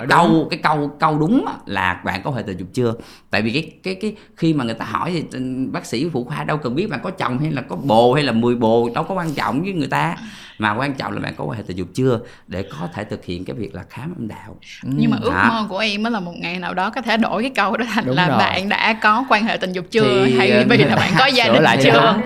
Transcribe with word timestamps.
cái 0.00 0.06
đúng. 0.06 0.28
câu 0.28 0.46
cái 0.50 0.60
câu 0.62 0.90
câu 1.00 1.18
đúng 1.18 1.44
là 1.66 2.00
bạn 2.04 2.20
có 2.24 2.30
hệ 2.30 2.42
tình 2.42 2.56
dục 2.58 2.68
chưa? 2.72 2.94
Tại 3.30 3.42
vì 3.42 3.52
cái 3.52 3.70
cái 3.82 3.94
cái 3.94 4.14
khi 4.36 4.54
mà 4.54 4.64
người 4.64 4.74
ta 4.74 4.84
hỏi 4.84 5.10
thì 5.14 5.24
ừ, 5.32 5.40
bác 5.72 5.86
sĩ 5.86 6.06
phụ 6.12 6.24
khoa 6.24 6.44
đâu 6.44 6.56
cần 6.56 6.74
biết 6.74 6.90
bạn 6.90 7.00
có 7.02 7.10
chồng 7.10 7.38
hay 7.38 7.50
là 7.52 7.62
có 7.62 7.76
bồ 7.76 8.14
hay 8.14 8.24
là 8.24 8.32
10 8.32 8.54
bồ 8.54 8.90
đâu 8.94 9.04
có 9.04 9.14
quan 9.14 9.34
trọng 9.34 9.62
với 9.62 9.72
người 9.72 9.88
ta. 9.88 10.16
Mà 10.58 10.74
quan 10.74 10.94
trọng 10.94 11.12
là 11.12 11.20
bạn 11.20 11.34
có 11.36 11.44
quan 11.44 11.56
hệ 11.56 11.62
tình 11.66 11.76
dục 11.76 11.88
chưa 11.94 12.20
để 12.46 12.62
có 12.62 12.88
thể 12.94 13.04
thực 13.04 13.24
hiện 13.24 13.44
cái 13.44 13.56
việc 13.56 13.74
là 13.74 13.82
khám 13.90 14.14
âm 14.18 14.28
đạo. 14.28 14.56
Nhưng 14.82 15.10
mà 15.10 15.16
ước 15.20 15.30
mơ 15.48 15.66
của 15.68 15.78
em 15.78 16.02
á 16.04 16.10
là 16.10 16.20
một 16.20 16.34
ngày 16.36 16.58
nào 16.58 16.74
đó 16.74 16.90
có 16.90 17.02
thể 17.02 17.16
đổi 17.16 17.42
cái 17.42 17.52
câu 17.54 17.76
đó 17.76 17.84
thành 17.94 18.04
Đúng 18.06 18.16
là 18.16 18.28
rồi. 18.28 18.38
bạn 18.38 18.68
đã 18.68 18.92
có 19.02 19.24
quan 19.28 19.44
hệ 19.44 19.56
tình 19.56 19.72
dục 19.72 19.84
chưa? 19.90 20.24
Thì, 20.26 20.38
hay 20.38 20.50
ờ, 20.50 20.64
vì 20.68 20.76
là 20.76 20.96
bạn 20.96 21.12
có 21.18 21.26
gia 21.26 21.48
đình 21.52 21.62
lại 21.62 21.78
chưa 21.82 22.16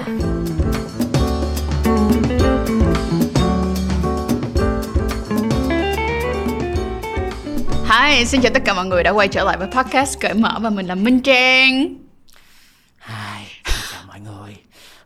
Hi, 8.05 8.25
xin 8.25 8.41
chào 8.41 8.53
tất 8.55 8.63
cả 8.65 8.75
mọi 8.75 8.87
người 8.87 9.03
đã 9.03 9.11
quay 9.11 9.29
trở 9.29 9.45
lại 9.45 9.57
với 9.57 9.69
podcast 9.69 10.21
cởi 10.21 10.35
mở 10.35 10.59
và 10.61 10.71
mình 10.71 10.87
là 10.87 10.95
Minh 10.95 11.21
Trang. 11.21 11.95
Hi, 13.01 13.45
xin 13.65 13.85
chào 13.93 14.03
mọi 14.07 14.21
người. 14.21 14.57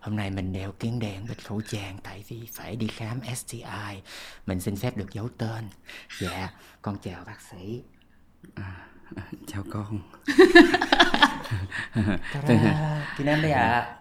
Hôm 0.00 0.16
nay 0.16 0.30
mình 0.30 0.52
đeo 0.52 0.72
kiến 0.72 0.98
đèn 0.98 1.26
bịt 1.28 1.44
khẩu 1.44 1.60
trang 1.60 1.98
tại 2.02 2.24
vì 2.28 2.40
phải 2.52 2.76
đi 2.76 2.86
khám 2.86 3.20
STI. 3.36 4.02
Mình 4.46 4.60
xin 4.60 4.76
phép 4.76 4.96
được 4.96 5.12
giấu 5.12 5.28
tên. 5.38 5.68
Dạ, 6.20 6.50
con 6.82 6.96
chào 7.02 7.24
bác 7.26 7.40
sĩ. 7.50 7.82
À. 8.54 8.87
chào 9.46 9.64
con 9.70 9.98
Kỳ 13.18 13.24
Nam 13.24 13.42
đây 13.42 13.52
ạ. 13.52 13.94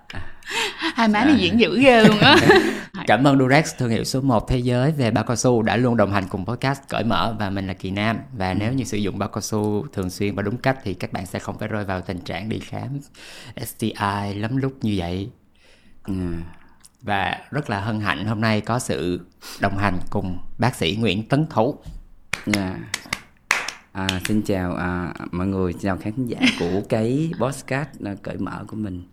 Hai 0.95 1.07
má 1.07 1.25
này 1.25 1.35
diễn 1.39 1.59
dữ 1.59 1.79
ghê 1.81 2.03
luôn 2.03 2.19
á. 2.19 2.35
Cảm 3.07 3.23
ơn 3.23 3.39
Durex, 3.39 3.75
thương 3.77 3.89
hiệu 3.89 4.03
số 4.03 4.21
1 4.21 4.47
thế 4.49 4.57
giới 4.57 4.91
về 4.91 5.11
bao 5.11 5.23
cao 5.23 5.35
su 5.35 5.61
đã 5.61 5.77
luôn 5.77 5.97
đồng 5.97 6.11
hành 6.11 6.27
cùng 6.29 6.45
podcast 6.45 6.79
cởi 6.89 7.03
mở 7.03 7.35
và 7.39 7.49
mình 7.49 7.67
là 7.67 7.73
Kỳ 7.73 7.91
Nam. 7.91 8.17
Và 8.33 8.53
nếu 8.53 8.73
như 8.73 8.83
sử 8.83 8.97
dụng 8.97 9.19
bao 9.19 9.29
cao 9.29 9.41
su 9.41 9.85
thường 9.93 10.09
xuyên 10.09 10.35
và 10.35 10.43
đúng 10.43 10.57
cách 10.57 10.77
thì 10.83 10.93
các 10.93 11.13
bạn 11.13 11.25
sẽ 11.25 11.39
không 11.39 11.57
phải 11.57 11.67
rơi 11.67 11.85
vào 11.85 12.01
tình 12.01 12.19
trạng 12.19 12.49
đi 12.49 12.59
khám 12.59 12.99
STI 13.65 14.33
lắm 14.35 14.57
lúc 14.57 14.73
như 14.81 14.93
vậy. 14.97 15.29
ừ. 16.07 16.13
Và 17.01 17.37
rất 17.51 17.69
là 17.69 17.79
hân 17.79 17.99
hạnh 17.99 18.25
hôm 18.25 18.41
nay 18.41 18.61
có 18.61 18.79
sự 18.79 19.27
đồng 19.59 19.77
hành 19.77 19.99
cùng 20.09 20.37
bác 20.57 20.75
sĩ 20.75 20.97
Nguyễn 20.99 21.27
Tấn 21.27 21.45
Thủ. 21.49 21.75
Dạ. 22.45 22.75
À, 23.97 24.07
xin 24.25 24.41
chào 24.41 24.75
à, 24.75 25.13
mọi 25.31 25.47
người, 25.47 25.73
chào 25.73 25.97
khán 25.97 26.25
giả 26.25 26.39
của 26.59 26.81
cái 26.89 27.31
podcast 27.39 27.89
à, 28.05 28.15
cởi 28.23 28.37
mở 28.37 28.65
của 28.67 28.75
mình. 28.75 29.03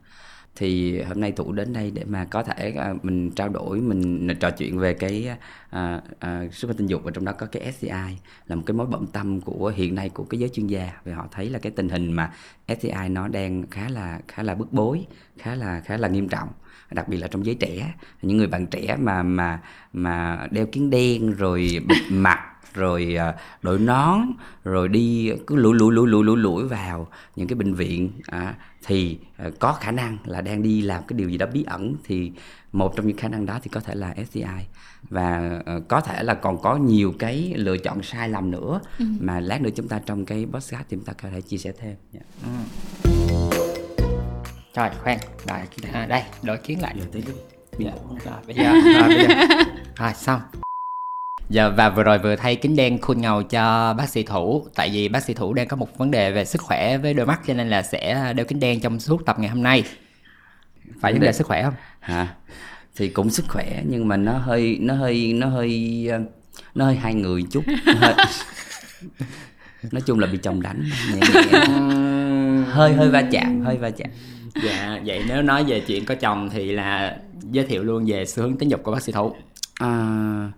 Thì 0.56 1.02
hôm 1.02 1.20
nay 1.20 1.32
Thủ 1.32 1.52
đến 1.52 1.72
đây 1.72 1.90
để 1.90 2.04
mà 2.04 2.24
có 2.24 2.42
thể 2.42 2.72
à, 2.78 2.94
mình 3.02 3.30
trao 3.30 3.48
đổi, 3.48 3.80
mình 3.80 4.28
trò 4.40 4.50
chuyện 4.50 4.78
về 4.78 4.94
cái 4.94 5.28
à, 5.70 6.00
à, 6.18 6.42
sức 6.52 6.68
khỏe 6.68 6.74
tình 6.78 6.86
dục 6.86 7.00
và 7.04 7.10
trong 7.10 7.24
đó 7.24 7.32
có 7.32 7.46
cái 7.46 7.72
STI 7.72 8.18
là 8.46 8.56
một 8.56 8.62
cái 8.66 8.74
mối 8.74 8.86
bận 8.86 9.06
tâm 9.06 9.40
của 9.40 9.72
hiện 9.76 9.94
nay 9.94 10.08
của 10.08 10.24
cái 10.24 10.40
giới 10.40 10.48
chuyên 10.48 10.66
gia. 10.66 10.92
Vì 11.04 11.12
họ 11.12 11.28
thấy 11.32 11.50
là 11.50 11.58
cái 11.58 11.72
tình 11.76 11.88
hình 11.88 12.12
mà 12.12 12.32
STI 12.68 13.08
nó 13.10 13.28
đang 13.28 13.64
khá 13.70 13.88
là 13.88 14.20
khá 14.28 14.42
là 14.42 14.54
bức 14.54 14.72
bối, 14.72 15.06
khá 15.38 15.54
là 15.54 15.80
khá 15.80 15.96
là 15.96 16.08
nghiêm 16.08 16.28
trọng. 16.28 16.48
Đặc 16.90 17.08
biệt 17.08 17.16
là 17.16 17.26
trong 17.26 17.46
giới 17.46 17.54
trẻ. 17.54 17.94
Những 18.22 18.36
người 18.36 18.46
bạn 18.46 18.66
trẻ 18.66 18.96
mà 19.00 19.22
mà 19.22 19.60
mà 19.92 20.46
đeo 20.50 20.66
kiến 20.66 20.90
đen 20.90 21.32
rồi 21.32 21.80
bịt 21.88 22.02
mặt 22.10 22.53
rồi 22.74 23.16
à, 23.18 23.34
đội 23.62 23.78
nón 23.78 24.20
rồi 24.64 24.88
đi 24.88 25.32
cứ 25.46 25.56
lủi 25.56 25.74
lủi 25.74 25.92
lủi 25.92 26.08
lủi 26.08 26.24
lủi 26.24 26.36
lủi 26.36 26.64
vào 26.68 27.08
những 27.36 27.48
cái 27.48 27.56
bệnh 27.56 27.74
viện 27.74 28.12
à, 28.26 28.54
thì 28.86 29.18
à, 29.36 29.50
có 29.60 29.72
khả 29.72 29.90
năng 29.90 30.18
là 30.24 30.40
đang 30.40 30.62
đi 30.62 30.80
làm 30.80 31.02
cái 31.08 31.18
điều 31.18 31.28
gì 31.28 31.38
đó 31.38 31.46
bí 31.52 31.64
ẩn 31.64 31.96
thì 32.04 32.32
một 32.72 32.96
trong 32.96 33.06
những 33.06 33.16
khả 33.16 33.28
năng 33.28 33.46
đó 33.46 33.58
thì 33.62 33.70
có 33.72 33.80
thể 33.80 33.94
là 33.94 34.14
STI 34.30 34.44
và 35.10 35.60
à, 35.66 35.78
có 35.88 36.00
thể 36.00 36.22
là 36.22 36.34
còn 36.34 36.62
có 36.62 36.76
nhiều 36.76 37.14
cái 37.18 37.52
lựa 37.56 37.76
chọn 37.76 38.02
sai 38.02 38.28
lầm 38.28 38.50
nữa 38.50 38.80
mà 38.98 39.40
lát 39.40 39.62
nữa 39.62 39.70
chúng 39.76 39.88
ta 39.88 40.00
trong 40.06 40.24
cái 40.24 40.46
podcast 40.52 40.82
thì 40.88 40.96
chúng 40.96 41.04
ta 41.04 41.12
có 41.22 41.28
thể 41.30 41.40
chia 41.40 41.58
sẻ 41.58 41.72
thêm 41.80 41.94
Dạ. 42.12 42.20
Rồi, 44.74 44.88
khoan. 45.02 45.18
Rồi, 45.48 45.58
à, 45.92 46.06
đây, 46.06 46.22
đổi 46.42 46.56
kiến 46.56 46.82
lại. 46.82 46.94
Giờ 46.98 47.04
tới 47.12 47.22
lúc 47.26 47.36
Dạ. 47.78 47.90
Rồi, 48.24 48.34
bây 48.46 48.56
giờ, 48.56 48.72
rồi, 48.72 49.08
bây 49.08 49.26
giờ. 49.28 49.34
Rồi, 49.96 50.12
xong. 50.14 50.40
Giờ 51.48 51.72
và 51.76 51.90
vừa 51.90 52.02
rồi 52.02 52.18
vừa 52.18 52.36
thay 52.36 52.56
kính 52.56 52.76
đen 52.76 53.00
khuôn 53.00 53.20
ngầu 53.20 53.42
cho 53.42 53.94
bác 53.98 54.08
sĩ 54.08 54.22
Thủ. 54.22 54.66
Tại 54.74 54.90
vì 54.92 55.08
bác 55.08 55.22
sĩ 55.22 55.34
Thủ 55.34 55.52
đang 55.52 55.68
có 55.68 55.76
một 55.76 55.98
vấn 55.98 56.10
đề 56.10 56.32
về 56.32 56.44
sức 56.44 56.62
khỏe 56.62 56.98
với 56.98 57.14
đôi 57.14 57.26
mắt 57.26 57.40
Cho 57.46 57.54
nên 57.54 57.70
là 57.70 57.82
sẽ 57.82 58.32
đeo 58.36 58.46
kính 58.46 58.60
đen 58.60 58.80
trong 58.80 59.00
suốt 59.00 59.26
tập 59.26 59.38
ngày 59.38 59.48
hôm 59.48 59.62
nay. 59.62 59.84
Phải 61.00 61.12
vấn 61.12 61.20
đề 61.20 61.32
sức 61.32 61.46
khỏe 61.46 61.62
không? 61.62 61.74
hả? 62.00 62.34
Thì 62.96 63.08
cũng 63.08 63.30
sức 63.30 63.44
khỏe 63.48 63.82
nhưng 63.86 64.08
mà 64.08 64.16
nó 64.16 64.32
hơi 64.32 64.78
nó 64.80 64.94
hơi 64.94 65.32
nó 65.32 65.46
hơi 65.46 66.08
nó 66.74 66.84
hơi 66.84 66.96
hai 66.96 67.14
người 67.14 67.42
chút. 67.50 67.64
Hơi, 67.86 68.14
nói 69.92 70.02
chung 70.06 70.18
là 70.18 70.26
bị 70.26 70.38
chồng 70.42 70.62
đánh 70.62 70.84
nhẹ 71.14 71.20
nhẹ. 71.34 71.58
hơi 72.66 72.92
hơi 72.92 73.10
va 73.10 73.22
chạm 73.32 73.60
hơi 73.64 73.76
va 73.76 73.90
chạm. 73.90 74.08
Dạ, 74.62 75.00
vậy 75.06 75.22
nếu 75.28 75.42
nói 75.42 75.64
về 75.64 75.80
chuyện 75.80 76.04
có 76.04 76.14
chồng 76.14 76.50
thì 76.52 76.72
là 76.72 77.16
giới 77.50 77.66
thiệu 77.66 77.82
luôn 77.82 78.04
về 78.06 78.26
xu 78.26 78.42
hướng 78.42 78.56
tính 78.56 78.68
dục 78.68 78.82
của 78.82 78.92
bác 78.92 79.02
sĩ 79.02 79.12
Thủ. 79.12 79.34
À, 79.74 80.50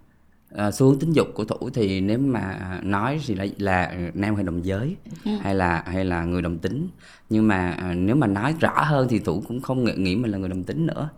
à, 0.56 0.70
xu 0.70 0.86
hướng 0.86 0.98
tính 0.98 1.12
dục 1.12 1.28
của 1.34 1.44
thủ 1.44 1.70
thì 1.74 2.00
nếu 2.00 2.18
mà 2.18 2.78
nói 2.82 3.20
thì 3.26 3.34
là, 3.34 3.46
là 3.58 3.94
nam 4.14 4.34
hay 4.34 4.44
đồng 4.44 4.64
giới 4.64 4.96
hay 5.40 5.54
là 5.54 5.84
hay 5.86 6.04
là 6.04 6.24
người 6.24 6.42
đồng 6.42 6.58
tính. 6.58 6.88
Nhưng 7.30 7.48
mà 7.48 7.70
à, 7.70 7.94
nếu 7.94 8.16
mà 8.16 8.26
nói 8.26 8.54
rõ 8.60 8.82
hơn 8.82 9.06
thì 9.10 9.18
thủ 9.18 9.42
cũng 9.48 9.60
không 9.60 9.84
nghĩ, 9.84 9.92
nghĩ 9.96 10.16
mình 10.16 10.30
là 10.30 10.38
người 10.38 10.48
đồng 10.48 10.64
tính 10.64 10.86
nữa. 10.86 11.08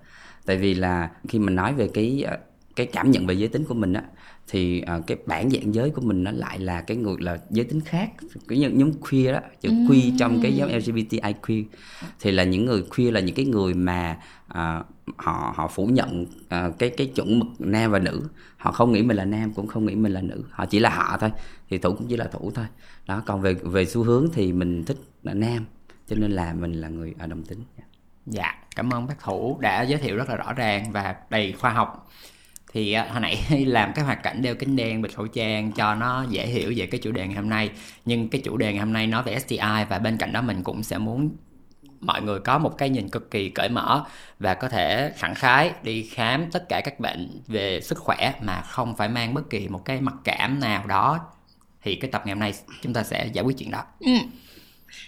Tại 0.47 0.57
vì 0.57 0.75
là 0.75 1.11
khi 1.29 1.39
mình 1.39 1.55
nói 1.55 1.75
về 1.75 1.89
cái 1.95 2.25
à, 2.27 2.39
cái 2.77 2.87
cảm 2.87 3.11
nhận 3.11 3.27
về 3.27 3.35
giới 3.35 3.49
tính 3.49 3.65
của 3.65 3.75
mình 3.75 3.93
á 3.93 4.03
thì 4.49 4.81
à, 4.81 5.01
cái 5.07 5.19
bản 5.27 5.51
dạng 5.51 5.75
giới 5.75 5.91
của 5.91 6.01
mình 6.01 6.25
nó 6.25 6.31
lại 6.31 6.59
là 6.59 6.81
cái 6.81 6.97
người 6.97 7.17
là 7.19 7.39
giới 7.51 7.65
tính 7.65 7.81
khác. 7.81 8.11
Cái 8.49 8.59
nhóm, 8.59 8.79
nhóm 8.79 8.93
queer 8.93 9.33
đó 9.33 9.41
chữ 9.61 9.71
queer 9.89 10.05
trong 10.19 10.43
cái 10.43 10.53
nhóm 10.53 10.69
LGBTI 10.69 11.33
queer 11.47 11.65
thì 12.21 12.31
là 12.31 12.45
những 12.45 12.65
người 12.65 12.83
queer 12.97 13.13
là 13.15 13.21
những 13.21 13.35
cái 13.35 13.45
người 13.45 13.75
mà 13.75 14.19
à, 14.49 14.83
họ 15.17 15.53
họ 15.57 15.69
phủ 15.69 15.87
nhận 15.87 16.27
à, 16.49 16.71
cái 16.79 16.91
cái 16.91 17.07
chuẩn 17.07 17.39
mực 17.39 17.49
nam 17.59 17.91
và 17.91 17.99
nữ 17.99 18.23
họ 18.59 18.73
không 18.73 18.93
nghĩ 18.93 19.03
mình 19.03 19.17
là 19.17 19.25
nam 19.25 19.53
cũng 19.53 19.67
không 19.67 19.87
nghĩ 19.87 19.95
mình 19.95 20.13
là 20.13 20.21
nữ 20.21 20.45
họ 20.51 20.67
chỉ 20.67 20.79
là 20.79 20.91
họ 20.91 21.17
thôi 21.21 21.31
thì 21.71 21.79
thủ 21.79 21.95
cũng 21.95 22.07
chỉ 22.09 22.17
là 22.17 22.25
thủ 22.25 22.51
thôi 22.55 22.67
đó 23.07 23.23
còn 23.27 23.41
về 23.41 23.55
về 23.55 23.85
xu 23.85 24.03
hướng 24.03 24.29
thì 24.33 24.53
mình 24.53 24.85
thích 24.85 24.97
là 25.23 25.35
nam 25.35 25.65
cho 26.09 26.17
nên 26.17 26.31
là 26.31 26.55
mình 26.55 26.73
là 26.73 26.89
người 26.89 27.15
ở 27.19 27.27
đồng 27.27 27.43
tính 27.43 27.59
Dạ, 28.31 28.55
cảm 28.77 28.91
ơn 28.91 29.07
bác 29.07 29.21
Thủ 29.21 29.59
đã 29.61 29.83
giới 29.83 29.99
thiệu 29.99 30.17
rất 30.17 30.29
là 30.29 30.37
rõ 30.37 30.53
ràng 30.53 30.93
và 30.93 31.15
đầy 31.31 31.53
khoa 31.53 31.71
học. 31.71 32.11
Thì 32.73 32.93
à, 32.93 33.09
hồi 33.11 33.21
nãy 33.21 33.37
làm 33.67 33.93
cái 33.95 34.05
hoạt 34.05 34.23
cảnh 34.23 34.43
đeo 34.43 34.55
kính 34.55 34.77
đen 34.77 35.03
bịt 35.03 35.17
khẩu 35.17 35.27
trang 35.27 35.73
cho 35.73 35.95
nó 35.95 36.25
dễ 36.29 36.47
hiểu 36.47 36.73
về 36.77 36.87
cái 36.87 37.01
chủ 37.01 37.13
đề 37.13 37.27
ngày 37.27 37.37
hôm 37.37 37.49
nay. 37.49 37.71
Nhưng 38.05 38.29
cái 38.29 38.41
chủ 38.45 38.57
đề 38.57 38.73
ngày 38.73 38.81
hôm 38.81 38.93
nay 38.93 39.07
nói 39.07 39.23
về 39.23 39.39
STI 39.39 39.85
và 39.89 39.99
bên 39.99 40.17
cạnh 40.17 40.33
đó 40.33 40.43
mình 40.43 40.63
cũng 40.63 40.83
sẽ 40.83 40.99
muốn 40.99 41.31
mọi 42.01 42.23
người 42.23 42.41
có 42.41 42.59
một 42.59 42.79
cái 42.79 42.89
nhìn 42.91 43.09
cực 43.09 43.31
kỳ 43.31 43.49
cởi 43.51 43.69
mở 43.69 44.05
và 44.39 44.55
có 44.55 44.69
thể 44.69 45.13
sẵn 45.17 45.35
khái 45.35 45.73
đi 45.83 46.03
khám 46.03 46.51
tất 46.51 46.69
cả 46.69 46.81
các 46.85 47.01
bệnh 47.01 47.43
về 47.47 47.81
sức 47.81 47.99
khỏe 47.99 48.35
mà 48.43 48.61
không 48.63 48.97
phải 48.97 49.09
mang 49.09 49.35
bất 49.35 49.51
kỳ 49.51 49.69
một 49.69 49.85
cái 49.85 50.01
mặc 50.01 50.15
cảm 50.25 50.61
nào 50.61 50.87
đó 50.87 51.21
thì 51.83 51.95
cái 51.95 52.11
tập 52.11 52.23
ngày 52.25 52.35
hôm 52.35 52.41
nay 52.41 52.55
chúng 52.83 52.93
ta 52.93 53.03
sẽ 53.03 53.27
giải 53.33 53.45
quyết 53.45 53.57
chuyện 53.59 53.71
đó. 53.71 53.85
Ừ. 54.01 54.13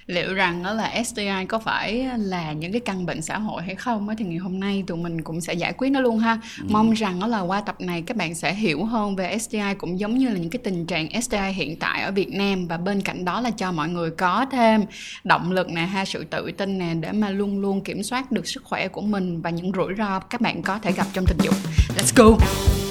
Liệu 0.07 0.35
rằng 0.35 0.63
đó 0.63 0.73
là 0.73 1.03
STI 1.05 1.45
có 1.49 1.59
phải 1.59 2.09
là 2.19 2.53
những 2.53 2.73
cái 2.73 2.81
căn 2.81 3.07
bệnh 3.07 3.23
xã 3.23 3.39
hội 3.39 3.63
hay 3.63 3.75
không 3.75 4.09
thì 4.19 4.25
ngày 4.25 4.39
hôm 4.39 4.61
nay 4.61 4.85
tụi 4.87 4.99
mình 4.99 5.23
cũng 5.23 5.41
sẽ 5.41 5.55
giải 5.55 5.73
quyết 5.73 5.91
nó 5.91 6.01
luôn 6.01 6.19
ha. 6.19 6.41
Mong 6.69 6.93
rằng 6.93 7.21
đó 7.21 7.27
là 7.27 7.41
qua 7.41 7.61
tập 7.61 7.81
này 7.81 8.03
các 8.03 8.17
bạn 8.17 8.35
sẽ 8.35 8.55
hiểu 8.55 8.85
hơn 8.85 9.17
về 9.17 9.39
STI 9.39 9.75
cũng 9.79 10.01
giống 10.01 10.19
như 10.19 10.29
là 10.29 10.35
những 10.35 10.51
cái 10.51 10.61
tình 10.65 10.87
trạng 10.87 11.23
STI 11.23 11.53
hiện 11.53 11.77
tại 11.77 12.03
ở 12.03 12.13
Việt 12.13 12.33
Nam 12.33 12.67
và 12.67 12.77
bên 12.77 13.01
cạnh 13.01 13.25
đó 13.25 13.41
là 13.41 13.51
cho 13.51 13.73
mọi 13.73 13.89
người 13.89 14.11
có 14.11 14.47
thêm 14.53 14.85
động 15.25 15.53
lực 15.53 15.71
nè 15.71 15.83
ha 15.83 16.05
sự 16.05 16.25
tự 16.25 16.53
tin 16.53 16.79
nè 16.79 16.95
để 16.95 17.13
mà 17.13 17.31
luôn 17.31 17.61
luôn 17.61 17.81
kiểm 17.81 18.03
soát 18.03 18.33
được 18.33 18.47
sức 18.47 18.65
khỏe 18.65 18.89
của 18.89 19.01
mình 19.01 19.43
và 19.43 19.51
những 19.51 19.73
rủi 19.73 19.95
ro 19.99 20.19
các 20.19 20.41
bạn 20.41 20.63
có 20.63 20.79
thể 20.79 20.93
gặp 20.93 21.07
trong 21.13 21.25
tình 21.27 21.39
dục. 21.43 21.55
Let's 21.97 22.13
go. 22.17 22.90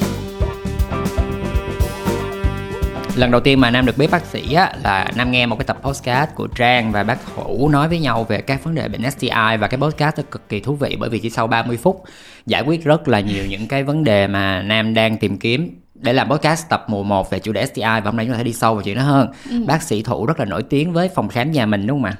Lần 3.19 3.31
đầu 3.31 3.41
tiên 3.41 3.59
mà 3.59 3.71
Nam 3.71 3.85
được 3.85 3.97
biết 3.97 4.11
bác 4.11 4.25
sĩ 4.25 4.53
á, 4.53 4.73
là 4.83 5.11
Nam 5.15 5.31
nghe 5.31 5.45
một 5.45 5.55
cái 5.55 5.65
tập 5.65 5.77
podcast 5.81 6.29
của 6.35 6.47
Trang 6.47 6.91
và 6.91 7.03
bác 7.03 7.17
Hữu 7.35 7.69
nói 7.69 7.87
với 7.87 7.99
nhau 7.99 8.23
về 8.23 8.41
các 8.41 8.63
vấn 8.63 8.75
đề 8.75 8.87
bệnh 8.87 9.11
STI 9.11 9.57
và 9.59 9.67
cái 9.67 9.79
podcast 9.79 10.17
đó 10.17 10.23
cực 10.31 10.49
kỳ 10.49 10.59
thú 10.59 10.75
vị 10.75 10.97
bởi 10.99 11.09
vì 11.09 11.19
chỉ 11.19 11.29
sau 11.29 11.47
30 11.47 11.77
phút 11.77 12.03
giải 12.45 12.61
quyết 12.61 12.83
rất 12.83 13.07
là 13.07 13.19
nhiều 13.19 13.45
những 13.49 13.67
cái 13.67 13.83
vấn 13.83 14.03
đề 14.03 14.27
mà 14.27 14.61
Nam 14.61 14.93
đang 14.93 15.17
tìm 15.17 15.37
kiếm 15.37 15.81
để 15.95 16.13
làm 16.13 16.29
podcast 16.29 16.69
tập 16.69 16.85
mùa 16.87 17.03
1 17.03 17.31
về 17.31 17.39
chủ 17.39 17.51
đề 17.51 17.65
STI 17.65 17.81
và 17.81 18.01
hôm 18.05 18.17
nay 18.17 18.25
chúng 18.25 18.33
ta 18.33 18.37
sẽ 18.37 18.43
đi 18.43 18.53
sâu 18.53 18.73
vào 18.73 18.83
chuyện 18.83 18.95
đó 18.95 19.03
hơn. 19.03 19.31
Bác 19.67 19.81
sĩ 19.81 20.03
Thủ 20.03 20.25
rất 20.25 20.39
là 20.39 20.45
nổi 20.45 20.63
tiếng 20.63 20.93
với 20.93 21.09
phòng 21.15 21.29
khám 21.29 21.51
nhà 21.51 21.65
mình 21.65 21.87
đúng 21.87 22.03
không 22.03 22.11
ạ? 22.11 22.15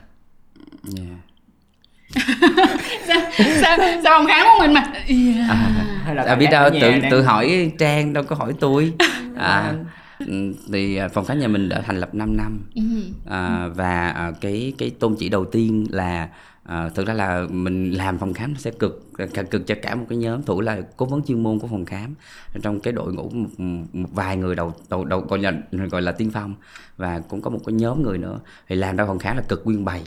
yeah. 0.98 1.10
sao, 3.08 3.22
sao, 3.62 3.78
sao 4.04 4.14
ông 4.14 4.28
khám 4.28 4.46
của 4.46 4.60
mình 4.60 4.74
mà 4.74 4.82
yeah. 5.08 5.58
Hay 6.06 6.16
là 6.16 6.24
à, 6.24 6.36
biết 6.36 6.46
phòng 6.52 6.52
đâu 6.52 6.70
tự 6.82 6.92
tự 7.12 7.22
hỏi 7.22 7.72
trang 7.80 8.14
đâu 8.14 8.24
có 8.24 8.36
hỏi 8.36 8.54
tôi 8.60 8.94
à, 9.38 9.68
ừ, 9.70 9.78
thì 10.72 10.96
à, 10.96 11.08
phòng 11.08 11.26
khám 11.26 11.40
nhà 11.40 11.48
mình 11.48 11.70
đã 11.70 11.82
thành 11.82 11.98
lập 12.00 12.16
5 12.16 12.38
năm. 12.38 12.60
Ừ. 12.76 12.82
à, 13.26 13.68
và 13.68 14.10
à, 14.10 14.32
cái 14.42 14.74
cái 14.78 14.90
tôn 14.90 15.16
chỉ 15.20 15.30
đầu 15.30 15.46
tiên 15.46 15.88
là 15.90 16.30
à, 16.64 16.90
thực 16.90 17.08
ra 17.08 17.14
là 17.14 17.46
mình 17.50 17.92
làm 17.92 18.18
phòng 18.18 18.34
khám 18.34 18.54
nó 18.54 18.60
sẽ 18.60 18.72
cực 18.72 19.12
cực 19.52 19.68
cho 19.68 19.76
cả 19.82 19.96
một 19.96 20.06
cái 20.10 20.18
nhóm 20.18 20.44
thủ 20.44 20.62
là 20.62 20.82
cố 20.98 21.06
vấn 21.06 21.22
chuyên 21.24 21.44
môn 21.44 21.60
của 21.60 21.68
phòng 21.68 21.86
khám. 21.86 22.16
Trong 22.62 22.80
cái 22.80 22.94
đội 22.94 23.14
ngũ 23.14 23.30
một, 23.30 23.50
một 23.94 24.10
vài 24.14 24.38
người 24.38 24.56
đầu 24.56 24.74
đầu 24.90 25.06
đầu 25.06 25.20
gọi 25.22 25.40
là 25.40 25.54
gọi 25.92 26.02
là 26.02 26.12
tiên 26.12 26.32
phong 26.34 26.56
và 26.98 27.20
cũng 27.20 27.42
có 27.42 27.50
một 27.50 27.60
cái 27.66 27.74
nhóm 27.74 28.04
người 28.04 28.18
nữa. 28.18 28.40
Thì 28.68 28.76
làm 28.76 28.96
ra 28.96 29.06
phòng 29.06 29.20
khám 29.20 29.36
là 29.38 29.42
cực 29.42 29.62
nguyên 29.66 29.86
bày 29.86 30.04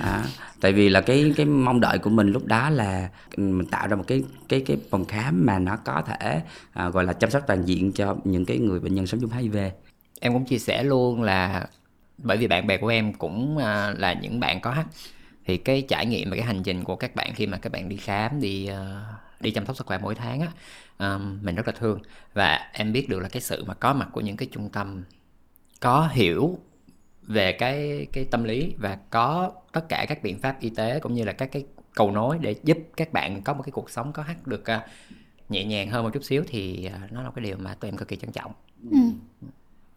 à, 0.00 0.24
tại 0.60 0.72
vì 0.72 0.88
là 0.88 1.00
cái 1.00 1.32
cái 1.36 1.46
mong 1.46 1.80
đợi 1.80 1.98
của 1.98 2.10
mình 2.10 2.32
lúc 2.32 2.46
đó 2.46 2.70
là 2.70 3.08
mình 3.36 3.66
tạo 3.66 3.88
ra 3.88 3.96
một 3.96 4.04
cái 4.06 4.22
cái 4.48 4.62
cái 4.66 4.76
phòng 4.90 5.04
khám 5.04 5.46
mà 5.46 5.58
nó 5.58 5.76
có 5.76 6.02
thể 6.06 6.42
à, 6.72 6.88
gọi 6.88 7.04
là 7.04 7.12
chăm 7.12 7.30
sóc 7.30 7.42
toàn 7.46 7.64
diện 7.64 7.92
cho 7.92 8.16
những 8.24 8.44
cái 8.44 8.58
người 8.58 8.80
bệnh 8.80 8.94
nhân 8.94 9.06
sống 9.06 9.20
chung 9.20 9.30
HIV 9.30 9.56
em 10.20 10.32
cũng 10.32 10.44
chia 10.44 10.58
sẻ 10.58 10.82
luôn 10.82 11.22
là 11.22 11.68
bởi 12.18 12.36
vì 12.36 12.46
bạn 12.46 12.66
bè 12.66 12.76
của 12.76 12.88
em 12.88 13.12
cũng 13.12 13.58
à, 13.58 13.94
là 13.98 14.12
những 14.12 14.40
bạn 14.40 14.60
có 14.60 14.70
H 14.70 14.80
thì 15.46 15.56
cái 15.56 15.82
trải 15.88 16.06
nghiệm 16.06 16.30
và 16.30 16.36
cái 16.36 16.44
hành 16.44 16.62
trình 16.62 16.84
của 16.84 16.96
các 16.96 17.14
bạn 17.14 17.34
khi 17.34 17.46
mà 17.46 17.58
các 17.58 17.72
bạn 17.72 17.88
đi 17.88 17.96
khám 17.96 18.40
đi 18.40 18.70
uh, 18.70 19.40
đi 19.40 19.50
chăm 19.50 19.66
sóc 19.66 19.76
sức 19.76 19.86
khỏe 19.86 19.98
mỗi 20.02 20.14
tháng 20.14 20.40
á 20.40 20.48
um, 20.98 21.38
mình 21.42 21.54
rất 21.54 21.66
là 21.66 21.72
thương. 21.78 21.98
Và 22.34 22.70
em 22.72 22.92
biết 22.92 23.08
được 23.08 23.20
là 23.20 23.28
cái 23.28 23.42
sự 23.42 23.64
mà 23.64 23.74
có 23.74 23.94
mặt 23.94 24.08
của 24.12 24.20
những 24.20 24.36
cái 24.36 24.48
trung 24.52 24.68
tâm 24.68 25.04
có 25.80 26.08
hiểu 26.12 26.58
về 27.26 27.52
cái 27.52 28.06
cái 28.12 28.24
tâm 28.24 28.44
lý 28.44 28.74
và 28.78 28.98
có 29.10 29.52
tất 29.72 29.88
cả 29.88 30.06
các 30.08 30.22
biện 30.22 30.38
pháp 30.38 30.60
y 30.60 30.70
tế 30.70 31.00
cũng 31.00 31.14
như 31.14 31.24
là 31.24 31.32
các 31.32 31.52
cái 31.52 31.64
cầu 31.94 32.10
nối 32.10 32.38
để 32.38 32.54
giúp 32.64 32.78
các 32.96 33.12
bạn 33.12 33.42
có 33.42 33.54
một 33.54 33.62
cái 33.62 33.72
cuộc 33.72 33.90
sống 33.90 34.12
có 34.12 34.22
hát 34.22 34.46
được 34.46 34.64
uh, 34.76 34.82
nhẹ 35.48 35.64
nhàng 35.64 35.90
hơn 35.90 36.04
một 36.04 36.10
chút 36.14 36.24
xíu 36.24 36.44
thì 36.46 36.90
uh, 37.04 37.12
nó 37.12 37.22
là 37.22 37.30
cái 37.34 37.44
điều 37.44 37.56
mà 37.56 37.74
tụi 37.74 37.88
em 37.90 37.96
cực 37.96 38.08
kỳ 38.08 38.16
trân 38.16 38.32
trọng. 38.32 38.52
Ừ. 38.90 38.98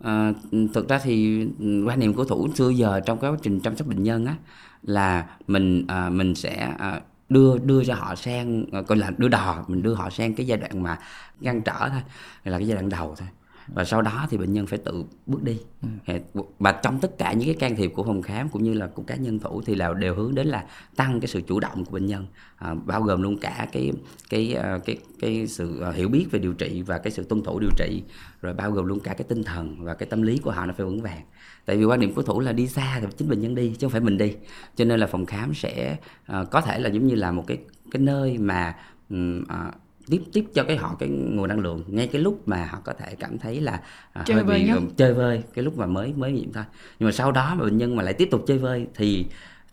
À, 0.03 0.33
thực 0.74 0.89
ra 0.89 1.00
thì 1.03 1.45
quan 1.88 2.00
niệm 2.00 2.13
của 2.13 2.25
thủ 2.25 2.47
xưa 2.56 2.69
giờ 2.69 3.00
trong 3.06 3.19
cái 3.19 3.31
quá 3.31 3.38
trình 3.41 3.59
chăm 3.59 3.75
sóc 3.75 3.88
bệnh 3.88 4.03
nhân 4.03 4.25
á 4.25 4.35
là 4.83 5.38
mình 5.47 5.85
à, 5.88 6.09
mình 6.09 6.35
sẽ 6.35 6.74
à, 6.77 7.01
đưa 7.29 7.57
đưa 7.57 7.83
cho 7.83 7.95
họ 7.95 8.15
sang 8.15 8.65
gọi 8.88 8.97
là 8.97 9.12
đưa 9.18 9.27
đò 9.27 9.65
mình 9.68 9.81
đưa 9.81 9.94
họ 9.94 10.09
sang 10.09 10.33
cái 10.33 10.47
giai 10.47 10.57
đoạn 10.57 10.83
mà 10.83 11.00
ngăn 11.39 11.62
trở 11.62 11.89
thôi 11.89 12.01
là 12.44 12.57
cái 12.57 12.68
giai 12.68 12.75
đoạn 12.75 12.89
đầu 12.89 13.15
thôi 13.18 13.27
và 13.73 13.85
sau 13.85 14.01
đó 14.01 14.27
thì 14.29 14.37
bệnh 14.37 14.53
nhân 14.53 14.67
phải 14.67 14.79
tự 14.79 15.03
bước 15.25 15.43
đi. 15.43 15.59
Ừ. 15.81 16.13
và 16.59 16.71
trong 16.71 16.99
tất 16.99 17.17
cả 17.17 17.33
những 17.33 17.47
cái 17.47 17.55
can 17.55 17.75
thiệp 17.75 17.91
của 17.95 18.03
phòng 18.03 18.21
khám 18.21 18.49
cũng 18.49 18.63
như 18.63 18.73
là 18.73 18.87
của 18.87 19.03
cá 19.03 19.15
nhân 19.15 19.39
thủ 19.39 19.61
thì 19.65 19.75
là 19.75 19.93
đều 19.93 20.15
hướng 20.15 20.35
đến 20.35 20.47
là 20.47 20.65
tăng 20.95 21.19
cái 21.19 21.27
sự 21.27 21.41
chủ 21.41 21.59
động 21.59 21.85
của 21.85 21.91
bệnh 21.91 22.05
nhân. 22.05 22.25
À, 22.57 22.73
bao 22.85 23.01
gồm 23.01 23.21
luôn 23.21 23.37
cả 23.37 23.67
cái 23.71 23.91
cái 24.29 24.55
cái 24.55 24.79
cái, 24.85 24.97
cái 25.19 25.47
sự 25.47 25.81
à, 25.81 25.91
hiểu 25.91 26.09
biết 26.09 26.27
về 26.31 26.39
điều 26.39 26.53
trị 26.53 26.81
và 26.81 26.97
cái 26.97 27.11
sự 27.11 27.23
tuân 27.23 27.43
thủ 27.43 27.59
điều 27.59 27.71
trị. 27.77 28.03
Rồi 28.41 28.53
bao 28.53 28.71
gồm 28.71 28.85
luôn 28.85 28.99
cả 28.99 29.13
cái 29.13 29.25
tinh 29.29 29.43
thần 29.43 29.75
và 29.83 29.93
cái 29.93 30.07
tâm 30.09 30.21
lý 30.21 30.37
của 30.37 30.51
họ 30.51 30.65
nó 30.65 30.73
phải 30.77 30.85
vững 30.85 31.01
vàng. 31.01 31.21
Tại 31.65 31.77
vì 31.77 31.85
quan 31.85 31.99
điểm 31.99 32.13
của 32.13 32.21
thủ 32.21 32.39
là 32.39 32.51
đi 32.51 32.67
xa 32.67 32.99
thì 33.01 33.07
chính 33.17 33.29
bệnh 33.29 33.41
nhân 33.41 33.55
đi 33.55 33.69
chứ 33.69 33.87
không 33.87 33.91
phải 33.91 34.01
mình 34.01 34.17
đi. 34.17 34.35
Cho 34.75 34.85
nên 34.85 34.99
là 34.99 35.07
phòng 35.07 35.25
khám 35.25 35.53
sẽ 35.53 35.97
uh, 36.41 36.51
có 36.51 36.61
thể 36.61 36.79
là 36.79 36.89
giống 36.89 37.07
như 37.07 37.15
là 37.15 37.31
một 37.31 37.43
cái 37.47 37.57
cái 37.91 38.01
nơi 38.01 38.37
mà 38.37 38.75
um, 39.09 39.41
uh, 39.41 39.73
tiếp 40.09 40.21
tiếp 40.33 40.45
cho 40.54 40.63
cái 40.63 40.77
họ 40.77 40.95
cái 41.00 41.09
nguồn 41.09 41.48
năng 41.48 41.59
lượng. 41.59 41.83
Ngay 41.88 42.07
cái 42.07 42.21
lúc 42.21 42.48
mà 42.48 42.65
họ 42.71 42.80
có 42.83 42.94
thể 42.94 43.15
cảm 43.15 43.38
thấy 43.38 43.62
là 43.62 43.81
uh, 44.19 44.25
chơi 44.25 44.36
hơi 44.36 44.44
vơi 44.44 44.63
bị 44.63 44.71
uh, 44.74 44.98
chơi 44.98 45.13
vơi 45.13 45.44
cái 45.54 45.65
lúc 45.65 45.77
mà 45.77 45.86
mới 45.86 46.13
mới 46.13 46.31
nhiễm 46.31 46.54
thôi. 46.54 46.63
Nhưng 47.00 47.07
mà 47.07 47.12
sau 47.12 47.31
đó 47.31 47.56
mà 47.57 47.63
bệnh 47.63 47.77
nhân 47.77 47.95
mà 47.95 48.04
lại 48.04 48.13
tiếp 48.13 48.27
tục 48.31 48.44
chơi 48.48 48.57
vơi 48.57 48.88
thì 48.95 49.25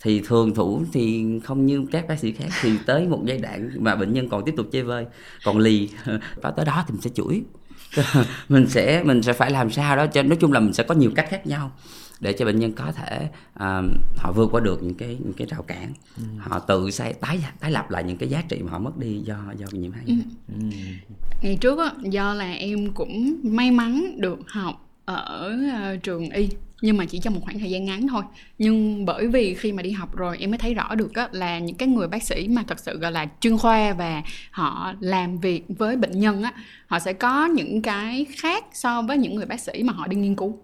thì 0.05 0.21
thường 0.21 0.55
thủ 0.55 0.85
thì 0.93 1.25
không 1.45 1.67
như 1.67 1.87
các 1.93 2.09
bác 2.09 2.19
sĩ 2.19 2.33
khác 2.33 2.49
thì 2.63 2.73
tới 2.87 3.09
một 3.09 3.21
giai 3.25 3.39
đoạn 3.39 3.71
mà 3.79 3.97
bệnh 3.97 4.13
nhân 4.13 4.29
còn 4.29 4.45
tiếp 4.45 4.55
tục 4.57 4.67
chơi 4.73 4.83
vơi 4.83 5.07
còn 5.45 5.59
lì 5.59 5.89
và 6.43 6.51
tới 6.51 6.65
đó 6.65 6.85
thì 6.87 6.93
mình 6.93 7.01
sẽ 7.01 7.11
chuỗi 7.15 7.43
mình 8.49 8.67
sẽ 8.69 9.03
mình 9.05 9.23
sẽ 9.23 9.33
phải 9.33 9.51
làm 9.51 9.71
sao 9.71 9.97
đó 9.97 10.07
cho 10.07 10.23
nói 10.23 10.37
chung 10.41 10.53
là 10.53 10.61
mình 10.61 10.73
sẽ 10.73 10.83
có 10.83 10.95
nhiều 10.95 11.11
cách 11.15 11.27
khác 11.31 11.47
nhau 11.47 11.73
để 12.25 12.33
cho 12.33 12.45
bệnh 12.45 12.59
nhân 12.59 12.73
có 12.73 12.93
thể 12.93 13.29
uh, 13.55 13.85
họ 14.17 14.33
vượt 14.33 14.49
qua 14.53 14.61
được 14.61 14.83
những 14.83 14.95
cái 14.95 15.19
những 15.25 15.33
cái 15.33 15.47
rào 15.47 15.63
cản 15.63 15.93
ừ. 16.17 16.23
họ 16.39 16.59
tự 16.59 16.91
xây 16.91 17.13
tái 17.13 17.39
tái 17.61 17.71
lập 17.71 17.91
lại 17.91 18.05
những 18.05 18.17
cái 18.17 18.29
giá 18.29 18.43
trị 18.49 18.59
mà 18.63 18.71
họ 18.71 18.79
mất 18.79 18.99
đi 18.99 19.19
do 19.19 19.37
do 19.57 19.67
nhiễm 19.73 19.93
HIV. 19.93 20.09
Ừ. 20.09 20.15
Ừ. 20.49 20.77
Ngày 21.43 21.57
trước 21.61 21.79
á, 21.79 21.91
do 22.03 22.35
là 22.35 22.53
em 22.53 22.93
cũng 22.93 23.37
may 23.43 23.71
mắn 23.71 24.15
được 24.19 24.39
học 24.47 24.89
ở 25.05 25.57
uh, 25.95 26.03
trường 26.03 26.31
y 26.31 26.49
nhưng 26.83 26.97
mà 26.97 27.05
chỉ 27.05 27.19
trong 27.19 27.35
một 27.35 27.41
khoảng 27.45 27.59
thời 27.59 27.71
gian 27.71 27.85
ngắn 27.85 28.09
thôi 28.09 28.23
nhưng 28.59 29.05
bởi 29.05 29.29
vì 29.29 29.55
khi 29.55 29.73
mà 29.73 29.83
đi 29.83 29.91
học 29.91 30.17
rồi 30.17 30.39
em 30.41 30.51
mới 30.51 30.59
thấy 30.59 30.75
rõ 30.75 30.95
được 30.95 31.15
á, 31.15 31.29
là 31.33 31.59
những 31.59 31.77
cái 31.77 31.89
người 31.89 32.09
bác 32.09 32.23
sĩ 32.23 32.49
mà 32.49 32.65
thật 32.69 32.79
sự 32.79 32.99
gọi 32.99 33.13
là 33.13 33.27
chuyên 33.41 33.59
khoa 33.59 33.93
và 33.93 34.23
họ 34.51 34.95
làm 35.01 35.39
việc 35.39 35.65
với 35.69 35.97
bệnh 35.97 36.21
nhân 36.21 36.43
á 36.43 36.53
họ 36.87 36.99
sẽ 36.99 37.13
có 37.13 37.47
những 37.47 37.83
cái 37.83 38.27
khác 38.37 38.65
so 38.73 39.03
với 39.03 39.19
những 39.19 39.35
người 39.35 39.47
bác 39.47 39.61
sĩ 39.61 39.83
mà 39.83 39.93
họ 39.93 40.07
đi 40.07 40.17
nghiên 40.17 40.35
cứu 40.35 40.59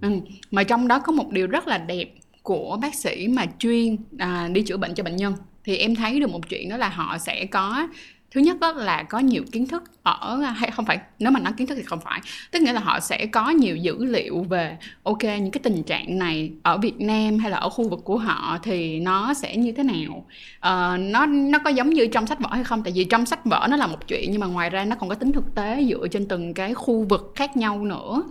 ừ. 0.00 0.08
mà 0.50 0.64
trong 0.64 0.88
đó 0.88 0.98
có 0.98 1.12
một 1.12 1.30
điều 1.30 1.46
rất 1.46 1.68
là 1.68 1.78
đẹp 1.78 2.14
của 2.42 2.78
bác 2.82 2.94
sĩ 2.94 3.28
mà 3.28 3.46
chuyên 3.58 3.96
à, 4.18 4.48
đi 4.52 4.62
chữa 4.62 4.76
bệnh 4.76 4.94
cho 4.94 5.04
bệnh 5.04 5.16
nhân. 5.16 5.34
Thì 5.64 5.76
em 5.76 5.94
thấy 5.94 6.20
được 6.20 6.30
một 6.30 6.48
chuyện 6.48 6.68
đó 6.68 6.76
là 6.76 6.88
họ 6.88 7.18
sẽ 7.18 7.46
có 7.46 7.86
thứ 8.30 8.40
nhất 8.40 8.60
đó 8.60 8.72
là 8.72 9.02
có 9.02 9.18
nhiều 9.18 9.42
kiến 9.52 9.66
thức 9.66 9.82
ở 10.02 10.36
hay 10.36 10.70
không 10.70 10.84
phải 10.84 10.98
nếu 11.18 11.30
mà 11.30 11.40
nói 11.40 11.52
kiến 11.56 11.66
thức 11.66 11.74
thì 11.74 11.82
không 11.82 12.00
phải. 12.00 12.20
Tức 12.50 12.62
nghĩa 12.62 12.72
là 12.72 12.80
họ 12.80 13.00
sẽ 13.00 13.26
có 13.26 13.50
nhiều 13.50 13.76
dữ 13.76 14.04
liệu 14.04 14.42
về 14.42 14.76
ok 15.02 15.22
những 15.22 15.50
cái 15.50 15.60
tình 15.62 15.82
trạng 15.82 16.18
này 16.18 16.50
ở 16.62 16.78
Việt 16.78 17.00
Nam 17.00 17.38
hay 17.38 17.50
là 17.50 17.56
ở 17.56 17.68
khu 17.68 17.88
vực 17.88 18.00
của 18.04 18.18
họ 18.18 18.58
thì 18.62 19.00
nó 19.00 19.34
sẽ 19.34 19.56
như 19.56 19.72
thế 19.72 19.82
nào. 19.82 20.26
Uh, 20.56 21.00
nó 21.00 21.26
nó 21.26 21.58
có 21.58 21.70
giống 21.70 21.90
như 21.90 22.06
trong 22.06 22.26
sách 22.26 22.40
vở 22.40 22.48
hay 22.52 22.64
không? 22.64 22.82
Tại 22.82 22.92
vì 22.96 23.04
trong 23.04 23.26
sách 23.26 23.44
vở 23.44 23.66
nó 23.70 23.76
là 23.76 23.86
một 23.86 24.08
chuyện 24.08 24.30
nhưng 24.30 24.40
mà 24.40 24.46
ngoài 24.46 24.70
ra 24.70 24.84
nó 24.84 24.96
còn 24.96 25.08
có 25.08 25.14
tính 25.14 25.32
thực 25.32 25.54
tế 25.54 25.84
dựa 25.88 26.08
trên 26.08 26.28
từng 26.28 26.54
cái 26.54 26.74
khu 26.74 27.02
vực 27.08 27.32
khác 27.34 27.56
nhau 27.56 27.84
nữa 27.84 28.22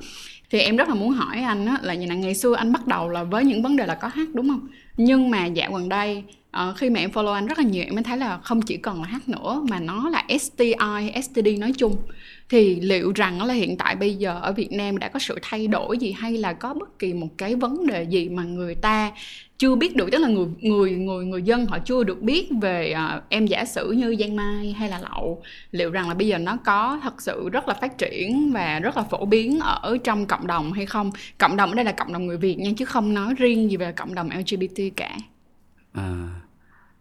thì 0.56 0.62
em 0.62 0.76
rất 0.76 0.90
là 0.90 0.96
muốn 0.96 1.10
hỏi 1.10 1.42
anh 1.42 1.66
á, 1.66 1.78
là 1.82 1.94
như 1.94 2.06
là 2.08 2.16
ngày 2.16 2.36
xưa 2.36 2.56
anh 2.56 2.72
bắt 2.72 2.88
đầu 2.88 3.10
là 3.10 3.24
với 3.24 3.46
những 3.46 3.62
vấn 3.62 3.76
đề 3.76 3.86
là 3.86 3.96
có 3.96 4.08
hát 4.08 4.28
đúng 4.34 4.50
không? 4.50 4.68
Nhưng 4.98 5.30
mà 5.30 5.46
dạo 5.46 5.72
gần 5.72 5.90
đây 5.90 6.24
uh, 6.70 6.78
khi 6.78 6.90
mà 6.90 7.00
em 7.00 7.12
follow 7.12 7.34
anh 7.34 7.48
rất 7.48 7.58
là 7.58 7.64
nhiều 7.64 7.84
em 7.84 7.96
mới 7.96 8.04
thấy 8.04 8.18
là 8.18 8.38
không 8.38 8.62
chỉ 8.62 8.78
cần 8.78 9.02
là 9.02 9.08
hát 9.08 9.30
nữa 9.30 9.64
mà 9.70 9.80
nó 9.80 10.10
là 10.10 10.24
STI, 10.40 11.22
STD 11.24 11.48
nói 11.60 11.74
chung. 11.78 11.96
Thì 12.50 12.80
liệu 12.80 13.12
rằng 13.16 13.44
là 13.44 13.54
hiện 13.54 13.78
tại 13.78 13.96
bây 13.96 14.16
giờ 14.16 14.40
ở 14.42 14.54
Việt 14.54 14.72
Nam 14.72 14.98
đã 14.98 15.10
có 15.10 15.20
sự 15.20 15.40
thay 15.42 15.68
đổi 15.68 15.98
gì 15.98 16.12
hay 16.12 16.38
là 16.38 16.54
có 16.54 16.74
bất 16.74 17.00
kỳ 17.00 17.14
một 17.14 17.28
cái 17.38 17.56
vấn 17.56 17.88
đề 17.88 18.04
gì 18.04 18.30
mà 18.30 18.44
người 18.44 18.76
ta 18.76 19.12
chưa 19.58 19.76
biết 19.76 19.96
được? 19.96 20.10
Tức 20.12 20.18
là 20.18 20.28
người 20.28 20.48
người 20.62 20.92
người 20.92 21.26
người 21.26 21.42
dân 21.42 21.66
họ 21.66 21.80
chưa 21.80 22.04
được 22.04 22.22
biết 22.22 22.50
về 22.62 22.96
uh, 23.16 23.24
em 23.30 23.46
giả 23.46 23.66
sử 23.66 23.92
như 23.92 24.16
giang 24.20 24.36
mai 24.36 24.76
hay 24.78 24.90
là 24.90 25.00
lậu. 25.00 25.42
Liệu 25.72 25.92
rằng 25.92 26.08
là 26.08 26.14
bây 26.14 26.28
giờ 26.28 26.38
nó 26.38 26.58
có 26.66 27.00
thật 27.04 27.22
sự 27.22 27.50
rất 27.50 27.68
là 27.68 27.74
phát 27.74 27.98
triển 27.98 28.52
và 28.52 28.80
rất 28.80 28.98
là 28.98 29.04
phổ 29.04 29.26
biến 29.26 29.60
ở 29.60 29.98
trong 30.04 30.26
cộng 30.26 30.48
đồng 30.48 30.74
hay 30.74 30.86
không? 30.86 31.12
Cộng 31.38 31.56
đồng 31.56 31.70
ở 31.70 31.76
đây 31.76 31.86
là 31.86 31.92
cộng 31.92 32.14
đồng 32.14 32.26
người 32.28 32.38
việt 32.38 32.60
nha 32.60 32.72
chứ 32.78 32.86
không 32.86 33.14
nói 33.14 33.34
riêng 33.38 33.72
gì 33.72 33.78
về 33.78 33.92
cộng 33.92 34.16
đồng 34.16 34.30
lgbt 34.30 34.96
cả. 34.96 35.18
À 35.94 36.45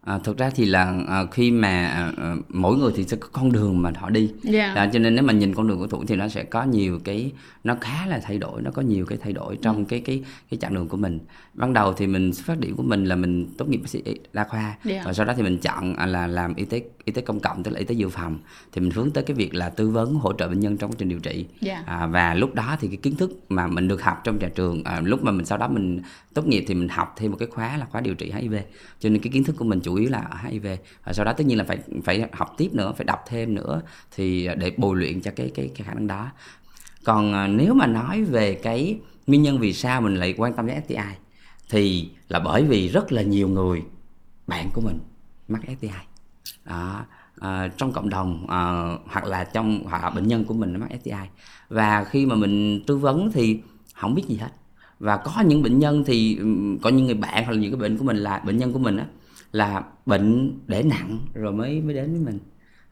À, 0.05 0.19
thực 0.19 0.39
ra 0.39 0.51
thì 0.51 0.65
là 0.65 1.01
à, 1.09 1.25
khi 1.31 1.51
mà 1.51 1.87
à, 2.17 2.35
mỗi 2.49 2.77
người 2.77 2.93
thì 2.97 3.05
sẽ 3.05 3.17
có 3.17 3.29
con 3.33 3.53
đường 3.53 3.83
mà 3.83 3.93
họ 3.97 4.11
đi 4.11 4.33
yeah. 4.53 4.77
à, 4.77 4.91
cho 4.93 4.99
nên 4.99 5.15
nếu 5.15 5.25
mà 5.25 5.33
nhìn 5.33 5.55
con 5.55 5.69
đường 5.69 5.79
của 5.79 5.87
thủ 5.87 6.05
thì 6.07 6.17
nó 6.17 6.29
sẽ 6.29 6.45
có 6.45 6.63
nhiều 6.65 7.01
cái 7.05 7.33
nó 7.65 7.77
khá 7.81 8.07
là 8.07 8.21
thay 8.23 8.39
đổi 8.39 8.63
nó 8.63 8.71
có 8.71 8.83
nhiều 8.83 9.07
cái 9.07 9.19
thay 9.23 9.33
đổi 9.33 9.59
trong 9.63 9.77
mm. 9.77 9.85
cái 9.85 10.01
cái 10.01 10.23
cái 10.51 10.59
chặng 10.59 10.75
đường 10.75 10.89
của 10.89 10.97
mình 10.97 11.19
ban 11.55 11.73
đầu 11.73 11.93
thì 11.93 12.07
mình 12.07 12.33
phát 12.33 12.61
điểm 12.61 12.77
của 12.77 12.83
mình 12.83 13.05
là 13.05 13.17
mình 13.17 13.47
tốt 13.59 13.69
nghiệp 13.69 13.77
bác 13.77 13.89
sĩ 13.89 14.03
đa 14.33 14.45
khoa 14.45 14.77
yeah. 14.89 15.07
và 15.07 15.13
sau 15.13 15.27
đó 15.27 15.35
thì 15.37 15.43
mình 15.43 15.59
chọn 15.59 15.97
à, 15.97 16.07
là 16.07 16.27
làm 16.27 16.55
y 16.55 16.65
tế 16.65 16.83
y 17.05 17.13
tế 17.13 17.23
công 17.23 17.41
cộng 17.41 17.63
tức 17.63 17.71
là 17.71 17.79
y 17.79 17.85
tế 17.85 17.95
dự 17.95 18.09
phòng 18.09 18.39
thì 18.73 18.81
mình 18.81 18.91
hướng 18.91 19.11
tới 19.11 19.25
cái 19.25 19.35
việc 19.35 19.55
là 19.55 19.69
tư 19.69 19.91
vấn 19.91 20.15
hỗ 20.15 20.33
trợ 20.33 20.49
bệnh 20.49 20.61
nhân 20.61 20.77
trong 20.77 20.91
quá 20.91 20.97
trình 20.99 21.09
điều 21.09 21.19
trị 21.19 21.47
yeah. 21.61 21.87
à, 21.87 22.07
và 22.07 22.35
lúc 22.35 22.55
đó 22.55 22.77
thì 22.81 22.89
cái 22.89 22.97
kiến 22.97 23.17
thức 23.17 23.31
mà 23.49 23.67
mình 23.67 23.89
được 23.89 24.03
học 24.03 24.21
trong 24.25 24.39
nhà 24.39 24.49
trường 24.55 24.85
à, 24.85 25.01
lúc 25.05 25.23
mà 25.23 25.33
mình 25.33 25.47
sau 25.47 25.59
đó 25.59 25.69
mình 25.69 26.01
tốt 26.35 26.47
nghiệp 26.47 26.65
thì 26.67 26.75
mình 26.75 26.89
học 26.89 27.15
thêm 27.17 27.31
một 27.31 27.37
cái 27.41 27.49
khóa 27.49 27.77
là 27.77 27.87
khóa 27.87 28.01
điều 28.01 28.15
trị 28.15 28.33
HIV 28.33 28.55
cho 28.99 29.09
nên 29.09 29.23
cái 29.23 29.33
kiến 29.33 29.45
thức 29.45 29.57
của 29.59 29.65
mình 29.65 29.81
chủ 29.81 29.95
yếu 29.95 30.11
là 30.11 30.19
ở 30.19 30.37
HIV 30.49 30.67
và 31.05 31.13
sau 31.13 31.25
đó 31.25 31.33
tất 31.33 31.47
nhiên 31.47 31.59
là 31.59 31.65
phải 31.65 31.79
phải 32.05 32.29
học 32.33 32.55
tiếp 32.57 32.69
nữa 32.73 32.93
phải 32.97 33.05
đọc 33.05 33.25
thêm 33.27 33.55
nữa 33.55 33.83
thì 34.17 34.49
để 34.59 34.73
bồi 34.77 34.97
luyện 34.97 35.21
cho 35.21 35.31
cái 35.37 35.51
cái, 35.55 35.71
cái 35.77 35.87
khả 35.87 35.95
năng 35.95 36.07
đó. 36.07 36.31
Còn 37.05 37.33
à, 37.33 37.47
nếu 37.47 37.75
mà 37.75 37.87
nói 37.87 38.25
về 38.25 38.55
cái 38.55 38.99
nguyên 39.27 39.43
nhân 39.43 39.59
vì 39.59 39.73
sao 39.73 40.01
mình 40.01 40.15
lại 40.15 40.35
quan 40.37 40.53
tâm 40.53 40.67
đến 40.67 40.81
STI 40.85 40.97
thì 41.71 42.11
là 42.29 42.41
bởi 42.41 42.65
vì 42.65 42.89
rất 42.89 43.13
là 43.13 43.23
nhiều 43.23 43.49
người 43.49 43.83
bạn 44.47 44.71
của 44.73 44.81
mình 44.81 44.99
mắc 45.49 45.61
STI 45.79 45.89
đó, 46.65 47.05
à, 47.41 47.69
trong 47.77 47.93
cộng 47.93 48.09
đồng 48.09 48.47
à, 48.49 48.85
hoặc 49.07 49.25
là 49.25 49.45
trong 49.45 49.85
hoặc 49.85 50.03
là 50.03 50.11
bệnh 50.11 50.29
nhân 50.29 50.45
của 50.45 50.55
mình 50.55 50.81
mắc 50.81 50.89
STI 51.01 51.29
và 51.69 52.05
khi 52.05 52.27
mà 52.27 52.35
mình 52.35 52.85
tư 52.87 52.97
vấn 52.97 53.33
thì 53.33 53.61
không 53.95 54.15
biết 54.15 54.25
gì 54.29 54.37
hết 54.37 54.51
và 54.99 55.17
có 55.17 55.41
những 55.41 55.63
bệnh 55.63 55.79
nhân 55.79 56.05
thì 56.07 56.39
có 56.83 56.91
những 56.91 57.07
người 57.07 57.15
bạn 57.15 57.45
hoặc 57.45 57.53
là 57.53 57.59
những 57.59 57.73
cái 57.73 57.81
bệnh 57.81 57.99
của 57.99 58.05
mình 58.05 58.17
là 58.17 58.43
bệnh 58.47 58.59
nhân 58.59 58.73
của 58.73 58.79
mình 58.79 58.97
á 58.97 59.07
là 59.53 59.83
bệnh 60.07 60.59
để 60.67 60.83
nặng 60.83 61.19
rồi 61.35 61.53
mới 61.53 61.81
mới 61.81 61.95
đến 61.95 62.13
với 62.13 62.21
mình. 62.21 62.39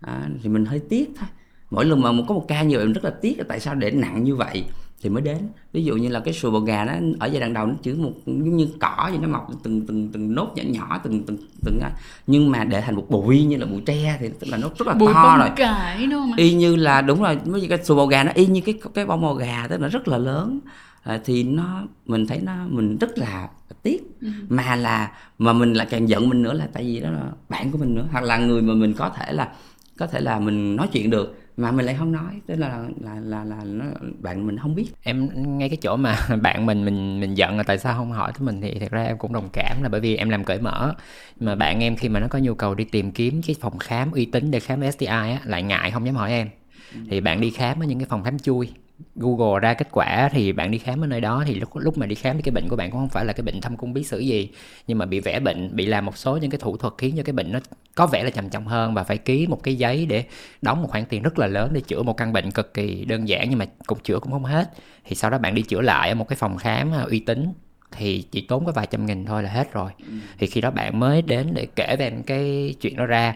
À, 0.00 0.28
thì 0.42 0.49
mình 0.49 0.64
hơi 0.64 0.80
tiếc 0.88 1.11
thôi. 1.18 1.28
Mỗi 1.71 1.85
lần 1.85 2.02
mà 2.02 2.11
có 2.28 2.35
một 2.35 2.44
ca 2.49 2.62
như 2.62 2.76
vậy 2.76 2.85
mình 2.85 2.92
rất 2.92 3.04
là 3.04 3.11
tiếc 3.11 3.38
là 3.38 3.44
tại 3.49 3.61
sao 3.61 3.75
để 3.75 3.90
nặng 3.90 4.25
như 4.25 4.37
vậy 4.37 4.64
thì 5.02 5.11
mới 5.11 5.23
đến. 5.23 5.38
Ví 5.73 5.85
dụ 5.85 5.97
như 5.97 6.09
là 6.09 6.21
cái 6.21 6.35
sùi 6.35 6.50
bò 6.50 6.59
gà 6.59 6.85
nó 6.85 6.92
ở 7.18 7.26
giai 7.26 7.40
đoạn 7.40 7.52
đầu 7.52 7.66
nó 7.66 7.75
chỉ 7.82 7.92
một 7.92 8.12
giống 8.26 8.56
như 8.56 8.68
cỏ 8.80 9.09
vậy 9.11 9.18
nó 9.23 9.28
mọc 9.28 9.49
từng 9.62 9.87
từng 9.87 10.09
từng 10.12 10.35
nốt 10.35 10.52
nhỏ 10.54 10.62
nhỏ 10.66 11.00
từng 11.04 11.23
từng 11.26 11.37
từng 11.64 11.80
nhưng 12.26 12.50
mà 12.50 12.64
để 12.64 12.80
thành 12.80 12.94
một 12.94 13.06
bụi 13.09 13.44
như 13.44 13.56
là 13.56 13.66
bụi 13.66 13.80
tre 13.87 14.16
thì 14.21 14.28
tức 14.40 14.50
là 14.50 14.56
nó 14.56 14.68
rất 14.78 14.88
là 14.88 14.94
bụi 14.94 15.12
to 15.14 15.37
rồi. 15.38 15.49
cải 15.56 16.06
đúng 16.06 16.21
không? 16.21 16.37
y 16.37 16.54
như 16.54 16.76
là 16.76 17.02
đúng 17.02 17.23
rồi 17.23 17.38
mấy 17.44 17.66
cái 17.68 17.85
sùi 17.85 17.97
bò 17.97 18.06
gà 18.06 18.25
nó 18.25 18.32
y 18.35 18.47
như 18.47 18.61
cái 18.61 18.75
cái 18.94 19.06
bông 19.06 19.23
bò 19.23 19.35
gà 19.35 19.66
tức 19.71 19.80
là 19.80 19.88
rất 19.88 20.09
là 20.09 20.18
lớn 20.18 20.61
à, 21.02 21.21
thì 21.25 21.42
nó 21.42 21.82
mình 22.06 22.26
thấy 22.26 22.40
nó 22.42 22.66
mình 22.68 22.99
rất 22.99 23.18
là 23.18 23.49
tiếc 23.82 24.02
ừ. 24.21 24.28
mà 24.49 24.76
là 24.76 25.12
mà 25.38 25.52
mình 25.52 25.73
lại 25.73 25.87
càng 25.90 26.09
giận 26.09 26.28
mình 26.28 26.42
nữa 26.42 26.52
là 26.52 26.68
tại 26.73 26.82
vì 26.82 27.00
đó 27.00 27.11
là 27.11 27.30
bạn 27.49 27.71
của 27.71 27.78
mình 27.78 27.94
nữa 27.94 28.06
hoặc 28.12 28.25
là 28.25 28.38
người 28.38 28.62
mà 28.62 28.75
mình 28.75 28.94
có 28.94 29.09
thể 29.09 29.32
là 29.32 29.52
có 29.99 30.06
thể 30.06 30.21
là 30.21 30.38
mình 30.38 30.76
nói 30.76 30.88
chuyện 30.92 31.11
được 31.11 31.38
mà 31.56 31.73
mình 31.73 31.87
lại 31.87 31.94
không 31.99 32.12
nói 32.12 32.40
tức 32.47 32.56
là 32.56 32.85
là 33.00 33.21
là 33.21 33.44
là 33.44 33.64
nó 33.64 33.85
bạn 34.18 34.47
mình 34.47 34.59
không 34.59 34.75
biết 34.75 34.87
em 35.02 35.28
ngay 35.59 35.68
cái 35.68 35.78
chỗ 35.82 35.97
mà 35.97 36.18
bạn 36.42 36.66
mình 36.66 36.85
mình 36.85 37.21
mình 37.21 37.37
giận 37.37 37.56
là 37.56 37.62
tại 37.62 37.78
sao 37.78 37.94
không 37.97 38.12
hỏi 38.12 38.32
tới 38.32 38.47
mình 38.47 38.61
thì 38.61 38.78
thật 38.80 38.90
ra 38.90 39.04
em 39.04 39.18
cũng 39.18 39.32
đồng 39.32 39.49
cảm 39.52 39.82
là 39.82 39.88
bởi 39.88 40.00
vì 40.00 40.16
em 40.16 40.28
làm 40.28 40.44
cởi 40.44 40.61
mở 40.61 40.94
mà 41.40 41.54
bạn 41.54 41.82
em 41.82 41.97
khi 41.97 42.09
mà 42.09 42.21
nó 42.21 42.26
có 42.28 42.38
nhu 42.38 42.54
cầu 42.54 42.75
đi 42.75 42.85
tìm 42.85 43.12
kiếm 43.12 43.42
cái 43.47 43.56
phòng 43.61 43.78
khám 43.78 44.12
uy 44.12 44.25
tín 44.25 44.50
để 44.50 44.61
khám 44.61 44.90
STI 44.92 45.06
á 45.06 45.38
lại 45.44 45.62
ngại 45.62 45.90
không 45.90 46.06
dám 46.06 46.14
hỏi 46.14 46.30
em. 46.30 46.49
Thì 47.11 47.20
bạn 47.20 47.40
đi 47.40 47.50
khám 47.50 47.82
ở 47.82 47.87
những 47.87 47.99
cái 47.99 48.06
phòng 48.11 48.25
khám 48.25 48.38
chui 48.38 48.68
Google 49.16 49.61
ra 49.61 49.75
kết 49.75 49.88
quả 49.92 50.28
thì 50.32 50.52
bạn 50.52 50.70
đi 50.70 50.78
khám 50.78 51.04
ở 51.04 51.06
nơi 51.06 51.20
đó 51.20 51.44
thì 51.46 51.54
lúc 51.54 51.68
lúc 51.75 51.99
mà 51.99 52.06
đi 52.06 52.14
khám 52.14 52.37
thì 52.37 52.42
cái 52.42 52.52
bệnh 52.52 52.68
của 52.68 52.76
bạn 52.76 52.90
cũng 52.90 53.00
không 53.00 53.08
phải 53.08 53.25
là 53.25 53.32
cái 53.32 53.42
bệnh 53.42 53.61
thâm 53.61 53.76
cung 53.76 53.92
bí 53.92 54.04
sử 54.04 54.18
gì 54.18 54.50
nhưng 54.87 54.99
mà 54.99 55.06
bị 55.06 55.20
vẽ 55.20 55.40
bệnh 55.40 55.76
bị 55.76 55.87
làm 55.87 56.06
một 56.06 56.16
số 56.16 56.37
những 56.37 56.50
cái 56.50 56.58
thủ 56.58 56.76
thuật 56.76 56.94
khiến 56.99 57.14
cho 57.16 57.22
cái 57.22 57.32
bệnh 57.32 57.52
nó 57.52 57.58
có 57.94 58.06
vẻ 58.06 58.25
là 58.25 58.30
trầm 58.30 58.49
trọng 58.49 58.66
hơn 58.66 58.94
và 58.94 59.04
phải 59.04 59.18
ký 59.18 59.46
một 59.46 59.62
cái 59.62 59.75
giấy 59.75 60.06
để 60.06 60.25
đóng 60.62 60.82
một 60.82 60.88
khoản 60.90 61.04
tiền 61.04 61.22
rất 61.22 61.38
là 61.38 61.46
lớn 61.46 61.70
để 61.72 61.80
chữa 61.80 62.02
một 62.02 62.16
căn 62.16 62.32
bệnh 62.32 62.50
cực 62.50 62.75
kỳ 62.75 63.04
đơn 63.04 63.28
giản 63.28 63.50
nhưng 63.50 63.58
mà 63.58 63.66
cũng 63.87 63.99
chữa 64.02 64.18
cũng 64.18 64.32
không 64.32 64.44
hết. 64.44 64.70
Thì 65.04 65.16
sau 65.16 65.30
đó 65.30 65.38
bạn 65.38 65.54
đi 65.54 65.62
chữa 65.62 65.80
lại 65.80 66.08
ở 66.08 66.14
một 66.14 66.28
cái 66.28 66.37
phòng 66.37 66.56
khám 66.56 66.94
à, 66.94 67.02
uy 67.02 67.20
tín 67.20 67.49
thì 67.92 68.22
chỉ 68.30 68.40
tốn 68.40 68.64
có 68.64 68.72
vài 68.72 68.87
trăm 68.90 69.06
nghìn 69.06 69.25
thôi 69.26 69.42
là 69.42 69.50
hết 69.50 69.72
rồi. 69.72 69.90
Ừ. 69.99 70.12
thì 70.38 70.46
khi 70.46 70.61
đó 70.61 70.70
bạn 70.70 71.00
mới 71.00 71.22
đến 71.22 71.50
để 71.54 71.66
kể 71.76 71.96
về 71.99 72.12
cái 72.26 72.75
chuyện 72.80 72.96
đó 72.96 73.06
ra 73.06 73.34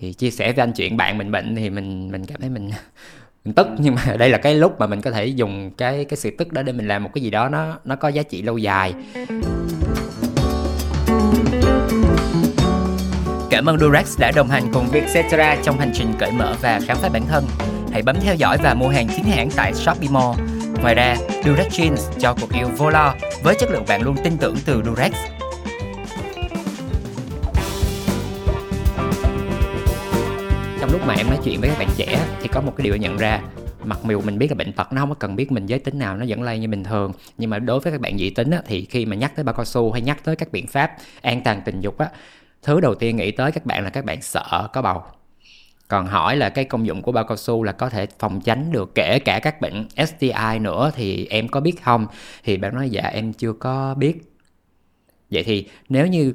thì 0.00 0.12
chia 0.12 0.30
sẻ 0.30 0.52
với 0.52 0.62
anh 0.62 0.72
chuyện 0.72 0.96
bạn 0.96 1.18
mình 1.18 1.32
bệnh 1.32 1.56
thì 1.56 1.70
mình 1.70 2.12
mình 2.12 2.26
cảm 2.26 2.40
thấy 2.40 2.50
mình 2.50 2.70
mình 3.44 3.54
tức 3.54 3.66
nhưng 3.78 3.94
mà 3.94 4.16
đây 4.18 4.30
là 4.30 4.38
cái 4.38 4.54
lúc 4.54 4.80
mà 4.80 4.86
mình 4.86 5.00
có 5.00 5.10
thể 5.10 5.26
dùng 5.26 5.70
cái 5.76 6.04
cái 6.04 6.16
sự 6.16 6.30
tức 6.38 6.52
đó 6.52 6.62
để 6.62 6.72
mình 6.72 6.88
làm 6.88 7.04
một 7.04 7.10
cái 7.14 7.22
gì 7.22 7.30
đó 7.30 7.48
nó 7.48 7.78
nó 7.84 7.96
có 7.96 8.08
giá 8.08 8.22
trị 8.22 8.42
lâu 8.42 8.58
dài 8.58 8.94
Cảm 13.50 13.68
ơn 13.68 13.78
Durex 13.78 14.18
đã 14.18 14.32
đồng 14.36 14.48
hành 14.48 14.62
cùng 14.72 14.88
Vietcetera 14.92 15.56
trong 15.62 15.78
hành 15.78 15.92
trình 15.94 16.12
cởi 16.18 16.30
mở 16.32 16.54
và 16.62 16.80
khám 16.86 16.96
phá 16.96 17.08
bản 17.08 17.26
thân. 17.26 17.44
Hãy 17.92 18.02
bấm 18.02 18.16
theo 18.20 18.34
dõi 18.34 18.58
và 18.62 18.74
mua 18.74 18.88
hàng 18.88 19.08
chính 19.08 19.24
hãng 19.24 19.50
tại 19.56 19.74
Shopee 19.74 20.08
Mall. 20.10 20.40
Ngoài 20.82 20.94
ra, 20.94 21.16
Durex 21.44 21.80
Jeans 21.80 22.20
cho 22.20 22.34
cuộc 22.40 22.52
yêu 22.52 22.68
vô 22.76 22.90
lo 22.90 23.14
với 23.42 23.54
chất 23.60 23.70
lượng 23.70 23.84
bạn 23.88 24.02
luôn 24.02 24.16
tin 24.24 24.36
tưởng 24.36 24.56
từ 24.64 24.82
Durex. 24.86 25.12
Lúc 30.92 31.00
mà 31.06 31.14
em 31.14 31.26
nói 31.26 31.38
chuyện 31.44 31.60
với 31.60 31.68
các 31.68 31.78
bạn 31.78 31.88
trẻ 31.96 32.26
thì 32.40 32.48
có 32.48 32.60
một 32.60 32.72
cái 32.76 32.84
điều 32.84 32.96
nhận 32.96 33.16
ra. 33.16 33.42
Mặc 33.84 33.98
dù 34.08 34.20
mình 34.20 34.38
biết 34.38 34.50
là 34.50 34.54
bệnh 34.54 34.72
tật 34.72 34.92
nó 34.92 35.00
không 35.00 35.08
có 35.08 35.14
cần 35.14 35.36
biết 35.36 35.52
mình 35.52 35.66
giới 35.66 35.78
tính 35.78 35.98
nào 35.98 36.16
nó 36.16 36.24
vẫn 36.28 36.42
lây 36.42 36.58
như 36.58 36.68
bình 36.68 36.84
thường. 36.84 37.12
Nhưng 37.38 37.50
mà 37.50 37.58
đối 37.58 37.80
với 37.80 37.92
các 37.92 38.00
bạn 38.00 38.18
dị 38.18 38.30
tính 38.30 38.50
á, 38.50 38.62
thì 38.66 38.84
khi 38.84 39.06
mà 39.06 39.16
nhắc 39.16 39.36
tới 39.36 39.44
bao 39.44 39.54
cao 39.54 39.64
su 39.64 39.92
hay 39.92 40.02
nhắc 40.02 40.24
tới 40.24 40.36
các 40.36 40.52
biện 40.52 40.66
pháp 40.66 40.92
an 41.22 41.40
toàn 41.44 41.62
tình 41.64 41.80
dục 41.80 41.98
á 41.98 42.08
thứ 42.62 42.80
đầu 42.80 42.94
tiên 42.94 43.16
nghĩ 43.16 43.30
tới 43.30 43.52
các 43.52 43.66
bạn 43.66 43.84
là 43.84 43.90
các 43.90 44.04
bạn 44.04 44.22
sợ 44.22 44.68
có 44.72 44.82
bầu. 44.82 45.02
Còn 45.88 46.06
hỏi 46.06 46.36
là 46.36 46.48
cái 46.48 46.64
công 46.64 46.86
dụng 46.86 47.02
của 47.02 47.12
bao 47.12 47.24
cao 47.24 47.36
su 47.36 47.62
là 47.62 47.72
có 47.72 47.88
thể 47.88 48.06
phòng 48.18 48.40
tránh 48.40 48.72
được 48.72 48.94
kể 48.94 49.18
cả 49.18 49.38
các 49.38 49.60
bệnh 49.60 49.88
STI 50.06 50.58
nữa 50.60 50.90
thì 50.94 51.26
em 51.30 51.48
có 51.48 51.60
biết 51.60 51.82
không? 51.82 52.06
Thì 52.44 52.56
bạn 52.56 52.74
nói 52.74 52.90
dạ 52.90 53.02
em 53.02 53.32
chưa 53.32 53.52
có 53.52 53.94
biết. 53.94 54.16
Vậy 55.30 55.42
thì 55.42 55.68
nếu 55.88 56.06
như 56.06 56.34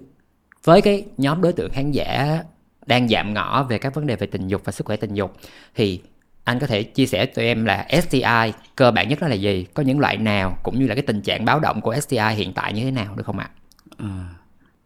với 0.63 0.81
cái 0.81 1.05
nhóm 1.17 1.41
đối 1.41 1.53
tượng 1.53 1.71
khán 1.71 1.91
giả 1.91 2.43
đang 2.87 3.07
giảm 3.07 3.33
ngõ 3.33 3.63
về 3.63 3.77
các 3.77 3.93
vấn 3.95 4.07
đề 4.07 4.15
về 4.15 4.27
tình 4.27 4.47
dục 4.47 4.61
và 4.65 4.71
sức 4.71 4.85
khỏe 4.85 4.95
tình 4.95 5.13
dục. 5.13 5.37
Thì 5.75 6.01
anh 6.43 6.59
có 6.59 6.67
thể 6.67 6.83
chia 6.83 7.05
sẻ 7.05 7.25
tụi 7.25 7.45
em 7.45 7.65
là 7.65 7.87
STI 8.01 8.53
cơ 8.75 8.91
bản 8.91 9.09
nhất 9.09 9.19
đó 9.21 9.27
là 9.27 9.35
gì? 9.35 9.65
Có 9.73 9.83
những 9.83 9.99
loại 9.99 10.17
nào 10.17 10.57
cũng 10.63 10.79
như 10.79 10.87
là 10.87 10.95
cái 10.95 11.01
tình 11.01 11.21
trạng 11.21 11.45
báo 11.45 11.59
động 11.59 11.81
của 11.81 11.99
STI 11.99 12.35
hiện 12.35 12.53
tại 12.53 12.73
như 12.73 12.83
thế 12.83 12.91
nào 12.91 13.15
được 13.15 13.25
không 13.25 13.39
ạ? 13.39 13.49
Ờ, 13.97 14.07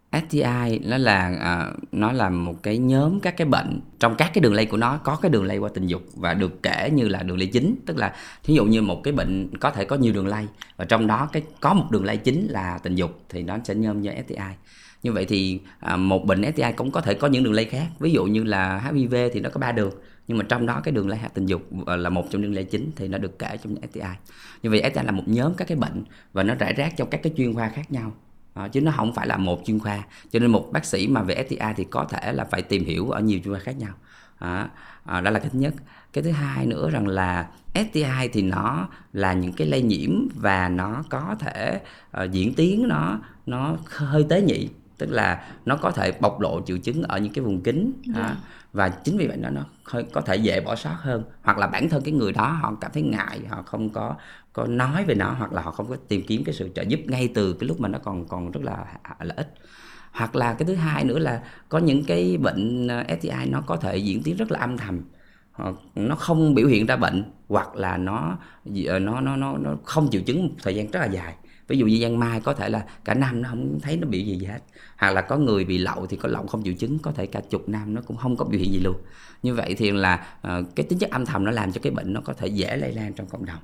à, 0.10 0.22
STI 0.30 0.80
nó 0.84 0.98
là 0.98 1.36
à, 1.40 1.72
nó 1.92 2.12
là 2.12 2.30
một 2.30 2.56
cái 2.64 2.78
nhóm 2.78 3.20
các 3.20 3.38
cái 3.38 3.48
bệnh 3.48 3.82
trong 4.00 4.16
các 4.16 4.32
cái 4.34 4.42
đường 4.42 4.54
lây 4.54 4.66
của 4.66 4.78
nó 4.78 4.98
có 4.98 5.16
cái 5.16 5.32
đường 5.32 5.44
lây 5.44 5.58
qua 5.58 5.70
tình 5.74 5.88
dục 5.88 6.02
và 6.16 6.34
được 6.34 6.64
kể 6.64 6.90
như 6.94 7.08
là 7.08 7.24
đường 7.24 7.38
lây 7.38 7.48
chính. 7.48 7.76
Tức 7.86 7.98
là 7.98 8.14
thí 8.44 8.54
dụ 8.54 8.66
như 8.66 8.82
một 8.82 9.02
cái 9.04 9.14
bệnh 9.14 9.58
có 9.60 9.72
thể 9.72 9.86
có 9.86 9.96
nhiều 9.96 10.14
đường 10.14 10.28
lây 10.28 10.48
và 10.78 10.86
trong 10.86 11.08
đó 11.08 11.30
cái 11.32 11.44
có 11.60 11.74
một 11.74 11.86
đường 11.92 12.06
lây 12.06 12.18
chính 12.18 12.48
là 12.48 12.80
tình 12.84 12.96
dục 12.96 13.22
thì 13.30 13.44
nó 13.44 13.58
sẽ 13.64 13.76
nhôm 13.76 14.02
như 14.02 14.12
STI 14.28 14.54
như 15.04 15.12
vậy 15.12 15.26
thì 15.26 15.60
à, 15.80 15.98
một 15.98 16.26
bệnh 16.26 16.42
STI 16.54 16.72
cũng 16.76 16.92
có 16.92 17.02
thể 17.02 17.14
có 17.14 17.28
những 17.28 17.44
đường 17.44 17.54
lây 17.54 17.66
khác. 17.66 17.88
Ví 18.00 18.12
dụ 18.12 18.26
như 18.26 18.44
là 18.44 18.80
HIV 18.80 19.16
thì 19.34 19.40
nó 19.40 19.50
có 19.50 19.60
ba 19.60 19.72
đường 19.72 19.92
nhưng 20.28 20.38
mà 20.38 20.46
trong 20.50 20.66
đó 20.66 20.82
cái 20.84 20.92
đường 20.92 21.10
lây 21.10 21.18
hạ 21.18 21.30
tình 21.34 21.46
dục 21.46 21.62
ờ, 21.86 21.96
là 21.96 22.10
một 22.10 22.26
trong 22.30 22.42
đường 22.42 22.54
lây 22.54 22.64
chính 22.64 22.92
thì 22.96 23.08
nó 23.08 23.18
được 23.18 23.40
kể 23.40 23.58
trong 23.64 23.76
STI 23.92 24.02
như 24.64 24.70
vậy 24.70 24.92
STI 24.94 25.04
là 25.04 25.12
một 25.12 25.24
nhóm 25.26 25.54
các 25.54 25.68
cái 25.68 25.78
bệnh 25.78 26.04
và 26.34 26.44
nó 26.44 26.56
rải 26.56 26.74
rác 26.74 26.98
trong 26.98 27.10
các 27.10 27.24
cái 27.24 27.34
chuyên 27.38 27.54
khoa 27.54 27.70
khác 27.70 27.92
nhau. 27.92 28.12
À, 28.54 28.68
chứ 28.68 28.82
nó 28.82 28.92
không 28.92 29.14
phải 29.14 29.28
là 29.28 29.38
một 29.38 29.62
chuyên 29.66 29.80
khoa. 29.80 30.04
Cho 30.32 30.40
nên 30.40 30.52
một 30.52 30.70
bác 30.72 30.86
sĩ 30.86 31.08
mà 31.08 31.22
về 31.22 31.46
STI 31.48 31.74
thì 31.76 31.84
có 31.84 32.06
thể 32.10 32.34
là 32.34 32.46
phải 32.46 32.62
tìm 32.62 32.86
hiểu 32.86 33.10
ở 33.10 33.20
nhiều 33.20 33.40
chuyên 33.44 33.54
khoa 33.54 33.64
khác 33.64 33.78
nhau. 33.78 33.94
À, 34.40 34.70
à, 35.06 35.22
đó 35.22 35.32
là 35.32 35.40
cái 35.40 35.50
thứ 35.50 35.60
nhất. 35.60 35.74
Cái 36.14 36.24
thứ 36.24 36.32
hai 36.32 36.66
nữa 36.66 36.90
rằng 36.90 37.08
là 37.08 37.48
STI 37.74 38.28
thì 38.34 38.42
nó 38.42 38.88
là 39.14 39.34
những 39.34 39.54
cái 39.54 39.68
lây 39.68 39.82
nhiễm 39.82 40.28
và 40.36 40.70
nó 40.70 41.04
có 41.10 41.36
thể 41.40 41.82
uh, 42.24 42.32
diễn 42.32 42.54
tiến 42.54 42.88
nó 42.88 43.20
nó 43.46 43.78
hơi 43.86 44.26
tế 44.30 44.42
nhị 44.42 44.70
tức 45.00 45.10
là 45.12 45.44
nó 45.66 45.76
có 45.76 45.92
thể 45.92 46.12
bộc 46.12 46.40
lộ 46.40 46.62
triệu 46.66 46.78
chứng 46.78 47.04
ở 47.04 47.18
những 47.18 47.34
cái 47.34 47.44
vùng 47.44 47.62
kính 47.62 47.94
yeah. 48.16 48.28
Dạ. 48.28 48.36
và 48.74 48.90
chính 48.90 49.18
vì 49.18 49.28
vậy 49.28 49.38
nó 49.38 49.50
nó 49.50 49.66
có 50.14 50.22
thể 50.22 50.36
dễ 50.36 50.62
bỏ 50.62 50.76
sót 50.76 50.96
hơn 51.02 51.24
hoặc 51.44 51.58
là 51.58 51.68
bản 51.68 51.90
thân 51.90 52.04
cái 52.04 52.14
người 52.14 52.32
đó 52.32 52.48
họ 52.62 52.74
cảm 52.82 52.92
thấy 52.94 53.04
ngại 53.04 53.40
họ 53.50 53.62
không 53.62 53.90
có 53.90 54.16
có 54.54 54.68
nói 54.68 55.06
về 55.06 55.16
nó 55.16 55.32
hoặc 55.32 55.54
là 55.54 55.62
họ 55.62 55.72
không 55.72 55.90
có 55.90 55.96
tìm 56.08 56.22
kiếm 56.28 56.44
cái 56.44 56.56
sự 56.56 56.70
trợ 56.76 56.82
giúp 56.82 57.00
ngay 57.06 57.30
từ 57.36 57.54
cái 57.54 57.68
lúc 57.68 57.80
mà 57.80 57.90
nó 57.90 58.00
còn 58.00 58.28
còn 58.28 58.52
rất 58.52 58.64
là 58.64 58.86
là 59.20 59.34
ít 59.38 59.54
hoặc 60.12 60.36
là 60.36 60.54
cái 60.54 60.66
thứ 60.66 60.76
hai 60.76 61.04
nữa 61.04 61.20
là 61.20 61.44
có 61.70 61.78
những 61.80 62.04
cái 62.06 62.38
bệnh 62.38 62.88
ờ, 62.88 63.04
STI 63.20 63.46
nó 63.50 63.62
có 63.62 63.76
thể 63.76 63.98
diễn 63.98 64.24
tiến 64.24 64.38
rất 64.38 64.52
là 64.52 64.60
âm 64.60 64.78
thầm 64.78 65.02
nó 65.96 66.16
không 66.16 66.56
biểu 66.56 66.68
hiện 66.68 66.86
ra 66.86 66.96
bệnh 66.96 67.24
hoặc 67.48 67.76
là 67.76 67.98
nó 67.98 68.38
ờ, 68.88 69.00
nó 69.00 69.22
nó 69.22 69.36
nó, 69.36 69.58
nó 69.58 69.76
không 69.84 70.10
triệu 70.10 70.22
chứng 70.22 70.44
một 70.48 70.54
thời 70.64 70.76
gian 70.76 70.92
rất 70.92 71.00
là 71.00 71.06
dài 71.06 71.36
ví 71.70 71.78
dụ 71.78 71.86
như 71.86 72.00
giang 72.02 72.20
mai 72.20 72.40
có 72.40 72.54
thể 72.54 72.70
là 72.70 72.86
cả 73.06 73.14
năm 73.14 73.42
nó 73.42 73.50
không 73.50 73.80
thấy 73.82 73.98
nó 73.98 74.08
bị 74.08 74.26
gì, 74.26 74.38
gì 74.38 74.46
hết. 74.46 74.60
Hoặc 74.98 75.12
là 75.12 75.22
có 75.22 75.38
người 75.38 75.66
bị 75.66 75.78
lậu 75.78 76.08
thì 76.08 76.18
có 76.18 76.30
lậu 76.30 76.48
không 76.48 76.64
triệu 76.64 76.74
chứng 76.74 77.00
có 77.00 77.12
thể 77.12 77.26
cả 77.26 77.42
chục 77.50 77.70
năm 77.70 77.94
nó 77.94 78.02
cũng 78.02 78.18
không 78.18 78.38
có 78.38 78.46
biểu 78.46 78.60
hiện 78.60 78.74
gì 78.74 78.80
luôn. 78.84 78.96
Như 79.44 79.54
vậy 79.54 79.76
thì 79.78 79.92
là 79.92 80.28
uh, 80.48 80.76
cái 80.76 80.86
tính 80.90 81.00
chất 81.00 81.10
âm 81.10 81.26
thầm 81.26 81.46
nó 81.46 81.52
làm 81.52 81.72
cho 81.72 81.82
cái 81.84 81.92
bệnh 81.92 82.14
nó 82.14 82.22
có 82.22 82.34
thể 82.34 82.48
dễ 82.48 82.78
lây 82.78 82.94
lan 82.94 83.14
trong 83.14 83.28
cộng 83.28 83.46
đồng. 83.46 83.60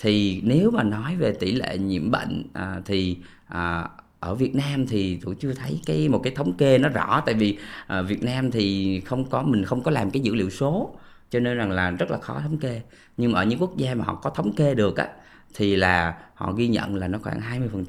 Thì 0.00 0.40
nếu 0.44 0.70
mà 0.70 0.82
nói 0.82 1.16
về 1.16 1.32
tỷ 1.32 1.52
lệ 1.52 1.78
nhiễm 1.78 2.10
bệnh 2.10 2.44
uh, 2.58 2.84
thì 2.84 3.16
uh, 3.52 3.90
ở 4.20 4.34
Việt 4.34 4.54
Nam 4.54 4.86
thì 4.86 5.18
tôi 5.24 5.34
chưa 5.34 5.52
thấy 5.52 5.80
cái 5.86 6.08
một 6.08 6.20
cái 6.24 6.34
thống 6.36 6.52
kê 6.52 6.78
nó 6.78 6.88
rõ. 6.88 7.22
Tại 7.26 7.34
vì 7.34 7.58
uh, 8.00 8.08
Việt 8.08 8.22
Nam 8.22 8.50
thì 8.50 9.00
không 9.00 9.30
có 9.30 9.42
mình 9.42 9.64
không 9.64 9.82
có 9.82 9.90
làm 9.90 10.10
cái 10.10 10.22
dữ 10.22 10.34
liệu 10.34 10.50
số 10.50 10.94
cho 11.30 11.40
nên 11.40 11.56
rằng 11.56 11.70
là 11.70 11.90
rất 11.90 12.10
là 12.10 12.18
khó 12.18 12.40
thống 12.40 12.58
kê. 12.58 12.80
Nhưng 13.16 13.32
mà 13.32 13.40
ở 13.40 13.44
những 13.44 13.58
quốc 13.58 13.76
gia 13.76 13.94
mà 13.94 14.04
họ 14.04 14.14
có 14.14 14.30
thống 14.30 14.52
kê 14.52 14.74
được 14.74 14.96
á 14.96 15.08
thì 15.54 15.76
là 15.76 16.14
họ 16.34 16.52
ghi 16.52 16.68
nhận 16.68 16.94
là 16.94 17.08
nó 17.08 17.18
khoảng 17.22 17.40
20%, 17.40 17.84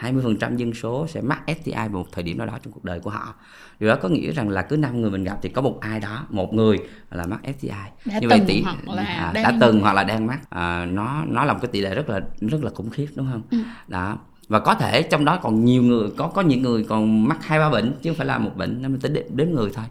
20% 0.00 0.56
dân 0.56 0.74
số 0.74 1.06
sẽ 1.06 1.20
mắc 1.20 1.42
STI 1.46 1.72
vào 1.72 1.88
một 1.88 2.06
thời 2.12 2.24
điểm 2.24 2.38
nào 2.38 2.46
đó 2.46 2.58
trong 2.62 2.72
cuộc 2.72 2.84
đời 2.84 3.00
của 3.00 3.10
họ. 3.10 3.34
Điều 3.80 3.90
đó 3.90 3.96
có 4.02 4.08
nghĩa 4.08 4.32
rằng 4.32 4.48
là 4.48 4.62
cứ 4.62 4.76
năm 4.76 5.00
người 5.00 5.10
mình 5.10 5.24
gặp 5.24 5.38
thì 5.42 5.48
có 5.48 5.62
một 5.62 5.78
ai 5.80 6.00
đó, 6.00 6.26
một 6.30 6.54
người 6.54 6.78
là 7.10 7.26
mắc 7.26 7.40
STI. 7.58 7.68
Đã 8.04 8.18
Như 8.20 8.28
vậy 8.28 8.42
tỷ 8.46 8.64
à, 8.96 9.32
đã 9.34 9.52
từng 9.60 9.80
hoặc 9.80 9.92
là 9.92 10.04
đang 10.04 10.26
mắc 10.26 10.50
à, 10.50 10.86
nó 10.86 11.24
nó 11.28 11.44
là 11.44 11.52
một 11.52 11.58
cái 11.62 11.70
tỷ 11.72 11.80
lệ 11.80 11.94
rất 11.94 12.08
là 12.08 12.20
rất 12.40 12.64
là 12.64 12.70
khủng 12.70 12.90
khiếp 12.90 13.06
đúng 13.14 13.28
không? 13.32 13.42
Ừ. 13.50 13.58
Đó 13.88 14.18
và 14.48 14.60
có 14.60 14.74
thể 14.74 15.02
trong 15.02 15.24
đó 15.24 15.38
còn 15.42 15.64
nhiều 15.64 15.82
người 15.82 16.08
có 16.16 16.28
có 16.28 16.42
những 16.42 16.62
người 16.62 16.84
còn 16.84 17.28
mắc 17.28 17.38
hai 17.44 17.58
ba 17.58 17.70
bệnh 17.70 17.92
chứ 18.02 18.10
không 18.10 18.16
phải 18.16 18.26
là 18.26 18.38
một 18.38 18.56
bệnh 18.56 18.82
nó 18.82 18.88
tính 19.02 19.14
đến 19.34 19.54
người 19.54 19.70
thôi 19.74 19.84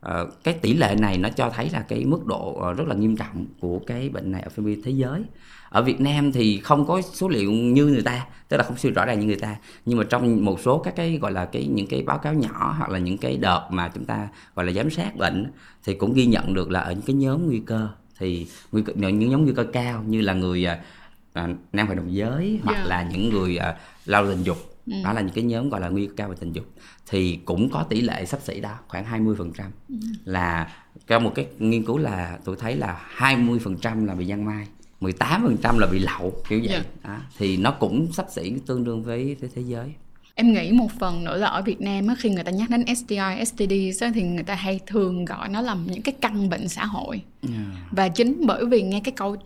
à, 0.00 0.20
cái 0.44 0.54
tỷ 0.54 0.74
lệ 0.74 0.96
này 0.98 1.18
nó 1.18 1.28
cho 1.28 1.50
thấy 1.50 1.70
là 1.70 1.80
cái 1.88 2.04
mức 2.04 2.26
độ 2.26 2.58
ờ, 2.60 2.72
rất 2.72 2.88
là 2.88 2.94
nghiêm 2.94 3.16
trọng 3.16 3.46
của 3.60 3.78
cái 3.86 4.08
bệnh 4.08 4.32
này 4.32 4.42
ở 4.42 4.48
phạm 4.48 4.64
vi 4.64 4.82
thế 4.84 4.90
giới 4.90 5.24
ở 5.74 5.82
Việt 5.82 6.00
Nam 6.00 6.32
thì 6.32 6.58
không 6.58 6.86
có 6.86 7.02
số 7.02 7.28
liệu 7.28 7.52
như 7.52 7.86
người 7.86 8.02
ta 8.02 8.26
tức 8.48 8.56
là 8.56 8.62
không 8.62 8.76
siêu 8.76 8.92
rõ 8.94 9.04
ràng 9.04 9.20
như 9.20 9.26
người 9.26 9.36
ta 9.36 9.56
nhưng 9.86 9.98
mà 9.98 10.04
trong 10.04 10.44
một 10.44 10.60
số 10.60 10.78
các 10.78 10.96
cái 10.96 11.18
gọi 11.22 11.32
là 11.32 11.44
cái 11.44 11.66
những 11.66 11.86
cái 11.86 12.02
báo 12.02 12.18
cáo 12.18 12.34
nhỏ 12.34 12.74
hoặc 12.78 12.90
là 12.90 12.98
những 12.98 13.18
cái 13.18 13.36
đợt 13.36 13.66
mà 13.70 13.90
chúng 13.94 14.04
ta 14.04 14.28
gọi 14.54 14.66
là 14.66 14.72
giám 14.72 14.90
sát 14.90 15.16
bệnh 15.16 15.52
thì 15.84 15.94
cũng 15.94 16.14
ghi 16.14 16.26
nhận 16.26 16.54
được 16.54 16.70
là 16.70 16.80
ở 16.80 16.92
những 16.92 17.02
cái 17.06 17.16
nhóm 17.16 17.46
nguy 17.46 17.62
cơ 17.66 17.88
thì 18.18 18.46
nguy 18.72 18.82
cơ 18.82 18.92
những 18.96 19.30
nhóm 19.30 19.44
nguy 19.44 19.52
cơ 19.56 19.64
cao 19.72 20.02
như 20.06 20.20
là 20.20 20.32
người 20.32 20.64
à, 20.64 20.80
à 21.32 21.48
nam 21.72 21.86
hoạt 21.86 21.98
động 21.98 22.14
giới 22.14 22.60
hoặc 22.64 22.72
yeah. 22.72 22.84
Dạ. 22.84 22.96
là 22.96 23.08
những 23.12 23.28
người 23.28 23.56
à, 23.56 23.76
lao 24.04 24.26
tình 24.26 24.42
dục 24.42 24.58
ừ. 24.86 24.92
đó 25.04 25.12
là 25.12 25.20
những 25.20 25.34
cái 25.34 25.44
nhóm 25.44 25.70
gọi 25.70 25.80
là 25.80 25.88
nguy 25.88 26.06
cơ 26.06 26.12
cao 26.16 26.28
về 26.28 26.36
tình 26.40 26.52
dục 26.52 26.66
thì 27.10 27.38
cũng 27.44 27.70
có 27.70 27.82
tỷ 27.82 28.00
lệ 28.00 28.24
sắp 28.26 28.40
xỉ 28.42 28.60
đó 28.60 28.74
khoảng 28.88 29.24
20% 29.26 29.34
phần 29.38 29.52
trăm 29.52 29.70
ừ. 29.88 29.94
là 30.24 30.72
trong 31.06 31.24
một 31.24 31.32
cái 31.34 31.46
nghiên 31.58 31.84
cứu 31.84 31.98
là 31.98 32.38
tôi 32.44 32.56
thấy 32.56 32.76
là 32.76 33.00
20% 33.16 34.06
là 34.06 34.14
bị 34.14 34.26
giăng 34.26 34.44
mai 34.44 34.66
18% 35.04 35.78
là 35.78 35.86
bị 35.86 35.98
lậu 35.98 36.42
kiểu 36.48 36.60
vậy 36.60 36.68
yeah. 36.68 36.86
Dạ. 37.04 37.10
đó. 37.10 37.18
thì 37.38 37.56
nó 37.56 37.70
cũng 37.70 38.12
sắp 38.12 38.26
xỉ 38.30 38.52
tương 38.66 38.84
đương 38.84 39.02
với 39.02 39.36
thế, 39.40 39.48
thế 39.54 39.62
giới 39.66 39.92
em 40.34 40.52
nghĩ 40.52 40.72
một 40.72 40.88
phần 40.98 41.24
nữa 41.24 41.36
là 41.36 41.46
ở 41.46 41.62
Việt 41.62 41.80
Nam 41.80 42.06
á, 42.06 42.14
khi 42.18 42.30
người 42.30 42.44
ta 42.44 42.50
nhắc 42.50 42.70
đến 42.70 42.84
STI, 42.96 43.44
STD 43.44 44.04
thì 44.14 44.22
người 44.22 44.42
ta 44.42 44.54
hay 44.54 44.80
thường 44.86 45.24
gọi 45.24 45.48
nó 45.48 45.60
là 45.60 45.76
những 45.86 46.02
cái 46.02 46.14
căn 46.20 46.48
bệnh 46.48 46.68
xã 46.68 46.84
hội 46.84 47.20
yeah. 47.42 47.54
Dạ. 47.54 47.88
và 47.90 48.08
chính 48.08 48.46
bởi 48.46 48.66
vì 48.66 48.82
nghe 48.82 49.00
cái 49.04 49.12
câu 49.12 49.36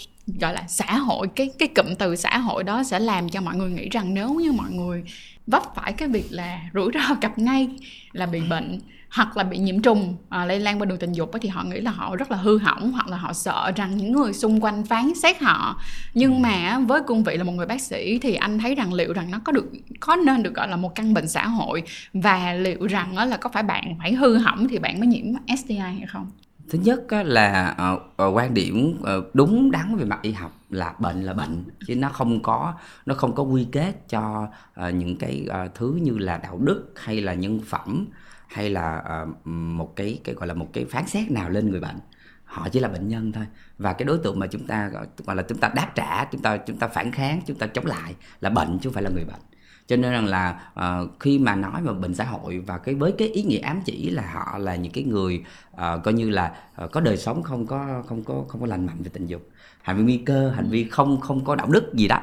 gọi 0.41 0.55
là 0.55 0.65
xã 0.69 0.97
hội 0.97 1.29
cái 1.37 1.51
cái 1.59 1.69
cụm 1.69 1.95
từ 1.99 2.17
xã 2.17 2.39
hội 2.39 2.65
đó 2.65 2.83
sẽ 2.85 2.99
làm 2.99 3.29
cho 3.29 3.41
mọi 3.41 3.57
người 3.57 3.71
nghĩ 3.71 3.89
rằng 3.89 4.15
nếu 4.15 4.35
như 4.35 4.53
mọi 4.53 4.71
người 4.71 5.05
vấp 5.47 5.63
phải 5.75 5.93
cái 5.93 6.09
việc 6.09 6.27
là 6.31 6.61
rủi 6.75 6.91
ro 6.95 7.15
gặp 7.21 7.39
ngay 7.39 7.69
là 8.13 8.27
bị 8.27 8.41
bệnh 8.41 8.81
hoặc 9.11 9.37
là 9.37 9.45
bị 9.45 9.59
nhiễm 9.59 9.83
trùng 9.83 10.17
à, 10.29 10.45
lây 10.45 10.61
lan 10.61 10.81
qua 10.81 10.85
đường 10.85 10.99
tình 10.99 11.13
dục 11.13 11.31
thì 11.41 11.49
họ 11.49 11.65
nghĩ 11.65 11.81
là 11.81 11.91
họ 11.91 12.17
rất 12.17 12.31
là 12.31 12.37
hư 12.37 12.59
hỏng 12.59 12.93
hoặc 12.93 13.09
là 13.09 13.17
họ 13.17 13.33
sợ 13.33 13.73
rằng 13.77 13.97
những 13.97 14.13
người 14.13 14.33
xung 14.33 14.65
quanh 14.65 14.85
phán 14.85 15.15
xét 15.15 15.41
họ. 15.41 15.81
Nhưng 16.15 16.43
mà 16.43 16.79
với 16.79 17.01
cương 17.07 17.25
vị 17.25 17.37
là 17.37 17.45
một 17.45 17.53
người 17.53 17.67
bác 17.67 17.81
sĩ 17.81 18.19
thì 18.19 18.35
anh 18.35 18.59
thấy 18.59 18.75
rằng 18.75 18.93
liệu 18.93 19.13
rằng 19.13 19.31
nó 19.31 19.39
có 19.45 19.53
được 19.53 19.67
có 20.01 20.17
nên 20.17 20.43
được 20.43 20.55
gọi 20.55 20.69
là 20.69 20.77
một 20.77 20.95
căn 20.95 21.15
bệnh 21.15 21.29
xã 21.29 21.47
hội 21.47 21.83
và 22.13 22.53
liệu 22.53 22.87
rằng 22.87 23.19
là 23.19 23.37
có 23.37 23.51
phải 23.53 23.63
bạn 23.63 23.97
phải 23.99 24.13
hư 24.13 24.37
hỏng 24.37 24.69
thì 24.69 24.79
bạn 24.79 25.01
mới 25.01 25.07
nhiễm 25.07 25.25
STI 25.59 25.77
hay 25.77 26.05
không? 26.09 26.31
Thứ 26.71 26.79
nhất 26.79 27.13
là 27.13 27.77
uh, 27.95 28.37
quan 28.37 28.55
điểm 28.55 29.01
uh, 29.01 29.35
đúng 29.35 29.71
đắn 29.71 29.97
về 29.97 30.05
mặt 30.05 30.19
y 30.23 30.33
học 30.33 30.53
là 30.71 30.95
bệnh 30.99 31.23
là 31.23 31.33
bệnh 31.33 31.65
chứ 31.87 31.97
nó 31.97 32.09
không 32.09 32.43
có 32.43 32.75
nó 33.07 33.15
không 33.15 33.35
có 33.35 33.43
quy 33.43 33.67
kết 33.73 34.09
cho 34.09 34.49
uh, 34.89 34.95
những 34.95 35.17
cái 35.17 35.47
uh, 35.49 35.75
thứ 35.75 35.99
như 36.03 36.19
là 36.19 36.39
đạo 36.39 36.59
đức 36.59 36.93
hay 36.97 37.21
là 37.21 37.35
nhân 37.35 37.61
phẩm 37.67 38.07
hay 38.49 38.71
là 38.71 39.03
uh, 39.23 39.47
một 39.47 39.97
cái 39.97 40.21
cái 40.25 40.35
gọi 40.35 40.47
là 40.47 40.55
một 40.55 40.69
cái 40.73 40.85
phán 40.85 41.07
xét 41.07 41.31
nào 41.31 41.51
lên 41.51 41.71
người 41.71 41.81
bệnh 41.81 41.97
họ 42.45 42.69
chỉ 42.69 42.81
là 42.81 42.89
bệnh 42.89 43.09
nhân 43.09 43.33
thôi. 43.33 43.47
Và 43.79 43.93
cái 43.93 44.05
đối 44.05 44.19
tượng 44.19 44.39
mà 44.39 44.47
chúng 44.47 44.67
ta 44.67 44.91
gọi 45.27 45.37
là 45.37 45.43
chúng 45.43 45.59
ta 45.59 45.71
đáp 45.75 45.93
trả 45.95 46.25
chúng 46.25 46.43
ta 46.43 46.57
chúng 46.57 46.77
ta 46.77 46.89
phản 46.89 47.13
kháng 47.13 47.41
chúng 47.47 47.59
ta 47.59 47.67
chống 47.67 47.87
lại 47.87 48.15
là 48.41 48.51
bệnh 48.51 48.79
chứ 48.79 48.89
không 48.89 48.93
phải 48.93 49.03
là 49.03 49.11
người 49.11 49.25
bệnh. 49.25 49.41
Cho 49.87 49.97
nên 49.97 50.13
rằng 50.13 50.27
là 50.27 50.71
uh, 50.81 51.21
khi 51.21 51.39
mà 51.39 51.55
nói 51.55 51.83
về 51.83 51.93
bệnh 51.93 52.15
xã 52.15 52.25
hội 52.25 52.59
và 52.59 52.79
cái 52.79 52.95
với 52.95 53.13
cái 53.19 53.29
ý 53.29 53.43
nghĩa 53.43 53.59
ám 53.59 53.81
chỉ 53.85 54.11
là 54.11 54.31
họ 54.33 54.59
là 54.59 54.77
những 54.77 54.93
cái 54.93 55.05
người 55.05 55.45
uh, 55.73 55.79
coi 56.05 56.15
như 56.15 56.31
là 56.31 56.57
uh, 56.85 56.93
có 56.93 57.01
đời 57.01 57.17
sống 57.17 57.43
không 57.43 57.67
có 57.67 58.03
không 58.07 58.25
có 58.25 58.45
không 58.49 58.61
có 58.61 58.67
lành 58.67 58.87
mạnh 58.87 59.03
về 59.03 59.11
tình 59.13 59.27
dục 59.27 59.49
hành 59.83 59.97
vi 59.97 60.03
nguy 60.03 60.17
cơ 60.17 60.51
hành 60.51 60.69
vi 60.71 60.85
không 60.85 61.21
không 61.21 61.45
có 61.45 61.55
đạo 61.55 61.67
đức 61.67 61.95
gì 61.95 62.09
đó 62.09 62.21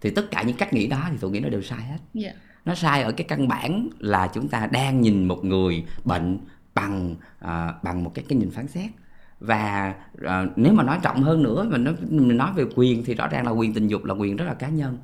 thì 0.00 0.10
tất 0.10 0.30
cả 0.30 0.42
những 0.42 0.56
cách 0.56 0.72
nghĩ 0.72 0.86
đó 0.86 1.08
thì 1.10 1.16
tôi 1.20 1.30
nghĩ 1.30 1.40
nó 1.40 1.48
đều 1.48 1.62
sai 1.62 1.82
hết. 1.82 1.98
Yeah. 2.14 2.36
Nó 2.68 2.74
sai 2.74 3.02
ở 3.02 3.12
cái 3.12 3.24
căn 3.24 3.48
bản 3.48 3.88
là 3.98 4.30
chúng 4.34 4.48
ta 4.48 4.68
đang 4.72 5.00
nhìn 5.00 5.24
một 5.24 5.44
người 5.44 5.84
bệnh 6.04 6.38
bằng 6.74 7.14
uh, 7.44 7.82
bằng 7.82 8.04
một 8.04 8.10
cái 8.14 8.24
cái 8.28 8.38
nhìn 8.38 8.50
phán 8.50 8.68
xét. 8.68 8.90
Và 9.40 9.94
uh, 10.14 10.52
nếu 10.56 10.72
mà 10.72 10.84
nói 10.84 10.98
trọng 11.02 11.22
hơn 11.22 11.42
nữa 11.42 11.66
mình 11.70 11.84
nói 11.84 11.94
mình 12.10 12.36
nói 12.36 12.52
về 12.56 12.64
quyền 12.76 13.04
thì 13.04 13.14
rõ 13.14 13.26
ràng 13.28 13.46
là 13.46 13.50
quyền 13.50 13.74
tình 13.74 13.88
dục 13.88 14.04
là 14.04 14.14
quyền 14.14 14.36
rất 14.36 14.44
là 14.44 14.54
cá 14.54 14.68
nhân. 14.68 14.98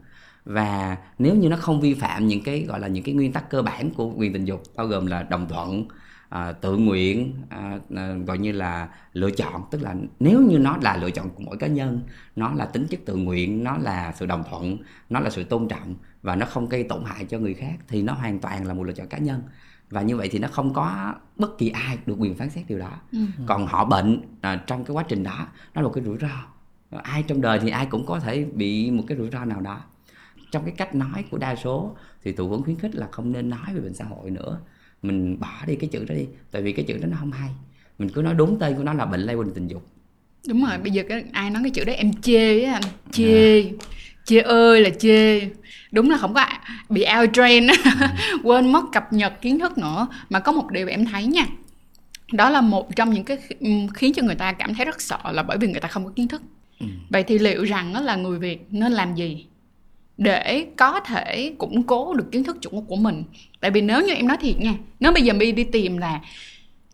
Và 0.45 0.97
nếu 1.19 1.35
như 1.35 1.49
nó 1.49 1.57
không 1.57 1.81
vi 1.81 1.95
phạm 1.95 2.27
những 2.27 2.43
cái 2.43 2.65
gọi 2.69 2.81
là 2.81 2.89
những 2.89 3.05
cái 3.05 3.15
nguyên 3.15 3.33
tắc 3.33 3.51
cơ 3.51 3.63
bản 3.63 3.91
của 3.91 4.13
quyền 4.17 4.33
tình 4.33 4.45
dục 4.45 4.63
bao 4.77 4.87
gồm 4.87 5.07
là 5.07 5.23
đồng 5.23 5.49
thuận 5.49 5.89
à, 6.29 6.53
tự 6.53 6.77
nguyện 6.77 7.35
à, 7.49 7.79
à, 7.97 8.15
gọi 8.27 8.39
như 8.39 8.53
là 8.53 8.89
lựa 9.13 9.31
chọn 9.31 9.63
tức 9.71 9.83
là 9.83 9.95
nếu 10.21 10.41
như 10.41 10.59
nó 10.59 10.77
là 10.83 10.97
lựa 10.97 11.11
chọn 11.11 11.31
của 11.31 11.43
mỗi 11.47 11.57
cá 11.57 11.67
nhân 11.67 12.01
nó 12.37 12.53
là 12.55 12.65
tính 12.65 12.87
chất 12.91 13.01
tự 13.05 13.17
nguyện 13.17 13.65
nó 13.65 13.77
là 13.77 14.13
sự 14.17 14.27
đồng 14.27 14.45
thuận 14.51 14.77
nó 15.11 15.21
là 15.21 15.31
sự 15.31 15.45
tôn 15.45 15.69
trọng 15.69 15.95
và 16.25 16.37
nó 16.37 16.47
không 16.47 16.69
gây 16.69 16.83
tổn 16.83 17.05
hại 17.05 17.25
cho 17.25 17.39
người 17.39 17.55
khác 17.55 17.75
thì 17.89 18.03
nó 18.03 18.13
hoàn 18.13 18.39
toàn 18.39 18.67
là 18.67 18.75
một 18.75 18.85
lựa 18.85 18.93
chọn 18.93 19.07
cá 19.07 19.19
nhân. 19.19 19.43
Và 19.91 20.03
như 20.03 20.17
vậy 20.17 20.29
thì 20.33 20.39
nó 20.39 20.49
không 20.49 20.75
có 20.75 21.15
bất 21.37 21.59
kỳ 21.59 21.69
ai 21.69 21.99
được 22.07 22.17
quyền 22.19 22.35
phán 22.35 22.51
xét 22.51 22.65
điều 22.69 22.79
đó. 22.79 23.01
Ừ. 23.13 23.19
còn 23.47 23.67
họ 23.67 23.85
bệnh 23.85 24.21
à, 24.41 24.65
trong 24.67 24.85
cái 24.85 24.95
quá 24.95 25.05
trình 25.09 25.23
đó 25.23 25.49
nó 25.75 25.81
là 25.81 25.87
một 25.87 25.93
cái 25.95 26.05
rủi 26.05 26.19
ro. 26.19 26.47
Ai 27.03 27.23
trong 27.23 27.41
đời 27.41 27.59
thì 27.63 27.71
ai 27.71 27.87
cũng 27.87 28.07
có 28.07 28.21
thể 28.21 28.45
bị 28.55 28.91
một 28.91 29.05
cái 29.07 29.19
rủi 29.19 29.31
ro 29.31 29.45
nào 29.45 29.61
đó. 29.61 29.81
Trong 30.51 30.65
cái 30.65 30.75
cách 30.77 30.95
nói 30.95 31.25
của 31.31 31.39
đa 31.39 31.57
số 31.57 31.97
thì 32.23 32.33
tụi 32.33 32.49
vẫn 32.49 32.63
khuyến 32.63 32.79
khích 32.79 32.95
là 32.95 33.09
không 33.13 33.33
nên 33.33 33.51
nói 33.51 33.75
về 33.75 33.81
bệnh 33.81 33.95
xã 33.95 34.05
hội 34.05 34.31
nữa. 34.31 34.61
Mình 35.03 35.41
bỏ 35.41 35.63
đi 35.67 35.77
cái 35.77 35.91
chữ 35.93 36.05
đó 36.09 36.15
đi 36.15 36.27
tại 36.51 36.63
vì 36.63 36.73
cái 36.73 36.85
chữ 36.85 36.99
đó 36.99 37.07
nó 37.11 37.17
không 37.21 37.33
hay. 37.33 37.51
Mình 37.99 38.09
cứ 38.09 38.23
nói 38.23 38.35
đúng 38.35 38.59
tên 38.59 38.77
của 38.77 38.83
nó 38.83 38.93
là 38.93 39.07
bệnh 39.07 39.21
lây 39.21 39.37
đường 39.37 39.55
tình 39.55 39.67
dục. 39.67 39.87
Đúng 40.49 40.65
rồi 40.65 40.79
bây 40.79 40.91
giờ 40.91 41.03
cái 41.09 41.25
ai 41.33 41.51
nói 41.51 41.63
cái 41.63 41.71
chữ 41.71 41.85
đó 41.85 41.93
em 41.93 42.13
chê 42.13 42.65
á 42.65 42.73
anh. 42.73 42.83
Chê. 43.13 43.63
À. 43.63 43.71
chê 44.25 44.41
ơi 44.41 44.81
là 44.81 44.91
chê 44.91 45.41
đúng 45.95 46.11
là 46.11 46.17
không 46.17 46.35
có 46.35 46.47
bị 46.89 47.05
out 47.19 47.31
trend 47.33 47.71
quên 48.43 48.73
mất 48.73 48.85
cập 48.93 49.13
nhật 49.13 49.41
kiến 49.41 49.59
thức 49.59 49.79
nữa. 49.79 50.07
Mà 50.31 50.41
có 50.41 50.53
một 50.53 50.71
điều 50.71 50.89
em 50.89 51.07
thấy 51.07 51.27
nha 51.27 51.47
đó 52.33 52.51
là 52.51 52.61
một 52.61 52.97
trong 52.97 53.11
những 53.11 53.25
cái 53.25 53.39
khiến 53.95 54.13
cho 54.15 54.23
người 54.23 54.35
ta 54.35 54.53
cảm 54.53 54.75
thấy 54.75 54.87
rất 54.87 55.01
sợ 55.01 55.19
là 55.33 55.43
bởi 55.43 55.59
vì 55.59 55.69
người 55.69 55.81
ta 55.81 55.89
không 55.89 56.05
có 56.05 56.11
kiến 56.17 56.29
thức. 56.29 56.43
Ừ. 56.81 56.87
vậy 57.09 57.23
thì 57.23 57.39
liệu 57.39 57.65
rằng 57.65 58.05
là 58.05 58.17
người 58.17 58.39
việt 58.39 58.67
nên 58.71 58.93
làm 58.93 59.15
gì 59.15 59.47
để 60.19 60.67
có 60.77 61.01
thể 61.01 61.55
củng 61.59 61.83
cố 61.83 62.15
được 62.15 62.33
kiến 62.33 62.45
thức 62.45 62.63
chuẩn 62.63 62.87
của 62.87 62.97
mình? 62.97 63.25
Tại 63.61 63.71
vì 63.71 63.81
nếu 63.81 64.01
như 64.01 64.15
em 64.15 64.29
nói 64.29 64.37
thiệt 64.41 64.59
nha 64.59 64.75
nếu 65.01 65.13
bây 65.13 65.23
giờ 65.23 65.35
mi 65.35 65.53
đi 65.53 65.65
tìm 65.65 65.97
là 65.97 66.21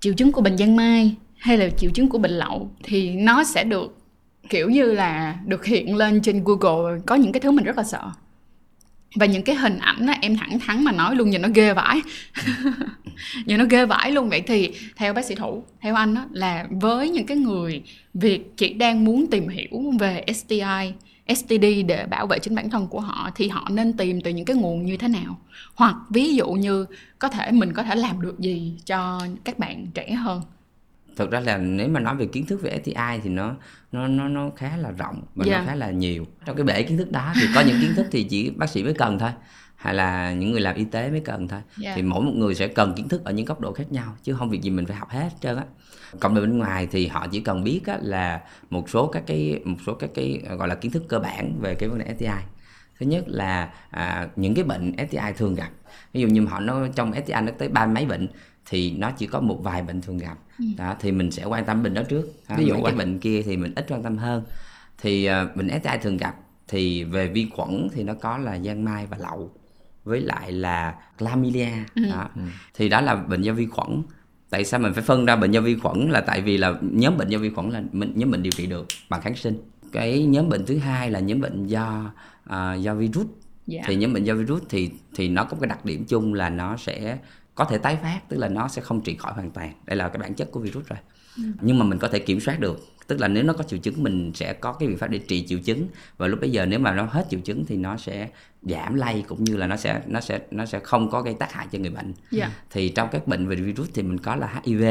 triệu 0.01 0.15
chứng 0.15 0.33
của 0.33 0.41
bệnh 0.41 0.57
giang 0.59 0.77
mai 0.77 1.15
hay 1.39 1.57
là 1.57 1.69
triệu 1.79 1.91
chứng 1.91 2.09
của 2.09 2.19
bệnh 2.19 2.31
lậu 2.31 2.71
thì 2.83 3.11
nó 3.11 3.45
sẽ 3.45 3.65
được 3.65 3.99
kiểu 4.49 4.71
như 4.71 4.85
là 4.93 5.39
được 5.47 5.65
hiện 5.65 5.97
lên 5.97 6.23
trên 6.23 6.45
google 6.45 7.01
có 7.07 7.15
những 7.15 7.33
cái 7.33 7.41
thứ 7.41 7.51
mình 7.51 7.65
rất 7.65 7.77
là 7.77 7.85
sợ 7.85 8.11
và 9.15 9.27
những 9.27 9.43
cái 9.43 9.57
hình 9.57 9.79
ảnh 9.79 10.07
đó, 10.07 10.13
em 10.23 10.37
thẳng 10.37 10.59
thắn 10.59 10.85
mà 10.85 10.93
nói 10.93 11.15
luôn 11.15 11.31
nhìn 11.31 11.43
nó 11.43 11.49
ghê 11.55 11.75
vãi. 11.75 12.03
Nhìn 13.47 13.59
nó 13.59 13.65
ghê 13.71 13.87
vãi 13.87 14.13
luôn. 14.13 14.29
Vậy 14.29 14.41
thì 14.41 14.71
theo 14.97 15.13
bác 15.13 15.25
sĩ 15.25 15.35
thủ 15.35 15.65
theo 15.81 15.95
anh 15.95 16.15
đó 16.15 16.25
là 16.33 16.67
với 16.71 17.11
những 17.11 17.27
cái 17.27 17.37
người 17.37 17.83
việt 18.15 18.53
chỉ 18.57 18.73
đang 18.75 19.05
muốn 19.05 19.27
tìm 19.31 19.49
hiểu 19.49 19.93
về 19.99 20.25
STI 20.35 20.93
STD 21.35 21.65
để 21.87 22.07
bảo 22.11 22.27
vệ 22.27 22.39
chính 22.39 22.55
bản 22.55 22.71
thân 22.71 22.87
của 22.87 23.01
họ 23.01 23.31
thì 23.35 23.49
họ 23.49 23.69
nên 23.71 23.93
tìm 23.93 24.21
từ 24.21 24.31
những 24.31 24.45
cái 24.45 24.57
nguồn 24.57 24.87
như 24.87 24.97
thế 24.97 25.09
nào? 25.09 25.41
Hoặc 25.75 25.97
ví 26.11 26.35
dụ 26.35 26.51
như 26.51 26.87
có 27.19 27.29
thể 27.29 27.51
mình 27.51 27.73
có 27.73 27.83
thể 27.83 27.95
làm 27.95 28.21
được 28.21 28.39
gì 28.39 28.75
cho 28.87 29.21
các 29.45 29.59
bạn 29.59 29.87
trẻ 29.95 30.13
hơn 30.13 30.43
thực 31.17 31.31
ra 31.31 31.41
là 31.41 31.59
nếu 31.59 31.89
mà 31.89 32.01
nói 32.01 32.17
về 32.17 32.27
kiến 32.27 32.47
thức 32.47 32.63
về 32.63 32.81
STI 32.85 33.21
thì 33.23 33.31
nó 33.31 33.55
nó 33.93 34.09
nó 34.09 34.29
nó 34.29 34.51
khá 34.57 34.77
là 34.77 34.91
rộng 34.91 35.23
và 35.35 35.45
yeah. 35.47 35.59
nó 35.59 35.65
dạ. 35.65 35.67
khá 35.67 35.75
là 35.75 35.91
nhiều 35.91 36.27
trong 36.45 36.57
cái 36.57 36.65
bể 36.65 36.83
kiến 36.83 36.99
thức 36.99 37.13
đó 37.13 37.33
thì 37.41 37.47
có 37.55 37.61
những 37.61 37.81
kiến 37.81 37.93
thức 37.97 38.07
thì 38.11 38.25
chỉ 38.25 38.51
bác 38.51 38.71
sĩ 38.71 38.83
mới 38.83 38.95
cần 38.95 39.19
thôi 39.19 39.31
hay 39.77 39.95
là 39.95 40.33
những 40.33 40.53
người 40.53 40.61
làm 40.61 40.77
y 40.77 40.85
tế 40.85 41.11
mới 41.11 41.21
cần 41.21 41.49
thôi 41.49 41.61
yeah. 41.61 41.79
Dạ. 41.79 41.93
thì 41.97 42.03
mỗi 42.03 42.25
một 42.25 42.33
người 42.35 42.55
sẽ 42.55 42.69
cần 42.69 42.95
kiến 42.97 43.09
thức 43.09 43.25
ở 43.25 43.33
những 43.33 43.47
góc 43.47 43.61
độ 43.61 43.73
khác 43.73 43.93
nhau 43.93 44.17
chứ 44.23 44.35
không 44.35 44.51
việc 44.51 44.63
gì 44.63 44.71
mình 44.71 44.87
phải 44.87 44.97
học 44.97 45.11
hết 45.11 45.31
trơn 45.41 45.57
á 45.57 45.65
cộng 46.21 46.35
đồng 46.35 46.45
bên 46.45 46.59
ngoài 46.59 46.89
thì 46.91 47.07
họ 47.07 47.27
chỉ 47.31 47.41
cần 47.41 47.65
biết 47.65 47.81
á, 47.87 47.99
là 48.03 48.41
một 48.71 48.91
số 48.91 49.07
các 49.07 49.23
cái 49.27 49.61
một 49.65 49.77
số 49.87 49.95
các 49.95 50.11
cái 50.15 50.43
gọi 50.59 50.69
là 50.69 50.75
kiến 50.75 50.93
thức 50.93 51.05
cơ 51.09 51.19
bản 51.19 51.59
về 51.61 51.75
cái 51.75 51.89
vấn 51.89 51.99
đề 51.99 52.15
STI 52.19 52.45
thứ 53.01 53.07
nhất 53.07 53.25
là 53.27 53.71
à, 53.91 54.29
những 54.37 54.55
cái 54.55 54.65
bệnh 54.65 54.93
STI 55.09 55.33
thường 55.37 55.55
gặp 55.55 55.71
ví 56.13 56.21
dụ 56.21 56.29
như 56.29 56.47
họ 56.47 56.61
nó 56.61 56.87
trong 56.95 57.13
STI 57.13 57.35
nó 57.43 57.53
tới 57.59 57.69
ba 57.69 57.87
mấy 57.87 58.07
bệnh 58.07 58.29
thì 58.71 58.91
nó 58.91 59.11
chỉ 59.11 59.27
có 59.27 59.41
một 59.41 59.59
vài 59.63 59.83
bệnh 59.83 60.01
thường 60.01 60.19
gặp 60.19 60.39
ừ. 60.59 60.65
đó, 60.77 60.97
thì 61.01 61.13
mình 61.13 61.31
sẽ 61.31 61.45
quan 61.45 61.65
tâm 61.65 61.83
bệnh 61.83 61.95
đó 61.95 62.03
trước 62.09 62.33
đó, 62.49 62.57
ví 62.59 62.67
dụ 62.67 62.75
cái 62.85 62.95
bệnh 62.95 63.19
kia 63.19 63.43
thì 63.43 63.57
mình 63.57 63.73
ít 63.77 63.87
quan 63.89 64.03
tâm 64.03 64.17
hơn 64.17 64.43
thì 64.99 65.29
uh, 65.29 65.57
bệnh 65.57 65.69
STI 65.69 65.99
thường 66.03 66.17
gặp 66.17 66.35
thì 66.69 67.05
về 67.05 67.29
vi 67.29 67.49
khuẩn 67.55 67.89
thì 67.93 68.03
nó 68.03 68.15
có 68.15 68.39
là 68.39 68.59
giang 68.59 68.85
mai 68.85 69.07
và 69.07 69.17
lậu 69.17 69.51
với 70.05 70.21
lại 70.21 70.53
là 70.53 70.95
chlamydia 71.19 71.69
ừ. 71.95 72.03
đó. 72.11 72.29
Ừ. 72.37 72.43
thì 72.75 72.89
đó 72.89 73.01
là 73.01 73.15
bệnh 73.15 73.43
do 73.43 73.53
vi 73.53 73.67
khuẩn 73.67 74.03
tại 74.51 74.65
sao 74.65 74.81
mình 74.81 74.93
phải 74.95 75.03
phân 75.03 75.27
ra 75.27 75.37
bệnh 75.37 75.51
do 75.51 75.61
vi 75.61 75.77
khuẩn 75.77 76.11
là 76.11 76.21
tại 76.21 76.41
vì 76.41 76.57
là 76.57 76.75
nhóm 76.81 77.19
bệnh 77.19 77.29
do 77.29 77.39
vi 77.39 77.51
khuẩn 77.51 77.71
là 77.71 77.83
nhóm 77.93 78.31
bệnh 78.31 78.43
điều 78.43 78.53
trị 78.53 78.67
được 78.67 78.87
bằng 79.09 79.21
kháng 79.21 79.37
sinh 79.37 79.59
cái 79.93 80.25
nhóm 80.25 80.49
bệnh 80.49 80.67
thứ 80.67 80.79
hai 80.79 81.11
là 81.11 81.21
nhóm 81.21 81.41
bệnh 81.41 81.67
do 81.67 82.13
uh, 82.45 82.81
do 82.81 82.95
virus 82.95 83.27
yeah. 83.27 83.31
Dạ. 83.67 83.83
thì 83.87 83.97
nhóm 83.97 84.13
bệnh 84.13 84.25
do 84.25 84.35
virus 84.35 84.63
thì 84.69 84.91
thì 85.15 85.29
nó 85.29 85.45
có 85.45 85.57
cái 85.61 85.69
đặc 85.69 85.85
điểm 85.85 86.05
chung 86.09 86.35
là 86.35 86.51
nó 86.51 86.77
sẽ 86.77 87.19
có 87.61 87.67
thể 87.67 87.79
tái 87.79 87.97
phát 87.97 88.21
tức 88.29 88.37
là 88.37 88.49
nó 88.49 88.69
sẽ 88.69 88.83
không 88.83 89.01
trị 89.01 89.17
khỏi 89.17 89.33
hoàn 89.33 89.51
toàn 89.51 89.73
đây 89.87 89.97
là 89.97 90.09
cái 90.09 90.19
bản 90.19 90.35
chất 90.35 90.51
của 90.51 90.61
virus 90.61 90.87
rồi 90.87 90.99
ừ. 91.37 91.43
nhưng 91.61 91.79
mà 91.79 91.85
mình 91.85 91.99
có 91.99 92.09
thể 92.09 92.19
kiểm 92.19 92.41
soát 92.41 92.61
được 92.61 92.81
tức 93.07 93.21
là 93.21 93.29
nếu 93.29 93.45
nó 93.45 93.53
có 93.53 93.65
triệu 93.65 93.79
chứng 93.79 94.03
mình 94.03 94.33
sẽ 94.35 94.53
có 94.53 94.73
cái 94.73 94.89
biện 94.89 94.99
pháp 94.99 95.07
để 95.07 95.19
trị 95.19 95.47
triệu 95.47 95.59
chứng 95.59 95.89
và 96.17 96.27
lúc 96.27 96.41
bây 96.41 96.51
giờ 96.51 96.67
nếu 96.67 96.79
mà 96.79 96.93
nó 96.93 97.05
hết 97.05 97.27
triệu 97.31 97.41
chứng 97.41 97.65
thì 97.67 97.77
nó 97.77 97.97
sẽ 97.97 98.29
giảm 98.63 98.95
lây 98.95 99.25
cũng 99.29 99.45
như 99.45 99.57
là 99.57 99.67
nó 99.67 99.77
sẽ 99.77 100.03
nó 100.07 100.21
sẽ 100.21 100.41
nó 100.51 100.67
sẽ 100.67 100.81
không 100.81 101.11
có 101.11 101.23
gây 101.23 101.35
tác 101.35 101.53
hại 101.53 101.67
cho 101.73 101.79
người 101.79 101.91
bệnh 101.91 102.07
yeah. 102.07 102.15
Dạ. 102.31 102.51
thì 102.71 102.89
trong 102.89 103.09
các 103.13 103.27
bệnh 103.27 103.49
về 103.49 103.57
virus 103.57 103.89
thì 103.95 104.03
mình 104.03 104.19
có 104.19 104.37
là 104.37 104.61
HIV 104.65 104.85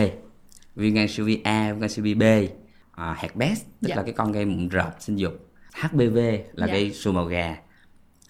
viêm 0.75 0.93
gan 0.93 1.07
siêu 1.07 1.25
vi 1.25 1.41
A 1.43 1.71
viêm 1.71 1.79
gan 1.79 1.89
siêu 1.89 2.03
vi 2.05 2.13
B 2.13 2.23
uh, 2.23 3.17
herpes 3.17 3.61
tức 3.81 3.87
yeah. 3.87 3.89
Dạ. 3.89 3.95
là 3.95 4.03
cái 4.03 4.13
con 4.13 4.31
gây 4.31 4.45
mụn 4.45 4.69
rợp 4.69 4.95
sinh 4.99 5.15
dục 5.15 5.49
HPV 5.73 6.17
là 6.17 6.21
yeah. 6.25 6.53
Dạ. 6.55 6.65
gây 6.65 6.93
sùi 6.93 7.13
màu 7.13 7.25
gà 7.25 7.57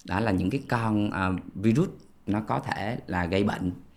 đó 0.06 0.20
là 0.20 0.32
những 0.32 0.50
cái 0.50 0.62
con 0.70 1.08
uh, 1.08 1.56
virus 1.56 1.90
nó 2.28 2.42
có 2.42 2.60
thể 2.60 2.98
là 3.08 3.26
gây 3.26 3.44
bệnh 3.44 3.72
à, 3.72 3.89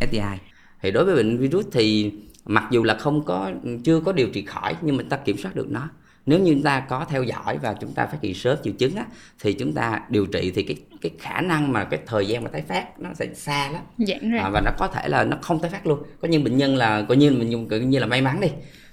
STI 0.00 0.38
thì 0.82 0.90
đối 0.90 1.04
với 1.04 1.14
bệnh 1.14 1.38
virus 1.38 1.66
thì 1.72 2.12
mặc 2.44 2.64
dù 2.70 2.84
là 2.84 2.94
không 2.94 3.24
có 3.24 3.52
chưa 3.84 4.00
có 4.00 4.12
điều 4.12 4.28
trị 4.28 4.44
khỏi 4.44 4.76
nhưng 4.82 4.96
mà 4.96 5.04
ta 5.08 5.16
kiểm 5.16 5.36
soát 5.36 5.56
được 5.56 5.70
nó. 5.70 5.88
Nếu 6.26 6.38
như 6.38 6.52
chúng 6.52 6.62
ta 6.62 6.80
có 6.80 7.06
theo 7.08 7.22
dõi 7.22 7.58
và 7.62 7.74
chúng 7.80 7.92
ta 7.92 8.06
phát 8.06 8.18
hiện 8.22 8.34
sớm 8.34 8.58
triệu 8.64 8.72
chứng 8.78 8.96
á, 8.96 9.06
thì 9.40 9.52
chúng 9.52 9.72
ta 9.72 10.00
điều 10.08 10.26
trị 10.26 10.52
thì 10.54 10.62
cái 10.62 10.76
cái 11.00 11.12
khả 11.18 11.40
năng 11.40 11.72
mà 11.72 11.84
cái 11.84 12.00
thời 12.06 12.26
gian 12.26 12.44
mà 12.44 12.50
tái 12.50 12.62
phát 12.62 13.00
nó 13.00 13.10
sẽ 13.14 13.34
xa 13.34 13.70
lắm. 13.70 13.82
Giãn 13.98 14.30
ra. 14.30 14.42
À, 14.42 14.50
và 14.50 14.60
nó 14.60 14.70
có 14.78 14.88
thể 14.88 15.08
là 15.08 15.24
nó 15.24 15.36
không 15.42 15.60
tái 15.60 15.70
phát 15.70 15.86
luôn. 15.86 16.02
Có 16.20 16.28
những 16.28 16.44
bệnh 16.44 16.56
nhân 16.56 16.76
là 16.76 17.02
coi 17.02 17.16
như 17.16 17.30
mình 17.30 17.68
coi 17.68 17.80
như 17.80 17.98
là 17.98 18.06
may 18.06 18.22
mắn 18.22 18.40
đi 18.40 18.48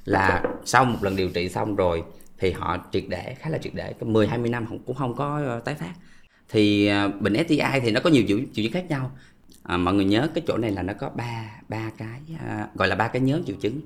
là 0.06 0.44
sau 0.66 0.86
một 0.86 0.98
lần 1.02 1.16
điều 1.16 1.30
trị 1.30 1.50
xong 1.50 1.76
rồi 1.76 2.04
thì 2.40 2.52
họ 2.52 2.78
triệt 2.92 3.04
để 3.08 3.36
khá 3.40 3.50
là 3.50 3.58
triệt 3.58 3.74
để 3.76 3.94
có 4.00 4.06
10 4.06 4.28
20 4.28 4.50
năm 4.50 4.66
cũng 4.86 4.96
không 4.96 5.16
có 5.16 5.42
ờ, 5.46 5.60
tái 5.60 5.76
phát. 5.76 5.94
Thì 6.50 6.92
uh, 7.06 7.22
bệnh 7.22 7.34
STI 7.48 7.80
thì 7.82 7.92
nó 7.92 8.00
có 8.04 8.10
nhiều 8.10 8.24
triệu, 8.28 8.40
triệu 8.54 8.64
chứng 8.64 8.74
khác 8.74 8.86
nhau 8.90 9.12
à, 9.68 9.78
mọi 9.78 9.94
người 9.94 10.06
nhớ 10.06 10.28
cái 10.34 10.44
chỗ 10.48 10.58
này 10.58 10.72
là 10.72 10.84
nó 10.84 10.94
có 10.94 11.10
ba 11.10 11.62
ba 11.70 11.92
cái 11.98 12.22
à, 12.40 12.68
gọi 12.76 12.88
là 12.88 12.96
ba 12.96 13.08
cái 13.08 13.22
nhóm 13.22 13.44
triệu 13.44 13.56
chứng. 13.56 13.82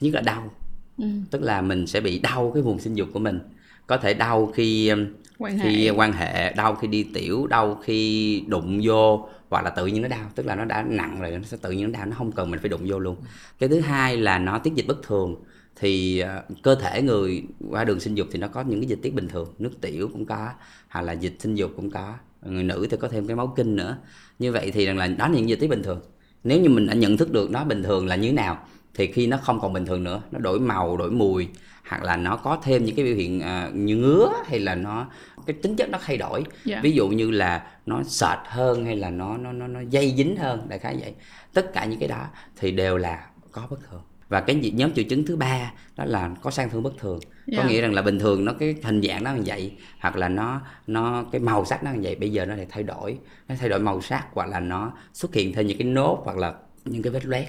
Nhất 0.00 0.14
là 0.14 0.20
đau. 0.20 0.50
Ừ. 0.98 1.06
tức 1.30 1.42
là 1.42 1.62
mình 1.62 1.86
sẽ 1.86 2.00
bị 2.00 2.18
đau 2.18 2.50
cái 2.54 2.62
vùng 2.62 2.78
sinh 2.78 2.94
dục 2.94 3.08
của 3.12 3.18
mình. 3.18 3.40
Có 3.86 3.96
thể 3.96 4.14
đau 4.14 4.52
khi 4.54 4.92
quan 5.38 5.58
khi 5.58 5.84
hệ. 5.84 5.90
quan 5.90 6.12
hệ 6.12 6.52
đau 6.52 6.74
khi 6.74 6.88
đi 6.88 7.02
tiểu 7.14 7.46
đau 7.46 7.80
khi 7.84 8.44
đụng 8.48 8.80
vô 8.82 9.28
hoặc 9.48 9.64
là 9.64 9.70
tự 9.70 9.86
nhiên 9.86 10.02
nó 10.02 10.08
đau. 10.08 10.30
Tức 10.34 10.46
là 10.46 10.54
nó 10.54 10.64
đã 10.64 10.82
nặng 10.82 11.20
rồi 11.20 11.30
nó 11.30 11.42
sẽ 11.42 11.56
tự 11.62 11.70
nhiên 11.70 11.92
nó 11.92 11.98
đau 11.98 12.06
nó 12.06 12.16
không 12.16 12.32
cần 12.32 12.50
mình 12.50 12.60
phải 12.60 12.68
đụng 12.68 12.82
vô 12.86 12.98
luôn. 12.98 13.16
Cái 13.58 13.68
thứ 13.68 13.80
hai 13.80 14.16
là 14.16 14.38
nó 14.38 14.58
tiết 14.58 14.74
dịch 14.74 14.86
bất 14.86 15.02
thường. 15.02 15.36
Thì 15.76 16.18
ờ, 16.18 16.42
cơ 16.62 16.74
thể 16.74 17.02
người 17.02 17.42
qua 17.70 17.84
đường 17.84 18.00
sinh 18.00 18.14
dục 18.14 18.28
thì 18.32 18.38
nó 18.38 18.48
có 18.48 18.62
những 18.62 18.80
cái 18.80 18.88
dịch 18.88 18.98
tiết 19.02 19.14
bình 19.14 19.28
thường. 19.28 19.54
Nước 19.58 19.80
tiểu 19.80 20.08
cũng 20.12 20.26
có 20.26 20.48
hoặc 20.88 21.02
là 21.02 21.12
dịch 21.12 21.36
sinh 21.38 21.54
dục 21.54 21.70
cũng 21.76 21.90
có 21.90 22.14
người 22.48 22.64
nữ 22.64 22.86
thì 22.90 22.96
có 22.96 23.08
thêm 23.08 23.26
cái 23.26 23.36
máu 23.36 23.52
kinh 23.56 23.76
nữa. 23.76 23.96
Như 24.38 24.52
vậy 24.52 24.70
thì 24.70 24.86
rằng 24.86 24.98
là 24.98 25.06
đó 25.06 25.28
là 25.28 25.34
những 25.34 25.48
dịch 25.48 25.60
tiết 25.60 25.70
bình 25.70 25.82
thường. 25.82 26.00
Nếu 26.44 26.60
như 26.60 26.68
mình 26.68 26.86
đã 26.86 26.94
nhận 26.94 27.16
thức 27.16 27.32
được 27.32 27.50
nó 27.50 27.64
bình 27.64 27.82
thường 27.82 28.06
là 28.06 28.16
như 28.16 28.28
thế 28.28 28.34
nào 28.34 28.58
thì 28.94 29.12
khi 29.12 29.26
nó 29.26 29.36
không 29.36 29.60
còn 29.60 29.72
bình 29.72 29.86
thường 29.86 30.04
nữa 30.04 30.22
nó 30.30 30.38
đổi 30.38 30.60
màu 30.60 30.96
đổi 30.96 31.10
mùi 31.10 31.48
hoặc 31.88 32.02
là 32.02 32.16
nó 32.16 32.36
có 32.36 32.58
thêm 32.62 32.84
những 32.84 32.96
cái 32.96 33.04
biểu 33.04 33.14
hiện 33.14 33.40
à, 33.40 33.70
như 33.74 33.96
ngứa 33.96 34.28
hay 34.46 34.60
là 34.60 34.74
nó 34.74 35.06
cái 35.46 35.56
tính 35.62 35.76
chất 35.76 35.90
nó 35.90 35.98
thay 36.02 36.16
đổi. 36.16 36.44
Dạ. 36.64 36.80
ví 36.82 36.92
dụ 36.92 37.08
như 37.08 37.30
là 37.30 37.66
nó 37.86 38.02
sệt 38.02 38.38
hơn 38.44 38.84
hay 38.84 38.96
là 38.96 39.10
nó 39.10 39.36
nó 39.36 39.52
nó 39.52 39.66
nó 39.66 39.80
dây 39.90 40.14
dính 40.16 40.36
hơn 40.36 40.66
đại 40.68 40.78
khái 40.78 40.96
vậy. 41.00 41.14
Tất 41.52 41.72
cả 41.72 41.84
những 41.84 42.00
cái 42.00 42.08
đó 42.08 42.26
thì 42.56 42.70
đều 42.70 42.96
là 42.96 43.26
có 43.52 43.66
bất 43.70 43.80
thường. 43.90 44.02
Và 44.28 44.40
cái 44.40 44.72
nhóm 44.74 44.92
triệu 44.92 45.04
chứng 45.04 45.26
thứ 45.26 45.36
ba 45.36 45.72
đó 45.96 46.04
là 46.04 46.30
có 46.42 46.50
sang 46.50 46.70
thương 46.70 46.82
bất 46.82 46.98
thường 46.98 47.20
Dạ. 47.46 47.62
có 47.62 47.68
nghĩa 47.68 47.80
rằng 47.80 47.94
là 47.94 48.02
bình 48.02 48.18
thường 48.18 48.44
nó 48.44 48.52
cái 48.52 48.74
hình 48.82 49.02
dạng 49.02 49.24
nó 49.24 49.34
như 49.34 49.42
vậy 49.46 49.72
hoặc 50.00 50.16
là 50.16 50.28
nó 50.28 50.60
nó 50.86 51.24
cái 51.32 51.40
màu 51.40 51.64
sắc 51.64 51.84
nó 51.84 51.90
như 51.92 52.00
vậy. 52.02 52.14
Bây 52.14 52.32
giờ 52.32 52.46
nó 52.46 52.54
lại 52.54 52.66
thay 52.70 52.82
đổi 52.82 53.18
nó 53.48 53.54
thay 53.58 53.68
đổi 53.68 53.80
màu 53.80 54.00
sắc 54.00 54.26
hoặc 54.32 54.48
là 54.48 54.60
nó 54.60 54.92
xuất 55.12 55.34
hiện 55.34 55.52
thêm 55.52 55.66
những 55.66 55.78
cái 55.78 55.88
nốt 55.88 56.22
hoặc 56.24 56.36
là 56.36 56.54
những 56.84 57.02
cái 57.02 57.12
vết 57.12 57.26
loét. 57.26 57.48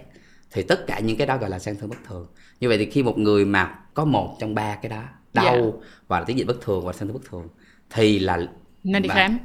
Thì 0.51 0.63
tất 0.63 0.87
cả 0.87 0.99
những 0.99 1.17
cái 1.17 1.27
đó 1.27 1.37
gọi 1.37 1.49
là 1.49 1.59
sang 1.59 1.75
thương 1.75 1.89
bất 1.89 1.97
thường. 2.07 2.27
Như 2.59 2.67
vậy 2.67 2.77
thì 2.77 2.85
khi 2.85 3.03
một 3.03 3.17
người 3.17 3.45
mà 3.45 3.75
có 3.93 4.05
một 4.05 4.37
trong 4.39 4.55
ba 4.55 4.75
cái 4.75 4.89
đó 4.89 5.03
đau 5.33 5.81
và 6.07 6.19
là 6.19 6.25
tiết 6.25 6.35
dịch 6.35 6.47
bất 6.47 6.61
thường 6.61 6.85
và 6.85 6.93
sang 6.93 7.07
thương 7.07 7.13
bất 7.13 7.29
thường 7.29 7.47
thì 7.89 8.19
là 8.19 8.47
nên 8.83 9.03
đi 9.03 9.09
khám. 9.09 9.37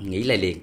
nghĩ 0.00 0.22
lại 0.22 0.38
liền 0.38 0.58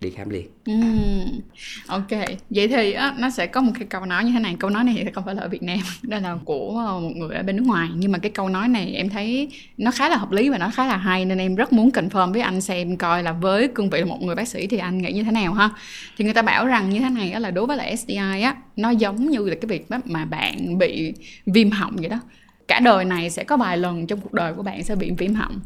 đi 0.00 0.10
khám 0.10 0.30
liền. 0.30 0.46
Uhm, 0.70 1.40
ok. 1.86 2.10
Vậy 2.50 2.68
thì 2.68 2.92
á, 2.92 3.14
nó 3.18 3.30
sẽ 3.30 3.46
có 3.46 3.60
một 3.60 3.72
cái 3.78 3.86
câu 3.88 4.04
nói 4.06 4.24
như 4.24 4.32
thế 4.32 4.40
này. 4.40 4.56
Câu 4.58 4.70
nói 4.70 4.84
này 4.84 4.94
thì 5.04 5.10
không 5.14 5.24
phải 5.24 5.34
là 5.34 5.42
ở 5.42 5.48
Việt 5.48 5.62
Nam 5.62 5.78
đây 6.02 6.20
là 6.20 6.36
của 6.44 6.84
ờ, 6.86 7.00
một 7.00 7.12
người 7.16 7.36
ở 7.36 7.42
bên 7.42 7.56
nước 7.56 7.62
ngoài. 7.66 7.88
Nhưng 7.96 8.12
mà 8.12 8.18
cái 8.18 8.30
câu 8.30 8.48
nói 8.48 8.68
này 8.68 8.94
em 8.94 9.08
thấy 9.08 9.48
nó 9.78 9.90
khá 9.90 10.08
là 10.08 10.16
hợp 10.16 10.30
lý 10.32 10.48
và 10.48 10.58
nó 10.58 10.70
khá 10.70 10.86
là 10.86 10.96
hay 10.96 11.24
nên 11.24 11.38
em 11.38 11.54
rất 11.54 11.72
muốn 11.72 11.90
confirm 11.90 12.32
với 12.32 12.42
anh 12.42 12.60
xem 12.60 12.96
coi 12.96 13.22
là 13.22 13.32
với 13.32 13.68
cương 13.68 13.90
vị 13.90 13.98
là 13.98 14.06
một 14.06 14.22
người 14.22 14.34
bác 14.34 14.48
sĩ 14.48 14.66
thì 14.66 14.78
anh 14.78 14.98
nghĩ 14.98 15.12
như 15.12 15.22
thế 15.22 15.30
nào 15.30 15.54
ha. 15.54 15.70
Thì 16.16 16.24
người 16.24 16.34
ta 16.34 16.42
bảo 16.42 16.66
rằng 16.66 16.90
như 16.90 17.00
thế 17.00 17.10
này 17.10 17.30
á, 17.30 17.38
là 17.38 17.50
đối 17.50 17.66
với 17.66 17.76
lại 17.76 17.96
STI 17.96 18.16
á 18.16 18.56
nó 18.76 18.90
giống 18.90 19.30
như 19.30 19.48
là 19.48 19.54
cái 19.60 19.66
việc 19.68 19.86
mà 20.04 20.24
bạn 20.24 20.78
bị 20.78 21.12
viêm 21.46 21.70
họng 21.70 21.96
vậy 21.96 22.08
đó. 22.08 22.20
Cả 22.68 22.80
đời 22.80 23.04
này 23.04 23.30
sẽ 23.30 23.44
có 23.44 23.56
vài 23.56 23.78
lần 23.78 24.06
trong 24.06 24.20
cuộc 24.20 24.32
đời 24.32 24.54
của 24.54 24.62
bạn 24.62 24.84
sẽ 24.84 24.96
bị 24.96 25.10
viêm 25.18 25.34
họng. 25.34 25.60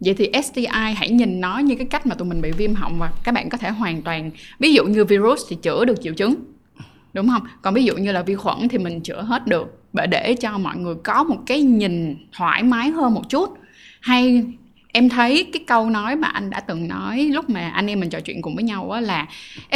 Vậy 0.00 0.14
thì 0.14 0.30
STI 0.42 0.66
hãy 0.96 1.10
nhìn 1.10 1.40
nó 1.40 1.58
như 1.58 1.74
cái 1.74 1.86
cách 1.86 2.06
mà 2.06 2.14
tụi 2.14 2.28
mình 2.28 2.40
bị 2.40 2.50
viêm 2.50 2.74
họng 2.74 2.98
và 2.98 3.12
các 3.24 3.34
bạn 3.34 3.48
có 3.48 3.58
thể 3.58 3.70
hoàn 3.70 4.02
toàn 4.02 4.30
ví 4.58 4.72
dụ 4.72 4.84
như 4.84 5.04
virus 5.04 5.42
thì 5.48 5.56
chữa 5.62 5.84
được 5.84 6.02
triệu 6.02 6.14
chứng. 6.14 6.34
Đúng 7.12 7.28
không? 7.28 7.42
Còn 7.62 7.74
ví 7.74 7.84
dụ 7.84 7.96
như 7.96 8.12
là 8.12 8.22
vi 8.22 8.34
khuẩn 8.34 8.68
thì 8.68 8.78
mình 8.78 9.00
chữa 9.00 9.22
hết 9.22 9.46
được. 9.46 9.82
Và 9.92 10.06
để 10.06 10.34
cho 10.40 10.58
mọi 10.58 10.76
người 10.76 10.94
có 11.04 11.24
một 11.24 11.38
cái 11.46 11.62
nhìn 11.62 12.16
thoải 12.32 12.62
mái 12.62 12.90
hơn 12.90 13.14
một 13.14 13.22
chút. 13.28 13.58
Hay 14.00 14.44
em 14.92 15.08
thấy 15.08 15.46
cái 15.52 15.64
câu 15.66 15.90
nói 15.90 16.16
mà 16.16 16.28
anh 16.28 16.50
đã 16.50 16.60
từng 16.60 16.88
nói 16.88 17.22
lúc 17.22 17.50
mà 17.50 17.68
anh 17.68 17.86
em 17.86 18.00
mình 18.00 18.10
trò 18.10 18.20
chuyện 18.20 18.42
cùng 18.42 18.54
với 18.54 18.64
nhau 18.64 18.90
á 18.90 19.00
là 19.00 19.28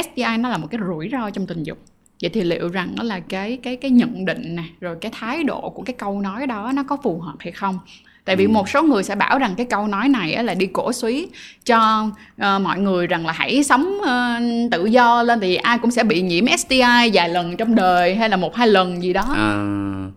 STI 0.03 0.37
nó 0.39 0.49
là 0.49 0.57
một 0.59 0.67
cái 0.71 0.81
rủi 0.87 1.09
ro 1.13 1.31
trong 1.31 1.47
tình 1.47 1.63
dục. 1.63 1.79
Vậy 2.23 2.31
thì 2.31 2.43
liệu 2.43 2.69
rằng 2.69 2.93
nó 2.97 3.03
là 3.03 3.21
cái 3.21 3.57
cái 3.63 3.77
cái 3.77 3.91
nhận 3.91 4.25
định 4.25 4.57
nè, 4.57 4.63
rồi 4.81 4.97
cái 5.01 5.13
thái 5.15 5.45
độ 5.45 5.71
của 5.71 5.83
cái 5.83 5.95
câu 5.99 6.21
nói 6.21 6.47
đó 6.47 6.73
nó 6.75 6.83
có 6.83 6.97
phù 7.03 7.21
hợp 7.21 7.35
hay 7.39 7.53
không? 7.53 7.79
Tại 8.25 8.37
vì 8.37 8.47
một 8.47 8.69
số 8.69 8.83
người 8.83 9.03
sẽ 9.03 9.15
bảo 9.15 9.39
rằng 9.39 9.55
cái 9.57 9.67
câu 9.67 9.87
nói 9.87 10.09
này 10.09 10.33
á 10.33 10.43
là 10.43 10.55
đi 10.55 10.67
cổ 10.67 10.93
suý 10.93 11.29
cho 11.65 12.11
ờ, 12.39 12.59
mọi 12.59 12.79
người 12.79 13.07
rằng 13.07 13.27
là 13.27 13.33
hãy 13.33 13.65
sống 13.65 14.01
ờ, 14.05 14.35
tự 14.71 14.85
do 14.85 15.23
lên. 15.23 15.41
Thì 15.41 15.57
ai 15.57 15.79
cũng 15.79 15.91
sẽ 15.91 16.05
bị 16.05 16.23
nhiễm 16.23 16.45
STI 16.59 17.11
vài 17.13 17.29
lần 17.29 17.57
trong 17.57 17.75
đời 17.75 18.15
hay 18.15 18.29
là 18.29 18.37
một 18.37 18.57
hai 18.57 18.69
lần 18.69 19.03
gì 19.03 19.13
đó. 19.13 19.35
Ờ, 19.37 19.67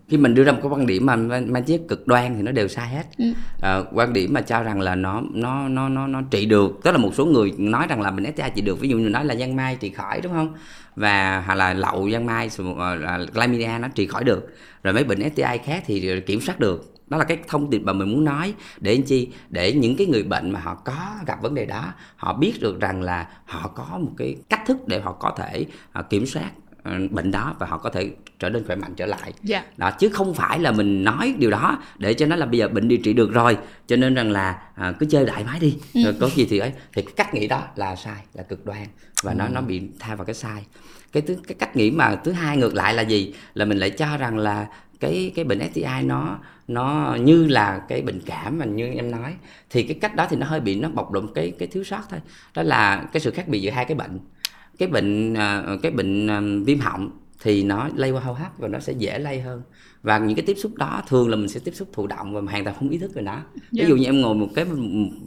khi 0.09 0.17
mình 0.17 0.35
đưa 0.35 0.43
ra 0.43 0.51
một 0.51 0.59
cái 0.63 0.71
quan 0.71 0.87
điểm 0.87 1.05
mà 1.05 1.15
mang 1.15 1.63
chất 1.63 1.81
cực 1.87 2.07
đoan 2.07 2.35
thì 2.35 2.41
nó 2.41 2.51
đều 2.51 2.67
sai 2.67 2.89
hết. 2.89 3.03
Ừ. 3.17 3.25
Ờ, 3.61 3.85
quan 3.93 4.13
điểm 4.13 4.33
mà 4.33 4.41
cho 4.41 4.63
rằng 4.63 4.81
là 4.81 4.95
nó 4.95 5.21
nó 5.33 5.67
nó 5.67 5.89
nó 5.89 6.07
nó 6.07 6.21
trị 6.31 6.45
được. 6.45 6.79
Tức 6.83 6.91
là 6.91 6.97
một 6.97 7.11
số 7.15 7.25
người 7.25 7.53
nói 7.57 7.85
rằng 7.89 8.01
là 8.01 8.11
bệnh 8.11 8.33
STI 8.35 8.49
trị 8.55 8.61
được. 8.61 8.79
Ví 8.79 8.89
dụ 8.89 8.97
như 8.97 9.09
nói 9.09 9.25
là 9.25 9.35
giang 9.35 9.55
mai 9.55 9.75
trị 9.75 9.89
khỏi 9.89 10.21
đúng 10.21 10.33
không? 10.33 10.53
Và 10.95 11.43
hoặc 11.45 11.55
là 11.55 11.73
lậu 11.73 12.09
giang 12.11 12.25
mai 12.25 12.49
ờ, 12.77 12.95
là 12.95 13.19
chlamydia 13.33 13.69
nó 13.81 13.87
trị 13.87 14.07
khỏi 14.07 14.23
được. 14.23 14.47
Rồi 14.83 14.93
mấy 14.93 15.03
bệnh 15.03 15.29
STI 15.35 15.57
khác 15.65 15.83
thì 15.85 16.21
kiểm 16.21 16.41
soát 16.41 16.59
được 16.59 16.96
đó 17.07 17.17
là 17.17 17.23
cái 17.23 17.37
thông 17.47 17.69
điệp 17.69 17.79
mà 17.79 17.93
mình 17.93 18.11
muốn 18.11 18.23
nói 18.23 18.53
để 18.79 18.91
anh 18.91 19.03
chi? 19.03 19.29
Để 19.49 19.73
những 19.73 19.95
cái 19.95 20.07
người 20.07 20.23
bệnh 20.23 20.51
mà 20.51 20.59
họ 20.59 20.75
có 20.75 21.15
gặp 21.27 21.41
vấn 21.41 21.55
đề 21.55 21.65
đó 21.65 21.93
họ 22.15 22.33
biết 22.33 22.53
được 22.61 22.79
rằng 22.79 23.01
là 23.01 23.27
họ 23.45 23.67
có 23.67 23.97
một 24.01 24.11
cái 24.17 24.35
cách 24.49 24.61
thức 24.67 24.87
để 24.87 24.99
họ 24.99 25.11
có 25.11 25.35
thể 25.37 25.65
ờ, 25.91 26.03
kiểm 26.03 26.25
soát 26.25 26.51
ờ, 26.83 26.91
bệnh 27.11 27.31
đó 27.31 27.55
và 27.59 27.67
họ 27.67 27.77
có 27.77 27.89
thể 27.89 28.11
trở 28.39 28.49
nên 28.49 28.65
khỏe 28.65 28.75
mạnh 28.75 28.93
trở 28.95 29.05
lại. 29.05 29.33
Dạ. 29.43 29.63
đó 29.77 29.91
chứ 29.91 30.09
không 30.09 30.33
phải 30.33 30.59
là 30.59 30.71
mình 30.71 31.03
nói 31.03 31.35
điều 31.37 31.51
đó 31.51 31.77
để 31.97 32.13
cho 32.13 32.25
nó 32.25 32.35
là 32.35 32.45
bây 32.45 32.59
giờ 32.59 32.67
bệnh 32.67 32.87
điều 32.87 32.99
trị 33.03 33.13
được 33.13 33.31
rồi 33.31 33.57
cho 33.87 33.95
nên 33.95 34.15
rằng 34.15 34.31
là 34.31 34.61
à, 34.75 34.93
cứ 34.99 35.05
chơi 35.09 35.25
đại 35.25 35.43
mái 35.43 35.59
đi. 35.59 35.77
Rồi 35.93 36.13
có 36.19 36.29
gì 36.29 36.47
thì 36.49 36.57
ấy 36.57 36.71
thì 36.93 37.01
cái 37.01 37.13
cách 37.15 37.33
nghĩ 37.33 37.47
đó 37.47 37.63
là 37.75 37.95
sai 37.95 38.21
là 38.33 38.43
cực 38.43 38.65
đoan 38.65 38.87
và 39.23 39.33
nó 39.33 39.47
nó 39.47 39.61
bị 39.61 39.81
tha 39.99 40.15
vào 40.15 40.25
cái 40.25 40.35
sai. 40.35 40.65
Cái 41.11 41.23
thứ 41.27 41.37
cái 41.47 41.55
cách 41.59 41.75
nghĩ 41.75 41.91
mà 41.91 42.15
thứ 42.15 42.31
hai 42.31 42.57
ngược 42.57 42.75
lại 42.75 42.93
là 42.93 43.01
gì? 43.01 43.33
Là 43.53 43.65
mình 43.65 43.77
lại 43.77 43.89
cho 43.89 44.17
rằng 44.17 44.37
là 44.37 44.67
cái 44.99 45.31
cái 45.35 45.45
bệnh 45.45 45.59
STI 45.73 46.03
nó 46.03 46.39
nó 46.67 47.17
như 47.21 47.47
là 47.47 47.85
cái 47.89 48.01
bệnh 48.01 48.21
cảm 48.25 48.57
mà 48.57 48.65
như 48.65 48.87
em 48.87 49.11
nói. 49.11 49.35
Thì 49.69 49.83
cái 49.83 49.97
cách 50.01 50.15
đó 50.15 50.27
thì 50.29 50.37
nó 50.37 50.45
hơi 50.45 50.59
bị 50.59 50.75
nó 50.75 50.89
bộc 50.89 51.13
lộ 51.13 51.21
cái 51.35 51.51
cái 51.59 51.67
thiếu 51.67 51.83
sót 51.83 52.01
thôi. 52.09 52.19
Đó 52.55 52.63
là 52.63 53.09
cái 53.13 53.19
sự 53.21 53.31
khác 53.31 53.47
biệt 53.47 53.59
giữa 53.59 53.71
hai 53.71 53.85
cái 53.85 53.95
bệnh. 53.97 54.19
Cái 54.79 54.89
bệnh 54.89 55.33
à, 55.33 55.63
cái 55.83 55.91
bệnh 55.91 56.27
à, 56.27 56.41
viêm 56.65 56.79
họng 56.79 57.11
thì 57.41 57.63
nó 57.63 57.89
lây 57.95 58.11
qua 58.11 58.21
hô 58.21 58.33
hấp 58.33 58.51
và 58.59 58.67
nó 58.67 58.79
sẽ 58.79 58.93
dễ 58.93 59.19
lây 59.19 59.41
hơn. 59.41 59.61
Và 60.03 60.17
những 60.17 60.35
cái 60.35 60.45
tiếp 60.45 60.53
xúc 60.57 60.75
đó 60.75 61.01
thường 61.07 61.29
là 61.29 61.35
mình 61.35 61.47
sẽ 61.47 61.59
tiếp 61.63 61.71
xúc 61.75 61.89
thụ 61.93 62.07
động 62.07 62.33
và 62.33 62.41
hoàn 62.51 62.63
toàn 62.63 62.75
không 62.79 62.89
ý 62.89 62.97
thức 62.97 63.11
về 63.15 63.21
nó 63.21 63.35
ví 63.55 63.61
Dạ. 63.71 63.85
dụ 63.87 63.95
như 63.95 64.05
em 64.05 64.21
ngồi 64.21 64.35
một 64.35 64.47
cái 64.55 64.65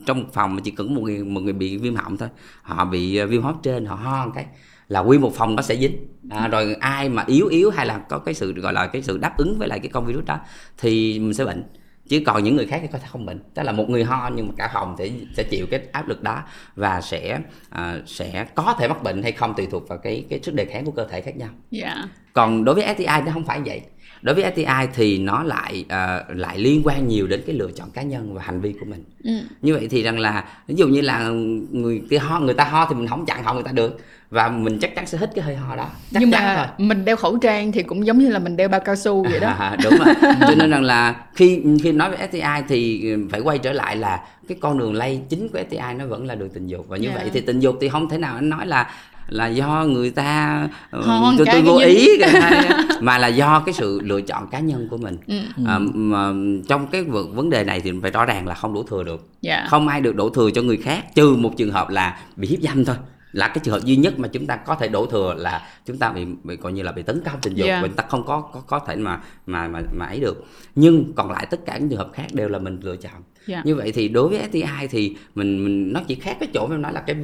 trong 0.07 0.19
một 0.21 0.29
phòng 0.33 0.55
mà 0.55 0.61
chỉ 0.65 0.71
cần 0.71 0.95
một 0.95 1.01
người 1.01 1.25
một 1.25 1.41
người 1.41 1.53
bị 1.53 1.77
viêm 1.77 1.95
họng 1.95 2.17
thôi 2.17 2.29
họ 2.63 2.85
bị 2.85 3.17
à, 3.17 3.27
viêm 3.27 3.43
hô 3.43 3.51
hấp 3.51 3.63
trên 3.63 3.85
họ 3.87 3.95
ho 3.95 4.27
một 4.27 4.33
cái 4.35 4.47
là 4.91 5.01
nguyên 5.01 5.21
một 5.21 5.35
phòng 5.35 5.57
nó 5.57 5.63
sẽ 5.63 5.77
dính. 5.77 5.97
À, 6.31 6.49
rồi 6.49 6.77
ai 6.81 7.09
mà 7.09 7.25
yếu 7.27 7.47
yếu 7.47 7.71
hay 7.71 7.87
là 7.87 7.99
có 7.99 8.19
cái 8.19 8.35
sự 8.35 8.53
gọi 8.53 8.73
là 8.73 8.87
cái 8.87 9.03
sự 9.03 9.19
đáp 9.19 9.37
ứng 9.37 9.59
với 9.59 9.69
lại 9.69 9.79
cái 9.79 9.91
con 9.93 10.07
virus 10.07 10.25
đó 10.25 10.39
thì 10.79 11.19
mình 11.19 11.35
sẽ 11.35 11.45
bệnh. 11.45 11.65
Chứ 12.09 12.23
còn 12.27 12.45
những 12.45 12.57
người 12.57 12.67
khác 12.67 12.79
thì 12.83 12.89
có 12.93 12.99
thể 12.99 13.07
không 13.11 13.27
bệnh. 13.27 13.39
Tức 13.55 13.63
là 13.63 13.73
một 13.73 13.91
người 13.91 14.05
ho 14.05 14.31
nhưng 14.35 14.47
mà 14.47 14.55
cả 14.57 14.71
phòng 14.75 14.95
thì 14.99 15.13
sẽ 15.37 15.43
chịu 15.43 15.67
cái 15.71 15.81
áp 15.93 16.09
lực 16.09 16.23
đó 16.23 16.43
và 16.77 17.01
sẽ 17.01 17.41
à, 17.71 17.99
sẽ 18.07 18.47
có 18.55 18.77
thể 18.79 18.89
mắc 18.89 19.03
bệnh 19.03 19.23
hay 19.23 19.33
không 19.33 19.55
tùy 19.57 19.67
thuộc 19.71 19.89
vào 19.89 19.99
cái 19.99 20.25
cái 20.31 20.41
sức 20.43 20.55
đề 20.55 20.65
kháng 20.65 20.85
của 20.85 20.91
cơ 20.91 21.07
thể 21.11 21.21
khác 21.21 21.37
nhau. 21.37 21.49
Dạ. 21.71 22.05
còn 22.33 22.65
đối 22.65 22.75
với 22.75 22.95
STI 22.95 23.07
nó 23.27 23.33
không 23.33 23.45
phải 23.45 23.61
vậy. 23.65 23.81
Đối 24.23 24.35
với 24.35 24.53
STI 24.53 24.87
thì 24.95 25.19
nó 25.19 25.43
lại 25.43 25.85
à, 25.89 26.25
lại 26.29 26.59
liên 26.59 26.83
quan 26.85 27.09
nhiều 27.09 27.27
đến 27.27 27.43
cái 27.47 27.57
lựa 27.57 27.71
chọn 27.77 27.91
cá 27.91 28.03
nhân 28.03 28.35
và 28.35 28.43
hành 28.43 28.61
vi 28.61 28.73
của 28.73 28.87
mình. 28.87 29.05
Ừ. 29.25 29.33
như 29.63 29.75
vậy 29.75 29.89
thì 29.91 30.03
rằng 30.03 30.19
là 30.19 30.45
ví 30.67 30.75
dụ 30.75 30.89
như 30.89 31.01
là 31.01 31.29
người 31.71 32.03
ta 32.11 32.19
ho 32.19 32.41
người 32.41 32.55
ta 32.55 32.65
ho 32.65 32.87
thì 32.89 32.95
mình 32.95 33.07
không 33.07 33.27
chặn 33.27 33.45
họng 33.45 33.57
người 33.57 33.65
ta 33.65 33.73
được 33.73 34.01
và 34.31 34.49
mình 34.49 34.79
chắc 34.81 34.95
chắn 34.95 35.07
sẽ 35.07 35.19
hít 35.19 35.31
cái 35.35 35.45
hơi 35.45 35.57
ho 35.57 35.77
đó. 35.77 35.87
Chắc 36.13 36.21
Nhưng 36.21 36.31
chắn 36.31 36.43
thôi. 36.43 36.55
mà 36.57 36.73
mình 36.79 37.05
đeo 37.05 37.17
khẩu 37.17 37.37
trang 37.39 37.73
thì 37.73 37.83
cũng 37.83 38.07
giống 38.07 38.19
như 38.19 38.29
là 38.29 38.39
mình 38.39 38.57
đeo 38.57 38.69
bao 38.69 38.81
cao 38.81 38.97
su 38.97 39.23
vậy 39.31 39.41
đó. 39.41 39.49
À, 39.59 39.77
đúng 39.85 39.95
rồi. 39.99 40.15
Cho 40.41 40.55
nên 40.57 40.71
rằng 40.71 40.83
là 40.83 41.15
khi 41.35 41.63
khi 41.83 41.93
nói 41.93 42.11
về 42.11 42.29
STI 42.31 42.41
thì 42.69 43.13
phải 43.31 43.41
quay 43.41 43.59
trở 43.59 43.73
lại 43.73 43.97
là 43.97 44.21
cái 44.49 44.59
con 44.61 44.79
đường 44.79 44.95
lây 44.95 45.21
chính 45.29 45.49
của 45.49 45.59
STI 45.69 45.95
nó 45.99 46.07
vẫn 46.07 46.27
là 46.27 46.35
đường 46.35 46.51
tình 46.51 46.67
dục. 46.67 46.87
Và 46.89 46.97
như 46.97 47.09
Dạ. 47.09 47.15
vậy 47.15 47.31
thì 47.33 47.41
tình 47.41 47.61
dục 47.61 47.79
thì 47.81 47.89
không 47.89 48.09
thể 48.09 48.19
nào 48.19 48.35
anh 48.35 48.49
nói 48.49 48.67
là 48.67 48.91
là 49.29 49.47
do 49.47 49.85
người 49.89 50.11
ta 50.11 50.61
ờ, 50.91 51.03
tôi, 51.39 51.47
tôi 51.53 51.63
vô 51.63 51.77
ý 51.79 52.09
mà 53.01 53.19
là 53.19 53.27
do 53.29 53.63
cái 53.67 53.73
sự 53.73 54.01
lựa 54.05 54.21
chọn 54.21 54.47
cá 54.51 54.59
nhân 54.61 54.89
của 54.91 54.97
mình. 54.97 55.17
Ừ. 55.27 55.35
À, 55.67 55.79
mà 55.95 56.33
trong 56.69 56.87
cái 56.87 57.03
vấn 57.03 57.51
đề 57.51 57.65
này 57.65 57.81
thì 57.81 57.93
phải 58.03 58.11
rõ 58.11 58.25
ràng 58.25 58.47
là 58.47 58.55
không 58.55 58.75
đổ 58.75 58.83
thừa 58.83 59.03
được. 59.03 59.29
Dạ. 59.43 59.67
không 59.69 59.89
ai 59.89 60.01
được 60.01 60.17
đổ 60.17 60.31
thừa 60.31 60.51
cho 60.55 60.63
người 60.63 60.77
khác 60.77 61.15
trừ 61.15 61.35
một 61.37 61.51
trường 61.57 61.71
hợp 61.73 61.91
là 61.91 62.19
bị 62.37 62.49
hiếp 62.49 62.61
dâm 62.61 62.85
thôi 62.85 62.97
là 63.33 63.49
cái 63.49 63.59
trường 63.65 63.75
hợp 63.75 63.85
duy 63.85 63.97
nhất 63.97 64.19
mà 64.19 64.29
chúng 64.29 64.47
ta 64.47 64.57
có 64.57 64.75
thể 64.75 64.89
đổ 64.89 65.07
thừa 65.07 65.35
là 65.39 65.69
chúng 65.87 65.99
ta 65.99 66.13
bị, 66.13 66.25
bị 66.45 66.57
coi 66.57 66.73
như 66.73 66.83
là 66.83 66.93
bị 66.93 67.03
tấn 67.03 67.23
công 67.25 67.41
tình 67.43 67.55
dục 67.55 67.67
Yeah. 67.67 67.85
chúng 67.85 67.95
ta 67.95 68.05
không 68.09 68.27
có 68.27 68.41
có 68.41 68.61
có 68.61 68.79
thể 68.79 68.97
mà 68.97 69.21
mà 69.47 69.69
mà 69.69 69.83
mà 69.93 70.07
ấy 70.07 70.21
được. 70.21 70.45
Nhưng 70.75 71.13
còn 71.17 71.31
lại 71.31 71.47
tất 71.51 71.61
cả 71.67 71.79
những 71.79 71.89
trường 71.89 71.99
hợp 71.99 72.11
khác 72.13 72.27
đều 72.33 72.49
là 72.49 72.59
mình 72.59 72.81
lựa 72.83 72.97
chọn 72.97 73.23
Dạ. 73.47 73.63
như 73.65 73.75
vậy 73.75 73.93
thì 73.93 74.09
đối 74.09 74.29
với 74.29 74.49
STI 74.49 74.87
thì 74.91 75.17
mình 75.35 75.65
mình 75.65 75.93
nó 75.93 76.01
chỉ 76.09 76.15
khác 76.15 76.37
cái 76.41 76.49
chỗ 76.55 76.69
em 76.71 76.83
nói 76.83 76.93
là 76.93 77.01
cái 77.01 77.17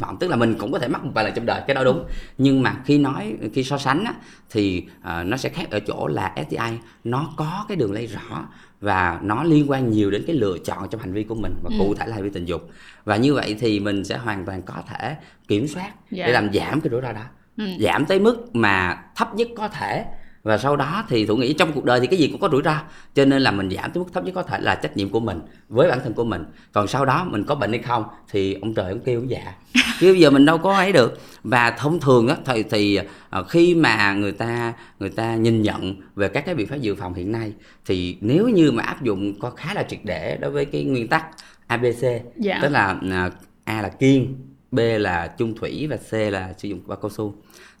vọng 0.00 0.16
tức 0.20 0.28
là 0.30 0.36
mình 0.36 0.54
cũng 0.58 0.72
có 0.72 0.78
thể 0.78 0.88
mắc 0.88 1.04
một 1.04 1.10
vài 1.14 1.24
lần 1.24 1.34
trong 1.34 1.46
đời 1.46 1.62
cái 1.66 1.74
đó 1.74 1.84
đúng 1.84 2.04
nhưng 2.38 2.62
mà 2.62 2.76
khi 2.84 2.98
nói 2.98 3.34
khi 3.54 3.64
so 3.64 3.78
sánh 3.78 4.04
á, 4.04 4.14
thì 4.50 4.84
à, 5.02 5.22
nó 5.22 5.36
sẽ 5.36 5.48
khác 5.48 5.70
ở 5.70 5.80
chỗ 5.80 6.06
là 6.06 6.34
STI 6.48 6.58
nó 7.04 7.30
có 7.36 7.64
cái 7.68 7.76
đường 7.76 7.92
lây 7.92 8.06
rõ 8.06 8.46
và 8.80 9.20
nó 9.22 9.44
liên 9.44 9.70
quan 9.70 9.90
nhiều 9.90 10.10
đến 10.10 10.24
cái 10.26 10.36
lựa 10.36 10.58
chọn 10.64 10.88
trong 10.90 11.00
hành 11.00 11.12
vi 11.12 11.22
của 11.24 11.34
mình 11.34 11.54
và 11.62 11.70
cụ 11.78 11.94
thể 11.94 12.06
là 12.06 12.14
hành 12.14 12.24
vi 12.24 12.30
tình 12.30 12.44
dục 12.44 12.70
và 13.04 13.16
như 13.16 13.34
vậy 13.34 13.56
thì 13.60 13.80
mình 13.80 14.04
sẽ 14.04 14.16
hoàn 14.18 14.44
toàn 14.46 14.62
có 14.62 14.74
thể 14.88 15.16
kiểm 15.48 15.66
soát 15.68 15.90
Dạ. 16.10 16.26
để 16.26 16.32
làm 16.32 16.52
giảm 16.52 16.80
cái 16.80 16.90
rủi 16.90 17.00
ro 17.02 17.12
đó 17.12 17.22
Ừ. 17.58 17.64
giảm 17.80 18.06
tới 18.06 18.20
mức 18.20 18.54
mà 18.54 19.02
thấp 19.16 19.34
nhất 19.34 19.48
có 19.56 19.68
thể 19.68 20.04
và 20.48 20.58
sau 20.58 20.76
đó 20.76 21.04
thì 21.08 21.26
thủ 21.26 21.36
nghĩ 21.36 21.52
trong 21.52 21.72
cuộc 21.72 21.84
đời 21.84 22.00
thì 22.00 22.06
cái 22.06 22.18
gì 22.18 22.28
cũng 22.28 22.40
có 22.40 22.48
rủi 22.52 22.62
ro 22.64 22.74
cho 23.14 23.24
nên 23.24 23.42
là 23.42 23.50
mình 23.50 23.70
giảm 23.70 23.90
tới 23.92 24.04
mức 24.04 24.10
thấp 24.12 24.24
nhất 24.24 24.32
có 24.34 24.42
thể 24.42 24.58
là 24.60 24.74
trách 24.74 24.96
nhiệm 24.96 25.08
của 25.08 25.20
mình 25.20 25.40
với 25.68 25.88
bản 25.88 26.00
thân 26.04 26.14
của 26.14 26.24
mình. 26.24 26.44
Còn 26.72 26.88
sau 26.88 27.04
đó 27.04 27.26
mình 27.30 27.44
có 27.44 27.54
bệnh 27.54 27.70
hay 27.70 27.82
không 27.82 28.04
thì 28.30 28.54
ông 28.54 28.74
trời 28.74 28.90
ông 28.90 29.00
kêu 29.00 29.24
dạ 29.28 29.54
chứ 30.00 30.12
bây 30.12 30.20
giờ 30.20 30.30
mình 30.30 30.44
đâu 30.44 30.58
có 30.58 30.76
ấy 30.76 30.92
được. 30.92 31.20
Và 31.42 31.70
thông 31.70 32.00
thường 32.00 32.28
á 32.28 32.36
thì, 32.44 32.62
thì 32.62 32.98
ờ, 33.30 33.42
khi 33.42 33.74
mà 33.74 34.12
người 34.12 34.32
ta 34.32 34.72
người 34.98 35.10
ta 35.10 35.36
nhìn 35.36 35.62
nhận 35.62 35.96
về 36.14 36.28
các 36.28 36.46
cái 36.46 36.54
biện 36.54 36.66
pháp 36.66 36.76
dự 36.76 36.94
phòng 36.94 37.14
hiện 37.14 37.32
nay 37.32 37.52
thì 37.86 38.16
nếu 38.20 38.48
như 38.48 38.72
mà 38.72 38.82
áp 38.82 39.02
dụng 39.02 39.40
có 39.40 39.50
khá 39.50 39.74
là 39.74 39.82
triệt 39.82 40.00
để 40.04 40.38
đối 40.40 40.50
với 40.50 40.64
cái 40.64 40.84
nguyên 40.84 41.08
tắc 41.08 41.26
ABC 41.66 42.04
Dạ. 42.36 42.58
tức 42.62 42.68
là 42.68 42.96
à, 43.10 43.30
A 43.64 43.82
là 43.82 43.88
kiêng 43.88 44.34
B 44.70 44.78
là 44.98 45.26
chung 45.38 45.54
thủy 45.54 45.86
và 45.90 45.96
C 45.96 46.12
là 46.12 46.54
sử 46.58 46.68
dụng 46.68 46.80
bao 46.86 46.98
cao 47.02 47.10
su 47.10 47.34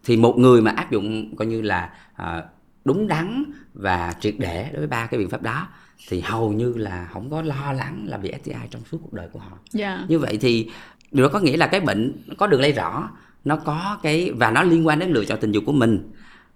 thì 0.04 0.16
một 0.16 0.38
người 0.38 0.62
mà 0.62 0.70
áp 0.70 0.90
dụng 0.90 1.36
coi 1.36 1.46
như 1.46 1.62
là 1.62 1.90
à, 2.14 2.42
đúng 2.88 3.08
đắn 3.08 3.44
và 3.74 4.14
triệt 4.20 4.34
để 4.38 4.68
đối 4.72 4.78
với 4.78 4.86
ba 4.86 5.06
cái 5.06 5.18
biện 5.18 5.30
pháp 5.30 5.42
đó 5.42 5.68
thì 6.08 6.20
hầu 6.20 6.52
như 6.52 6.74
là 6.76 7.08
không 7.12 7.30
có 7.30 7.42
lo 7.42 7.72
lắng 7.72 8.04
là 8.08 8.16
bị 8.16 8.32
STI 8.42 8.54
trong 8.70 8.82
suốt 8.90 8.98
cuộc 9.02 9.12
đời 9.12 9.28
của 9.32 9.38
họ. 9.38 9.58
Dạ. 9.72 10.04
Như 10.08 10.18
vậy 10.18 10.38
thì 10.40 10.70
điều 11.12 11.26
đó 11.26 11.30
có 11.32 11.40
nghĩa 11.40 11.56
là 11.56 11.66
cái 11.66 11.80
bệnh 11.80 12.12
có 12.38 12.46
đường 12.46 12.60
lây 12.60 12.72
rõ 12.72 13.10
nó 13.44 13.56
có 13.56 13.98
cái 14.02 14.32
và 14.32 14.50
nó 14.50 14.62
liên 14.62 14.86
quan 14.86 14.98
đến 14.98 15.10
lựa 15.10 15.24
chọn 15.24 15.38
tình 15.40 15.52
dục 15.52 15.64
của 15.66 15.72
mình 15.72 16.10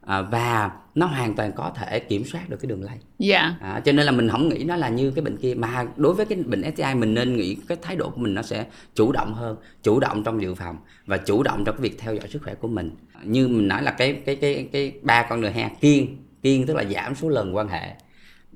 à, 0.06 0.22
và 0.22 0.70
nó 0.94 1.06
hoàn 1.06 1.34
toàn 1.34 1.52
có 1.52 1.72
thể 1.76 2.00
kiểm 2.00 2.24
soát 2.24 2.48
được 2.50 2.56
cái 2.62 2.68
đường 2.68 2.82
lây. 2.82 2.96
Dạ. 3.18 3.54
À, 3.60 3.80
cho 3.84 3.92
nên 3.92 4.06
là 4.06 4.12
mình 4.12 4.28
không 4.28 4.48
nghĩ 4.48 4.64
nó 4.64 4.76
là 4.76 4.88
như 4.88 5.10
cái 5.10 5.24
bệnh 5.24 5.36
kia 5.36 5.54
mà 5.54 5.86
đối 5.96 6.14
với 6.14 6.26
cái 6.26 6.38
bệnh 6.46 6.62
STI 6.74 6.94
mình 6.94 7.14
nên 7.14 7.36
nghĩ 7.36 7.56
cái 7.68 7.78
thái 7.82 7.96
độ 7.96 8.10
của 8.10 8.20
mình 8.20 8.34
nó 8.34 8.42
sẽ 8.42 8.66
chủ 8.94 9.12
động 9.12 9.34
hơn 9.34 9.56
chủ 9.82 10.00
động 10.00 10.24
trong 10.24 10.42
dự 10.42 10.54
phòng 10.54 10.76
và 11.06 11.16
chủ 11.16 11.42
động 11.42 11.64
trong 11.64 11.76
cái 11.76 11.82
việc 11.82 11.98
theo 11.98 12.14
dõi 12.14 12.28
sức 12.28 12.42
khỏe 12.44 12.54
của 12.54 12.68
mình. 12.68 12.90
Như 13.24 13.48
mình 13.48 13.68
nói 13.68 13.82
là 13.82 13.90
cái 13.90 14.22
cái 14.26 14.36
cái 14.36 14.68
cái 14.72 14.92
ba 15.02 15.26
con 15.30 15.40
đường 15.40 15.52
ha 15.52 15.70
kiêng 15.80 16.16
kiêng 16.42 16.66
tức 16.66 16.76
là 16.76 16.84
giảm 16.84 17.14
số 17.14 17.28
lần 17.28 17.56
quan 17.56 17.68
hệ 17.68 17.94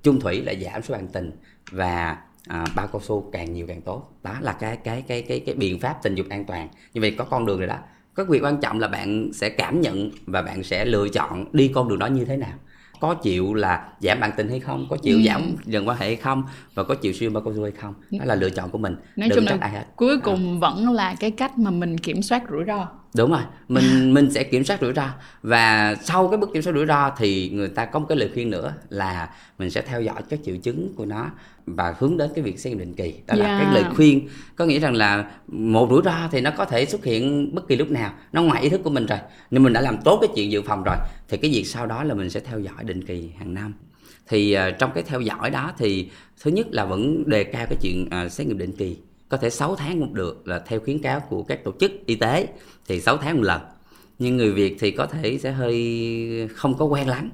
chung 0.03 0.21
thủy 0.21 0.43
là 0.43 0.55
giảm 0.55 0.83
số 0.83 0.95
bạn 0.95 1.09
tình 1.09 1.31
và 1.71 2.17
à, 2.49 2.65
bao 2.77 2.87
cao 2.87 3.01
su 3.01 3.31
càng 3.33 3.53
nhiều 3.53 3.67
càng 3.67 3.83
tốt. 3.83 4.13
Đó 4.23 4.37
là 4.41 4.53
cái 4.53 4.77
cái 4.77 5.03
cái 5.09 5.23
cái 5.23 5.41
cái 5.41 5.55
biện 5.55 5.81
pháp 5.81 6.03
tình 6.03 6.15
dục 6.15 6.27
an 6.31 6.45
toàn. 6.45 6.69
Như 6.95 7.01
vậy 7.01 7.15
có 7.19 7.25
con 7.25 7.47
đường 7.47 7.59
rồi 7.59 7.69
đó 7.69 7.79
có 8.17 8.25
việc 8.25 8.43
quan 8.45 8.61
trọng 8.61 8.79
là 8.81 8.89
bạn 8.89 9.31
sẽ 9.35 9.49
cảm 9.49 9.81
nhận 9.81 10.11
và 10.27 10.43
bạn 10.43 10.63
sẽ 10.63 10.85
lựa 10.85 11.09
chọn 11.09 11.47
đi 11.53 11.69
con 11.75 11.89
đường 11.89 11.99
đó 11.99 12.07
như 12.07 12.25
thế 12.25 12.37
nào. 12.37 12.55
Có 13.01 13.15
chịu 13.15 13.55
là 13.55 13.93
giảm 14.01 14.21
bạn 14.21 14.31
tình 14.37 14.49
hay 14.49 14.61
không? 14.61 14.87
Có 14.91 14.97
chịu 14.97 15.19
Ừ. 15.19 15.23
giảm 15.27 15.57
dần 15.67 15.89
quan 15.89 15.99
hệ 15.99 16.07
hay 16.07 16.17
không? 16.17 16.43
Và 16.75 16.85
có 16.85 16.95
chịu 16.95 17.13
siêu 17.13 17.31
bao 17.31 17.43
su 17.57 17.63
hay 17.63 17.73
không? 17.73 17.95
Đó 18.19 18.25
là 18.25 18.35
lựa 18.35 18.51
chọn 18.51 18.71
của 18.71 18.79
mình. 18.79 18.97
Nói 19.17 19.29
đừng 19.29 19.37
chung 19.37 19.47
trách 19.47 19.61
ai 19.61 19.71
là 19.73 19.79
hết. 19.79 19.85
cuối 19.97 20.19
cùng 20.21 20.61
vẫn 20.61 20.91
là 20.93 21.15
cái 21.21 21.31
cách 21.31 21.59
mà 21.59 21.71
mình 21.71 21.99
kiểm 21.99 22.23
soát 22.23 22.43
rủi 22.51 22.65
ro 22.67 22.89
đúng 23.17 23.31
rồi 23.31 23.41
mình 23.69 24.15
mình 24.15 24.31
sẽ 24.31 24.45
kiểm 24.45 24.65
soát 24.65 24.81
rủi 24.81 24.93
ro. 24.93 25.09
Và 25.43 25.95
sau 26.05 26.29
cái 26.29 26.39
bước 26.39 26.51
kiểm 26.53 26.63
soát 26.63 26.73
rủi 26.73 26.87
ro 26.87 27.11
thì 27.19 27.51
người 27.51 27.69
ta 27.69 27.85
có 27.85 27.99
một 27.99 28.07
cái 28.09 28.19
lời 28.19 28.31
khuyên 28.35 28.51
nữa 28.51 28.75
là 28.89 29.31
mình 29.59 29.71
sẽ 29.71 29.83
theo 29.83 30.03
dõi 30.03 30.23
các 30.29 30.41
triệu 30.45 30.57
chứng 30.57 30.93
của 30.97 31.05
nó 31.07 31.31
và 31.67 31.95
hướng 31.99 32.17
đến 32.17 32.31
cái 32.35 32.45
việc 32.45 32.59
xét 32.59 32.71
nghiệm 32.71 32.79
định 32.79 32.95
kỳ. 32.95 33.15
Đó 33.27 33.35
là 33.35 33.47
Yeah. 33.47 33.63
cái 33.63 33.75
lời 33.75 33.95
khuyên. 33.95 34.29
Có 34.57 34.65
nghĩa 34.65 34.79
rằng 34.79 34.95
là 34.95 35.31
một 35.49 35.89
rủi 35.91 36.03
ro 36.05 36.29
thì 36.31 36.41
nó 36.41 36.51
có 36.51 36.65
thể 36.65 36.87
xuất 36.87 37.05
hiện 37.05 37.55
bất 37.55 37.69
kỳ 37.69 37.77
lúc 37.77 37.91
nào. 37.91 38.13
Nó 38.33 38.43
ngoài 38.43 38.63
ý 38.63 38.69
thức 38.69 38.81
của 38.85 38.91
mình 38.91 39.07
rồi. 39.07 39.19
Nhưng 39.51 39.63
mình 39.63 39.73
đã 39.73 39.81
làm 39.81 39.97
tốt 40.05 40.19
cái 40.21 40.29
chuyện 40.35 40.53
dự 40.53 40.63
phòng 40.63 40.83
rồi 40.85 40.97
thì 41.29 41.37
cái 41.37 41.51
việc 41.51 41.65
sau 41.65 41.87
đó 41.87 42.05
là 42.05 42.15
mình 42.15 42.31
sẽ 42.31 42.41
theo 42.41 42.61
dõi 42.61 42.85
định 42.85 43.05
kỳ 43.07 43.31
hàng 43.39 43.55
năm. 43.55 43.75
Thì 44.29 44.53
ờ, 44.53 44.71
trong 44.71 44.91
cái 44.95 45.03
theo 45.07 45.21
dõi 45.21 45.51
đó 45.51 45.73
thì 45.79 46.11
thứ 46.43 46.51
nhất 46.51 46.67
là 46.71 46.85
vẫn 46.85 47.25
đề 47.27 47.45
cao 47.45 47.67
cái 47.67 47.79
chuyện 47.83 48.09
ờ, 48.11 48.29
xét 48.29 48.47
nghiệm 48.47 48.59
định 48.59 48.73
kỳ 48.79 48.97
có 49.29 49.37
thể 49.37 49.51
6 49.51 49.77
tháng 49.77 50.01
cũng 50.01 50.15
được 50.15 50.49
là 50.49 50.59
theo 50.59 50.81
khuyến 50.81 50.99
cáo 50.99 51.21
của 51.21 51.43
các 51.43 51.65
tổ 51.65 51.73
chức 51.81 51.93
y 52.07 52.15
tế 52.15 52.49
thì 52.87 53.01
6 53.01 53.17
tháng 53.17 53.37
một 53.37 53.43
lần. 53.43 53.61
Nhưng 54.19 54.37
người 54.37 54.53
Việt 54.53 54.77
thì 54.81 54.91
có 54.91 55.07
thể 55.07 55.39
sẽ 55.39 55.53
hơi 55.53 56.49
không 56.55 56.79
có 56.79 56.85
quen 56.85 57.09
lắm 57.09 57.31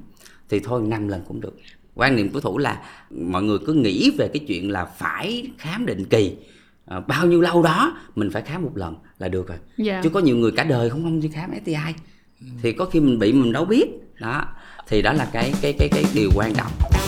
thì 0.49 0.61
thôi 0.61 0.83
năm 0.87 1.09
lần 1.09 1.23
cũng 1.29 1.41
được. 1.41 1.57
Quan 1.95 2.17
niệm 2.17 2.29
của 2.29 2.41
thủ 2.41 2.59
là 2.59 2.83
mọi 3.11 3.43
người 3.43 3.59
cứ 3.67 3.73
nghĩ 3.73 4.11
về 4.19 4.29
cái 4.29 4.45
chuyện 4.49 4.71
là 4.71 4.85
phải 4.85 5.51
khám 5.59 5.87
định 5.87 6.05
kỳ. 6.05 6.37
Ờ, 6.85 7.01
bao 7.01 7.27
nhiêu 7.27 7.41
lâu 7.41 7.63
đó 7.63 7.99
mình 8.15 8.31
phải 8.31 8.43
khám 8.43 8.63
một 8.63 8.77
lần 8.77 8.97
là 9.19 9.29
được 9.29 9.49
rồi. 9.49 9.59
Dạ. 9.77 10.01
Chứ 10.03 10.09
có 10.09 10.21
nhiều 10.21 10.37
người 10.37 10.53
cả 10.53 10.65
đời 10.65 10.91
không 10.91 11.03
không 11.03 11.21
đi 11.21 11.29
khám 11.29 11.51
STI 11.65 11.75
thì 12.63 12.73
có 12.73 12.85
khi 12.85 13.01
mình 13.01 13.19
bị 13.19 13.33
mình 13.33 13.53
đâu 13.53 13.65
biết. 13.65 13.87
Đó. 14.21 14.45
Thì 14.89 15.03
đó 15.03 15.13
là 15.13 15.31
cái 15.33 15.53
cái 15.63 15.75
cái 15.79 15.89
cái 15.93 16.05
điều 16.15 16.31
quan 16.35 16.55
trọng 16.55 17.02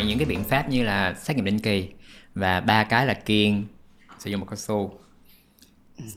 ngoài 0.00 0.08
những 0.08 0.18
cái 0.18 0.26
biện 0.26 0.44
pháp 0.44 0.68
như 0.68 0.82
là 0.82 1.14
xét 1.14 1.36
nghiệm 1.36 1.44
định 1.44 1.58
kỳ 1.58 1.88
và 2.34 2.60
ba 2.60 2.84
cái 2.84 3.06
là 3.06 3.14
kiêng, 3.14 3.64
sử 4.18 4.30
dụng 4.30 4.40
một 4.40 4.46
cao 4.50 4.56
su, 4.56 5.00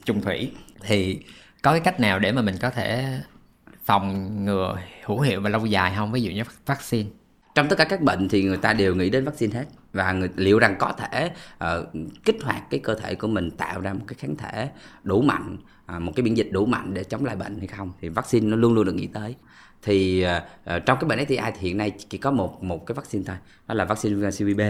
trùng 0.04 0.20
thủy 0.20 0.52
thì 0.80 1.20
có 1.62 1.70
cái 1.70 1.80
cách 1.80 2.00
nào 2.00 2.18
để 2.18 2.32
mà 2.32 2.42
mình 2.42 2.54
có 2.60 2.70
thể 2.70 3.18
phòng 3.84 4.44
ngừa 4.44 4.78
hữu 5.04 5.20
hiệu 5.20 5.40
và 5.40 5.50
lâu 5.50 5.66
dài 5.66 5.92
không? 5.96 6.12
Ví 6.12 6.22
dụ 6.22 6.30
như 6.30 6.42
vaccine. 6.66 7.10
trong 7.54 7.68
tất 7.68 7.76
cả 7.78 7.84
các 7.84 8.00
bệnh 8.00 8.28
thì 8.28 8.42
người 8.42 8.56
ta 8.56 8.72
đều 8.72 8.94
nghĩ 8.94 9.10
đến 9.10 9.24
vaccine 9.24 9.58
hết 9.58 9.64
và 9.92 10.12
người, 10.12 10.30
liệu 10.36 10.58
rằng 10.58 10.76
có 10.78 10.92
thể 10.92 11.30
uh, 11.64 11.88
kích 12.24 12.36
hoạt 12.42 12.62
cái 12.70 12.80
cơ 12.80 12.94
thể 12.94 13.14
của 13.14 13.28
mình 13.28 13.50
tạo 13.50 13.80
ra 13.80 13.92
một 13.92 14.04
cái 14.06 14.14
kháng 14.18 14.36
thể 14.36 14.70
đủ 15.02 15.22
mạnh 15.22 15.56
uh, 15.96 16.02
một 16.02 16.12
cái 16.16 16.24
miễn 16.24 16.34
dịch 16.34 16.48
đủ 16.52 16.66
mạnh 16.66 16.94
để 16.94 17.04
chống 17.04 17.24
lại 17.24 17.36
bệnh 17.36 17.58
hay 17.58 17.66
không 17.66 17.92
thì 18.00 18.08
vaccine 18.08 18.46
nó 18.46 18.56
luôn 18.56 18.74
luôn 18.74 18.84
được 18.84 18.94
nghĩ 18.94 19.06
tới 19.06 19.34
thì 19.84 20.26
uh, 20.26 20.86
trong 20.86 20.98
cái 21.00 21.08
bệnh 21.08 21.24
STI 21.26 21.36
thì 21.36 21.68
hiện 21.68 21.76
nay 21.76 21.92
chỉ 22.08 22.18
có 22.18 22.30
một 22.30 22.62
một 22.62 22.86
cái 22.86 22.94
vaccine 22.94 23.24
thôi 23.26 23.36
đó 23.68 23.74
là 23.74 23.84
vaccine 23.84 24.14
viêm 24.14 24.22
gan 24.22 24.32
CVB 24.32 24.60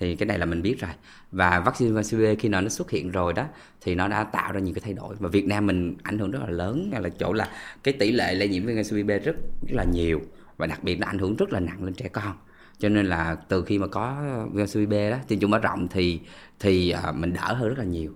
thì 0.00 0.16
cái 0.16 0.26
này 0.26 0.38
là 0.38 0.46
mình 0.46 0.62
biết 0.62 0.80
rồi. 0.80 0.90
Và 1.32 1.60
vaccine 1.60 1.90
viêm 1.90 2.02
CVB 2.02 2.40
khi 2.40 2.48
nào 2.48 2.60
nó 2.60 2.68
xuất 2.68 2.90
hiện 2.90 3.10
rồi 3.10 3.32
đó 3.32 3.46
thì 3.80 3.94
nó 3.94 4.08
đã 4.08 4.24
tạo 4.24 4.52
ra 4.52 4.60
nhiều 4.60 4.74
cái 4.74 4.82
thay 4.84 4.92
đổi. 4.92 5.14
Và 5.18 5.28
Việt 5.28 5.46
Nam 5.46 5.66
mình 5.66 5.96
ảnh 6.02 6.18
hưởng 6.18 6.30
rất 6.30 6.38
là 6.42 6.50
lớn 6.50 6.90
là 7.00 7.08
chỗ 7.08 7.32
là 7.32 7.48
cái 7.82 7.94
tỷ 7.94 8.12
lệ 8.12 8.34
lây 8.34 8.48
nhiễm 8.48 8.66
viêm 8.66 8.76
gan 8.76 8.84
CVB 8.84 9.10
rất 9.24 9.36
rất 9.68 9.74
là 9.74 9.84
nhiều. 9.84 10.20
Và 10.56 10.66
đặc 10.66 10.84
biệt 10.84 10.98
nó 10.98 11.06
ảnh 11.06 11.18
hưởng 11.18 11.36
rất 11.36 11.52
là 11.52 11.60
nặng 11.60 11.84
lên 11.84 11.94
trẻ 11.94 12.08
con. 12.08 12.32
Cho 12.78 12.88
nên 12.88 13.06
là 13.06 13.36
từ 13.48 13.64
khi 13.64 13.78
mà 13.78 13.86
có 13.86 14.16
viêm 14.52 14.66
CVB 14.66 14.92
đó 14.92 15.18
tiêm 15.28 15.40
chủng 15.40 15.50
mở 15.50 15.58
rộng 15.58 15.88
thì 15.88 16.20
thì 16.60 16.90
ờ, 16.90 17.12
mình 17.12 17.32
đỡ 17.32 17.54
hơn 17.54 17.68
rất 17.68 17.78
là 17.78 17.84
nhiều 17.84 18.14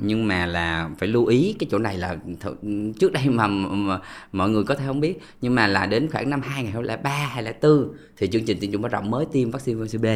nhưng 0.00 0.28
mà 0.28 0.46
là 0.46 0.90
phải 0.98 1.08
lưu 1.08 1.26
ý 1.26 1.56
cái 1.58 1.68
chỗ 1.70 1.78
này 1.78 1.98
là 1.98 2.16
th- 2.40 2.92
trước 2.92 3.12
đây 3.12 3.28
mà, 3.28 3.46
mà 3.46 4.00
mọi 4.32 4.50
người 4.50 4.64
có 4.64 4.74
thể 4.74 4.86
không 4.86 5.00
biết 5.00 5.18
nhưng 5.40 5.54
mà 5.54 5.66
là 5.66 5.86
đến 5.86 6.08
khoảng 6.10 6.30
năm 6.30 6.40
2003 6.42 7.10
2004 7.10 7.92
thì 8.16 8.28
chương 8.28 8.44
trình 8.44 8.58
tiêm 8.60 8.72
chủng 8.72 8.82
mở 8.82 8.88
rộng 8.88 9.10
mới 9.10 9.26
tiêm 9.32 9.50
vaccine 9.50 9.86
CVB 9.86 10.06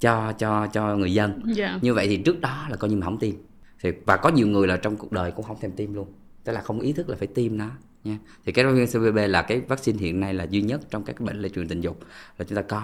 cho 0.00 0.32
cho 0.38 0.66
cho 0.66 0.96
người 0.96 1.12
dân. 1.12 1.42
Dạ. 1.54 1.78
Như 1.82 1.94
vậy 1.94 2.06
thì 2.08 2.16
trước 2.16 2.40
đó 2.40 2.66
là 2.70 2.76
coi 2.76 2.90
như 2.90 2.96
mà 2.96 3.04
không 3.04 3.18
tiêm. 3.18 3.34
Thì 3.80 3.90
và 4.06 4.16
có 4.16 4.28
nhiều 4.28 4.46
người 4.46 4.66
là 4.66 4.76
trong 4.76 4.96
cuộc 4.96 5.12
đời 5.12 5.30
cũng 5.30 5.44
không 5.44 5.56
thèm 5.60 5.72
tiêm 5.72 5.94
luôn. 5.94 6.12
Tức 6.44 6.52
là 6.52 6.60
không 6.60 6.80
ý 6.80 6.92
thức 6.92 7.08
là 7.08 7.16
phải 7.16 7.26
tiêm 7.26 7.56
nó 7.56 7.70
nha. 8.04 8.18
Thì 8.44 8.52
cái 8.52 8.64
vaccine 8.64 8.86
CVB 8.86 9.18
là 9.30 9.42
cái 9.42 9.60
vaccine 9.60 9.98
hiện 9.98 10.20
nay 10.20 10.34
là 10.34 10.44
duy 10.44 10.62
nhất 10.62 10.80
trong 10.90 11.04
các 11.04 11.20
bệnh 11.20 11.40
lây 11.40 11.50
truyền 11.50 11.68
tình 11.68 11.80
dục 11.80 12.00
là 12.38 12.44
chúng 12.48 12.56
ta 12.56 12.62
có. 12.62 12.82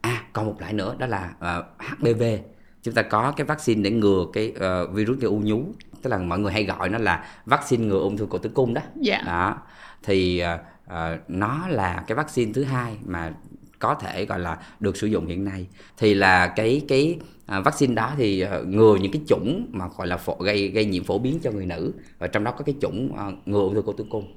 À 0.00 0.24
còn 0.32 0.46
một 0.46 0.56
loại 0.60 0.72
nữa 0.72 0.96
đó 0.98 1.06
là 1.06 1.34
ờ, 1.38 1.64
HPV 1.78 2.22
chúng 2.84 2.94
ta 2.94 3.02
có 3.02 3.32
cái 3.36 3.44
vaccine 3.44 3.82
để 3.82 3.90
ngừa 3.90 4.26
cái 4.32 4.52
ờ, 4.58 4.86
virus 4.86 5.18
gây 5.18 5.30
u 5.30 5.40
nhú. 5.44 5.64
Tức 6.02 6.10
là 6.10 6.18
mọi 6.18 6.38
người 6.38 6.52
hay 6.52 6.64
gọi 6.64 6.88
nó 6.88 6.98
là 6.98 7.26
vaccine 7.46 7.84
ngừa 7.84 8.00
ung 8.00 8.16
thư 8.16 8.26
cổ 8.26 8.38
tử 8.38 8.50
cung 8.54 8.74
đó. 8.74 8.82
Dạ. 9.00 9.22
Đó. 9.26 9.56
Thì 10.02 10.38
ờ, 10.86 11.18
nó 11.28 11.68
là 11.68 12.04
cái 12.06 12.16
vaccine 12.16 12.52
thứ 12.52 12.64
hai 12.64 12.96
mà 13.06 13.32
có 13.78 13.94
thể 13.94 14.26
gọi 14.26 14.38
là 14.38 14.58
được 14.80 14.96
sử 14.96 15.06
dụng 15.06 15.26
hiện 15.26 15.44
nay. 15.44 15.66
Thì 15.98 16.14
là 16.14 16.46
cái 16.46 16.82
cái 16.88 17.18
à, 17.46 17.60
vaccine 17.60 17.94
đó 17.94 18.12
thì 18.16 18.40
ờ, 18.40 18.64
ngừa 18.64 18.96
những 18.96 19.12
cái 19.12 19.22
chủng 19.26 19.66
mà 19.72 19.88
gọi 19.96 20.06
là 20.06 20.16
phổ, 20.16 20.36
gây 20.40 20.68
gây 20.68 20.84
nhiễm 20.84 21.04
phổ 21.04 21.18
biến 21.18 21.38
cho 21.42 21.50
người 21.50 21.66
nữ. 21.66 21.92
Và 22.18 22.26
trong 22.26 22.44
đó 22.44 22.50
có 22.50 22.64
cái 22.64 22.74
chủng 22.80 23.16
ờ, 23.16 23.32
ngừa 23.46 23.60
ung 23.60 23.74
thư 23.74 23.82
cổ 23.82 23.92
tử 23.92 24.04
cung 24.10 24.34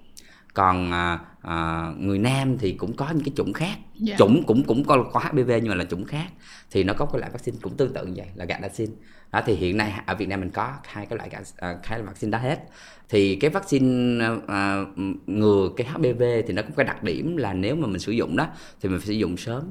còn 0.54 0.92
à, 0.92 1.20
à, 1.42 1.88
người 2.00 2.20
nam 2.20 2.58
thì 2.58 2.72
cũng 2.72 2.96
có 2.96 3.10
những 3.10 3.24
cái 3.24 3.34
chủng 3.36 3.54
khác. 3.54 3.78
Dạ. 3.96 4.16
chủng 4.18 4.44
cũng 4.48 4.64
cũng 4.64 4.84
có, 4.84 5.04
có 5.14 5.20
HPV 5.20 5.52
nhưng 5.62 5.70
mà 5.70 5.76
là 5.76 5.86
chủng 5.86 6.06
khác. 6.06 6.28
Thì 6.72 6.84
nó 6.84 6.94
có 6.94 7.06
cái 7.06 7.20
loại 7.20 7.32
vaccine 7.32 7.58
cũng 7.62 7.78
tương 7.78 7.94
tự 7.94 8.06
như 8.06 8.14
vậy 8.16 8.28
là 8.36 8.46
Gardasil 8.46 8.90
đó 9.32 9.42
thì 9.46 9.56
hiện 9.56 9.78
nay 9.78 9.94
ở 10.06 10.16
Việt 10.16 10.26
Nam 10.30 10.40
mình 10.40 10.50
có 10.50 10.74
hai 10.84 11.06
cái 11.06 11.18
loại 11.18 11.30
à, 11.58 11.78
hai 11.84 12.00
loại 12.00 12.08
vaccine 12.08 12.32
đó 12.32 12.38
hết. 12.38 12.60
Thì 13.10 13.36
cái 13.36 13.50
vaccine 13.50 14.26
à, 14.48 14.84
ngừa 15.26 15.70
cái 15.78 15.88
HPV 15.88 16.24
thì 16.48 16.54
nó 16.54 16.62
có 16.62 16.70
cái 16.78 16.86
đặc 16.86 17.04
điểm 17.04 17.38
là 17.38 17.54
nếu 17.54 17.76
mà 17.76 17.88
mình 17.88 18.00
sử 18.00 18.12
dụng 18.12 18.36
đó 18.36 18.48
thì 18.82 18.90
mình 18.90 19.00
phải 19.00 19.08
sử 19.08 19.14
dụng 19.14 19.38
sớm. 19.38 19.64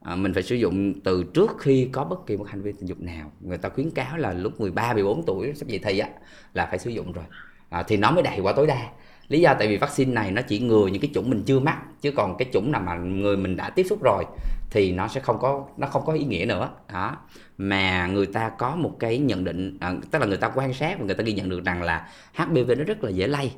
À, 0.00 0.16
mình 0.16 0.34
phải 0.34 0.42
sử 0.42 0.54
dụng 0.54 1.00
từ 1.00 1.24
trước 1.34 1.50
khi 1.58 1.88
có 1.92 2.04
bất 2.04 2.26
kỳ 2.26 2.36
một 2.36 2.48
hành 2.48 2.62
vi 2.62 2.72
tình 2.72 2.88
dục 2.88 3.00
nào. 3.00 3.32
Người 3.40 3.58
ta 3.58 3.68
khuyến 3.68 3.90
cáo 3.90 4.16
là 4.16 4.32
lúc 4.32 4.60
13 4.60 4.92
14 4.92 5.26
tuổi 5.26 5.52
sắp 5.54 5.68
dậy 5.68 5.80
thì 5.84 5.98
á 5.98 6.08
là 6.54 6.66
phải 6.66 6.78
sử 6.78 6.90
dụng 6.90 7.12
rồi. 7.12 7.24
À, 7.68 7.82
thì 7.82 7.96
nó 7.96 8.10
mới 8.10 8.24
hiệu 8.30 8.44
quả 8.44 8.52
tối 8.52 8.66
đa 8.66 8.90
lý 9.28 9.40
do 9.40 9.54
tại 9.58 9.68
vì 9.68 9.76
vaccine 9.76 10.12
này 10.12 10.30
nó 10.30 10.42
chỉ 10.42 10.58
ngừa 10.58 10.86
những 10.86 11.02
cái 11.02 11.10
chủng 11.14 11.30
mình 11.30 11.42
chưa 11.46 11.60
mắc 11.60 11.78
chứ 12.00 12.10
còn 12.10 12.36
cái 12.36 12.48
chủng 12.52 12.72
nào 12.72 12.82
mà 12.86 12.94
người 12.94 13.36
mình 13.36 13.56
đã 13.56 13.70
tiếp 13.70 13.86
xúc 13.88 14.02
rồi 14.02 14.24
thì 14.74 14.92
nó 14.92 15.08
sẽ 15.08 15.20
không 15.20 15.38
có 15.38 15.66
nó 15.76 15.86
không 15.86 16.02
có 16.06 16.12
ý 16.12 16.24
nghĩa 16.24 16.44
nữa. 16.48 16.70
Đó. 16.92 17.16
Mà 17.58 18.06
người 18.06 18.26
ta 18.26 18.48
có 18.58 18.76
một 18.76 18.96
cái 19.00 19.18
nhận 19.18 19.44
định 19.44 19.78
à, 19.80 19.94
tức 20.10 20.18
là 20.18 20.26
người 20.26 20.36
ta 20.36 20.50
quan 20.54 20.74
sát 20.74 20.98
và 20.98 21.06
người 21.06 21.14
ta 21.14 21.24
ghi 21.24 21.32
nhận 21.32 21.48
được 21.48 21.64
rằng 21.64 21.82
là 21.82 22.08
HPV 22.34 22.70
nó 22.78 22.84
rất 22.84 23.04
là 23.04 23.10
dễ 23.10 23.26
lây. 23.26 23.52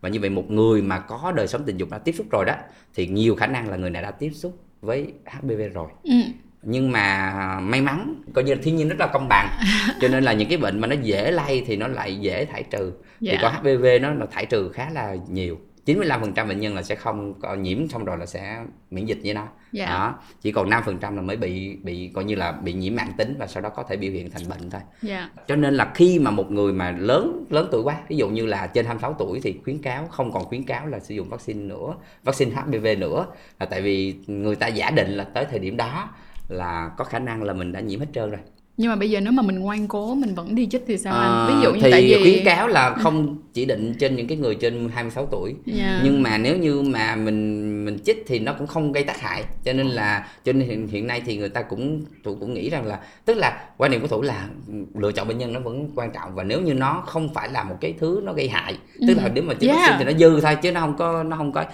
Và 0.00 0.08
như 0.08 0.20
vậy 0.20 0.30
một 0.30 0.50
người 0.50 0.82
mà 0.82 0.98
có 0.98 1.32
đời 1.36 1.48
sống 1.48 1.62
tình 1.66 1.76
dục 1.76 1.90
đã 1.90 1.98
tiếp 1.98 2.12
xúc 2.12 2.26
rồi 2.30 2.44
đó 2.44 2.54
thì 2.94 3.06
nhiều 3.06 3.36
khả 3.36 3.46
năng 3.46 3.68
là 3.68 3.76
người 3.76 3.90
này 3.90 4.02
đã 4.02 4.10
tiếp 4.10 4.30
xúc 4.34 4.58
với 4.80 5.12
HPV 5.26 5.60
rồi. 5.74 5.88
Ừ. 6.02 6.14
nhưng 6.62 6.92
mà 6.92 7.32
may 7.60 7.80
mắn 7.80 8.22
coi 8.34 8.44
như 8.44 8.54
là 8.54 8.60
thiên 8.62 8.76
nhiên 8.76 8.88
rất 8.88 8.98
là 8.98 9.06
công 9.06 9.28
bằng. 9.28 9.48
Cho 10.00 10.08
nên 10.08 10.24
là 10.24 10.32
những 10.32 10.48
cái 10.48 10.58
bệnh 10.58 10.80
mà 10.80 10.86
nó 10.86 10.96
dễ 11.02 11.30
lây 11.30 11.64
thì 11.66 11.76
nó 11.76 11.88
lại 11.88 12.16
dễ 12.16 12.44
thải 12.44 12.62
trừ 12.62 12.92
Dạ. 13.20 13.32
thì 13.32 13.38
con 13.42 13.52
HPV 13.54 13.86
nó 14.02 14.14
nó 14.14 14.26
thải 14.26 14.46
trừ 14.46 14.68
khá 14.68 14.90
là 14.90 15.16
nhiều. 15.28 15.58
95% 15.86 16.48
bệnh 16.48 16.60
nhân 16.60 16.74
là 16.74 16.82
sẽ 16.82 16.94
không 16.94 17.34
có 17.40 17.54
nhiễm 17.54 17.88
xong 17.88 18.04
rồi 18.04 18.18
là 18.18 18.26
sẽ 18.26 18.64
miễn 18.90 19.06
dịch 19.06 19.18
với 19.24 19.34
nó. 19.34 19.48
Dạ. 19.72 19.86
đó. 19.86 20.18
Chỉ 20.42 20.52
còn 20.52 20.70
5% 20.70 21.16
là 21.16 21.22
mới 21.22 21.36
bị 21.36 21.76
bị 21.76 22.10
coi 22.14 22.24
như 22.24 22.34
là 22.34 22.52
bị 22.52 22.72
nhiễm 22.72 22.96
mạng 22.96 23.12
tính 23.16 23.34
và 23.38 23.46
sau 23.46 23.62
đó 23.62 23.68
có 23.68 23.82
thể 23.82 23.96
biểu 23.96 24.12
hiện 24.12 24.30
thành 24.30 24.48
bệnh 24.48 24.70
thôi. 24.70 24.80
Dạ. 25.02 25.30
Cho 25.46 25.56
nên 25.56 25.74
là 25.74 25.92
khi 25.94 26.18
mà 26.18 26.30
một 26.30 26.50
người 26.50 26.72
mà 26.72 26.90
lớn 26.90 27.46
lớn 27.50 27.68
tuổi 27.72 27.82
quá 27.82 27.96
ví 28.08 28.16
dụ 28.16 28.28
như 28.28 28.46
là 28.46 28.66
trên 28.66 28.84
26 28.86 29.14
tuổi 29.18 29.40
thì 29.42 29.58
khuyến 29.64 29.82
cáo 29.82 30.06
không 30.06 30.32
còn 30.32 30.44
khuyến 30.44 30.64
cáo 30.64 30.86
là 30.86 31.00
sử 31.00 31.14
dụng 31.14 31.28
vaccine 31.28 31.60
nữa 31.60 31.94
vaccine 32.24 32.50
HPV 32.50 32.86
nữa 32.98 33.26
là 33.60 33.66
tại 33.66 33.82
vì 33.82 34.14
người 34.26 34.56
ta 34.56 34.66
giả 34.66 34.90
định 34.90 35.10
là 35.10 35.24
tới 35.24 35.44
thời 35.50 35.58
điểm 35.58 35.76
đó 35.76 36.10
là 36.48 36.90
có 36.96 37.04
khả 37.04 37.18
năng 37.18 37.42
là 37.42 37.52
mình 37.52 37.72
đã 37.72 37.80
nhiễm 37.80 38.00
hết 38.00 38.06
trơn 38.14 38.30
rồi 38.30 38.40
nhưng 38.76 38.90
mà 38.90 38.96
bây 38.96 39.10
giờ 39.10 39.20
nếu 39.20 39.32
mà 39.32 39.42
mình 39.42 39.58
ngoan 39.58 39.88
cố 39.88 40.14
mình 40.14 40.34
vẫn 40.34 40.54
đi 40.54 40.66
chích 40.66 40.84
thì 40.86 40.98
sao 40.98 41.14
anh? 41.14 41.30
Ờ, 41.30 41.48
ví 41.54 41.62
dụ 41.62 41.74
như 41.74 41.80
thì 41.82 41.90
tại 41.90 42.02
vì 42.02 42.22
khuyến 42.22 42.44
cáo 42.44 42.68
là 42.68 42.90
không 42.90 43.36
chỉ 43.52 43.64
định 43.64 43.94
trên 43.98 44.16
những 44.16 44.26
cái 44.26 44.38
người 44.38 44.54
trên 44.54 44.88
26 44.94 45.26
tuổi. 45.26 45.54
Dạ. 45.66 46.00
nhưng 46.04 46.22
mà 46.22 46.38
nếu 46.38 46.56
như 46.56 46.82
mà 46.82 47.16
mình 47.16 47.84
mình 47.84 47.98
chích 48.04 48.24
thì 48.26 48.38
nó 48.38 48.52
cũng 48.52 48.66
không 48.66 48.92
gây 48.92 49.04
tác 49.04 49.20
hại. 49.20 49.44
Cho 49.64 49.72
nên 49.72 49.86
là 49.86 50.28
cho 50.44 50.52
nên 50.52 50.68
hiện, 50.68 50.88
hiện 50.88 51.06
nay 51.06 51.22
thì 51.26 51.36
người 51.36 51.48
ta 51.48 51.62
cũng 51.62 52.04
thủ 52.24 52.36
cũng 52.40 52.54
nghĩ 52.54 52.70
rằng 52.70 52.86
là 52.86 52.98
tức 53.24 53.34
là 53.34 53.58
quan 53.76 53.90
niệm 53.90 54.00
của 54.00 54.08
thủ 54.08 54.22
là 54.22 54.48
lựa 54.94 55.12
chọn 55.12 55.28
bệnh 55.28 55.38
nhân 55.38 55.52
nó 55.52 55.60
vẫn 55.60 55.90
quan 55.94 56.10
trọng. 56.14 56.34
Và 56.34 56.42
nếu 56.44 56.60
như 56.60 56.74
nó 56.74 57.02
không 57.06 57.34
phải 57.34 57.48
là 57.52 57.64
một 57.64 57.76
cái 57.80 57.94
thứ 58.00 58.20
nó 58.24 58.32
gây 58.32 58.48
hại 58.48 58.74
tức 59.08 59.14
là 59.16 59.30
nếu 59.34 59.44
mà 59.44 59.54
chích 59.54 59.70
Yeah. 59.70 59.80
vaccine 59.80 59.98
thì 59.98 60.12
nó 60.12 60.18
dư 60.18 60.40
thôi 60.40 60.56
chứ 60.62 60.72
nó 60.72 60.80
không 60.80 60.96
có 60.96 61.22
nó 61.22 61.36
không 61.36 61.52
có. 61.52 61.64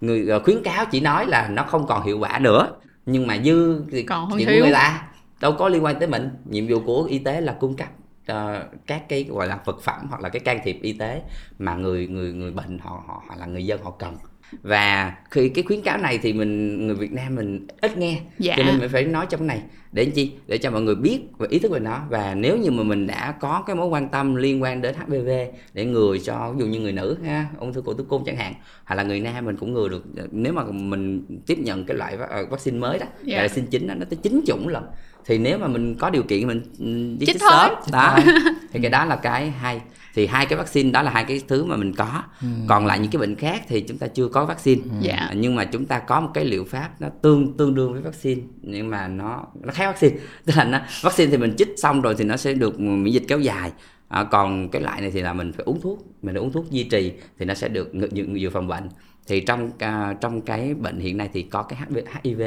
Người 0.00 0.28
ờ, 0.28 0.38
khuyến 0.38 0.62
cáo 0.62 0.84
chỉ 0.84 1.00
nói 1.00 1.26
là 1.26 1.48
nó 1.48 1.62
không 1.62 1.86
còn 1.86 2.06
hiệu 2.06 2.18
quả 2.18 2.38
nữa. 2.38 2.68
Nhưng 3.06 3.26
mà 3.26 3.38
dư 3.44 3.80
thì 3.92 4.02
Còn 4.02 4.30
chuyện 4.36 4.46
của 4.46 4.52
thiếu. 4.52 4.64
người 4.64 4.72
ta 4.72 5.02
đâu 5.40 5.52
có 5.58 5.68
liên 5.68 5.84
quan 5.84 5.98
tới 5.98 6.08
mình. 6.08 6.28
Nhiệm 6.44 6.66
vụ 6.68 6.80
của 6.86 7.04
y 7.04 7.18
tế 7.18 7.40
là 7.40 7.52
cung 7.60 7.76
cấp 7.76 7.88
ờ, 8.26 8.66
các 8.86 9.08
cái 9.08 9.24
gọi 9.28 9.46
là 9.46 9.60
vật 9.64 9.80
phẩm 9.82 10.06
hoặc 10.08 10.20
là 10.20 10.28
cái 10.28 10.40
can 10.40 10.58
thiệp 10.64 10.78
y 10.82 10.92
tế 10.92 11.22
mà 11.58 11.74
người 11.74 12.08
người 12.08 12.32
người 12.32 12.50
bệnh 12.50 12.78
họ 12.78 13.02
họ 13.06 13.22
hoặc 13.26 13.38
là 13.38 13.46
người 13.46 13.66
dân 13.66 13.82
họ 13.82 13.90
cần. 13.90 14.16
Và 14.62 15.16
khi 15.30 15.48
cái 15.48 15.64
khuyến 15.64 15.82
cáo 15.82 15.98
này 15.98 16.18
thì 16.22 16.32
mình 16.32 16.86
người 16.86 16.96
Việt 16.96 17.12
Nam 17.12 17.34
mình 17.34 17.66
ít 17.80 17.96
nghe. 17.98 18.20
Dạ. 18.38 18.54
cho 18.58 18.64
nên 18.64 18.78
mình 18.78 18.88
phải 18.88 19.04
nói 19.04 19.26
trong 19.30 19.46
này. 19.46 19.62
Để 19.92 20.04
làm 20.04 20.12
chi? 20.12 20.32
Để 20.46 20.58
cho 20.58 20.70
mọi 20.70 20.82
người 20.82 20.94
biết 20.94 21.20
và 21.38 21.46
ý 21.50 21.58
thức 21.58 21.72
về 21.72 21.80
nó. 21.80 22.00
Và 22.10 22.34
nếu 22.34 22.56
như 22.56 22.70
mà 22.70 22.82
mình 22.82 23.06
đã 23.06 23.32
có 23.40 23.62
cái 23.66 23.76
mối 23.76 23.86
quan 23.86 24.08
tâm 24.08 24.34
liên 24.34 24.62
quan 24.62 24.82
đến 24.82 24.94
HPV 24.94 25.28
để 25.72 25.84
ngừa 25.84 26.16
cho 26.24 26.52
ví 26.52 26.60
dụ 26.60 26.66
như 26.66 26.80
người 26.80 26.92
nữ 26.92 27.16
ha 27.24 27.46
ung 27.58 27.72
thư 27.72 27.82
cổ 27.82 27.94
tử 27.94 28.04
cung 28.08 28.24
chẳng 28.24 28.36
hạn 28.36 28.54
hoặc 28.84 28.96
là 28.96 29.02
người 29.02 29.20
nam 29.20 29.44
mình 29.44 29.56
cũng 29.56 29.72
ngừa 29.74 29.88
được. 29.88 30.04
Nếu 30.30 30.52
mà 30.52 30.64
mình 30.70 31.26
tiếp 31.46 31.58
nhận 31.58 31.84
cái 31.84 31.96
loại 31.96 32.16
ờ, 32.28 32.46
vaccine 32.46 32.78
mới 32.78 32.98
đó 32.98 33.06
Dạ. 33.24 33.36
là 33.36 33.42
vaccine 33.42 33.66
chính 33.70 33.86
đó, 33.88 33.94
nó 33.94 34.04
tới 34.10 34.18
chín 34.22 34.40
chủng 34.46 34.68
lận 34.68 34.82
thì 35.26 35.38
nếu 35.38 35.58
mà 35.58 35.68
mình 35.68 35.94
có 35.94 36.10
điều 36.10 36.22
kiện 36.22 36.46
mình 36.46 36.62
ừ, 36.78 37.16
đi 37.18 37.26
Chích 37.26 37.40
sớm 37.40 37.72
đó. 37.92 38.18
Thì 38.72 38.80
cái 38.82 38.90
đó 38.90 39.04
là 39.04 39.16
cái 39.16 39.50
hay. 39.50 39.80
Thì 40.14 40.26
hai 40.26 40.46
cái 40.46 40.58
vaccine 40.58 40.90
đó 40.90 41.02
là 41.02 41.10
hai 41.10 41.24
cái 41.24 41.42
thứ 41.48 41.64
mà 41.64 41.76
mình 41.76 41.94
có. 41.94 42.22
Còn 42.66 42.86
lại 42.86 42.98
những 42.98 43.10
cái 43.10 43.20
bệnh 43.20 43.34
khác 43.34 43.62
thì 43.68 43.80
chúng 43.80 43.98
ta 43.98 44.06
chưa 44.06 44.28
có 44.28 44.44
vaccine. 44.44 44.82
Dạ. 45.00 45.30
nhưng 45.36 45.54
mà 45.54 45.64
chúng 45.64 45.84
ta 45.84 45.98
có 45.98 46.20
một 46.20 46.30
cái 46.34 46.44
liệu 46.44 46.64
pháp 46.64 46.90
nó 47.00 47.08
tương 47.22 47.56
tương 47.56 47.74
đương 47.74 47.92
với 47.92 48.02
vaccine 48.02 48.42
nhưng 48.62 48.90
mà 48.90 49.08
nó 49.08 49.44
nó 49.62 49.72
khác 49.72 49.86
vaccine. 49.86 50.16
Tức 50.44 50.52
là 50.56 50.64
nó 50.64 50.80
vaccine 51.02 51.30
thì 51.30 51.36
mình 51.36 51.54
chích 51.58 51.68
xong 51.76 52.02
rồi 52.02 52.14
thì 52.18 52.24
nó 52.24 52.36
sẽ 52.36 52.52
được 52.52 52.80
miễn 52.80 53.12
dịch 53.12 53.24
kéo 53.28 53.40
dài. 53.40 53.72
À, 54.08 54.24
còn 54.24 54.68
cái 54.68 54.82
loại 54.82 55.00
này 55.00 55.10
thì 55.10 55.22
là 55.22 55.32
mình 55.32 55.52
phải 55.52 55.64
uống 55.64 55.80
thuốc 55.80 56.06
mình 56.22 56.34
phải 56.34 56.42
uống 56.42 56.52
thuốc 56.52 56.70
duy 56.70 56.84
trì 56.84 57.12
thì 57.38 57.44
nó 57.44 57.54
sẽ 57.54 57.68
được 57.68 57.92
dự, 58.12 58.26
dự 58.34 58.50
phòng 58.50 58.68
bệnh. 58.68 58.88
Thì 59.26 59.40
trong 59.40 59.70
à, 59.78 60.14
trong 60.20 60.40
cái 60.40 60.74
bệnh 60.74 60.98
hiện 60.98 61.16
nay 61.16 61.30
thì 61.32 61.42
có 61.42 61.62
cái 61.62 61.78
HIV, 61.88 61.98
HIV 62.22 62.42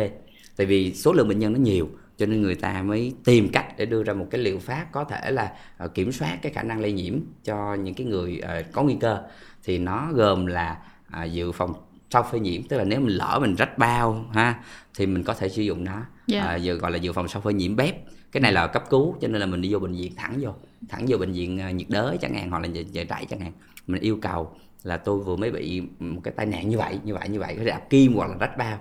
tại 0.57 0.65
vì 0.65 0.93
số 0.93 1.13
lượng 1.13 1.27
bệnh 1.27 1.39
nhân 1.39 1.53
nó 1.53 1.59
nhiều 1.59 1.89
cho 2.19 2.25
nên 2.25 2.41
người 2.41 2.55
ta 2.55 2.81
mới 2.81 3.13
tìm 3.25 3.49
cách 3.49 3.65
để 3.77 3.85
đưa 3.85 4.03
ra 4.03 4.13
một 4.13 4.27
cái 4.31 4.41
liệu 4.41 4.59
pháp 4.59 4.85
có 4.91 5.03
thể 5.03 5.31
là 5.31 5.53
ờ, 5.77 5.87
kiểm 5.87 6.11
soát 6.11 6.37
cái 6.41 6.51
khả 6.51 6.63
năng 6.63 6.79
lây 6.79 6.91
nhiễm 6.91 7.19
cho 7.43 7.75
những 7.75 7.93
cái 7.93 8.07
người 8.07 8.39
ờ, 8.39 8.63
có 8.71 8.83
nguy 8.83 8.97
cơ. 8.99 9.23
Thì 9.63 9.77
nó 9.77 10.09
gồm 10.13 10.45
là 10.45 10.77
à, 11.09 11.23
dự 11.23 11.51
phòng 11.51 11.73
sau 12.09 12.23
phơi 12.31 12.39
nhiễm 12.39 12.63
tức 12.63 12.77
là 12.77 12.83
nếu 12.83 12.99
mình 12.99 13.15
lỡ 13.15 13.39
mình 13.41 13.55
rách 13.55 13.77
bao 13.77 14.25
ha 14.33 14.59
thì 14.95 15.05
mình 15.05 15.23
có 15.23 15.33
thể 15.33 15.49
sử 15.49 15.61
dụng 15.61 15.83
nó. 15.83 16.01
Dạ. 16.27 16.41
à, 16.41 16.55
giờ 16.55 16.73
gọi 16.73 16.91
là 16.91 16.97
dự 16.97 17.13
phòng 17.13 17.27
sau 17.27 17.41
phơi 17.41 17.53
nhiễm 17.53 17.75
bép 17.75 17.95
cái 18.31 18.41
này 18.41 18.53
là 18.53 18.67
cấp 18.67 18.83
cứu 18.89 19.15
cho 19.21 19.27
nên 19.27 19.41
là 19.41 19.45
mình 19.45 19.61
đi 19.61 19.73
vô 19.73 19.79
bệnh 19.79 19.93
viện 19.93 20.15
thẳng 20.15 20.37
vô 20.41 20.53
thẳng 20.89 21.05
vô 21.07 21.17
bệnh 21.17 21.31
viện 21.31 21.77
nhiệt 21.77 21.89
đới 21.89 22.17
chẳng 22.17 22.33
hạn 22.33 22.49
hoặc 22.49 22.59
là 22.59 22.67
dạ 22.67 22.81
dạ 22.91 23.03
trại 23.03 23.25
chẳng 23.25 23.39
hạn. 23.39 23.51
Mình 23.87 24.01
yêu 24.01 24.19
cầu 24.21 24.51
là 24.83 24.97
tôi 24.97 25.19
vừa 25.19 25.35
mới 25.35 25.51
bị 25.51 25.81
một 25.99 26.21
cái 26.23 26.33
tai 26.37 26.45
nạn 26.45 26.69
như 26.69 26.77
vậy 26.77 26.99
như 27.03 27.13
vậy 27.13 27.29
như 27.29 27.39
vậy 27.39 27.55
có 27.57 27.63
rạp 27.63 27.89
kim 27.89 28.13
hoặc 28.13 28.29
là 28.29 28.35
rách 28.39 28.57
bao 28.57 28.79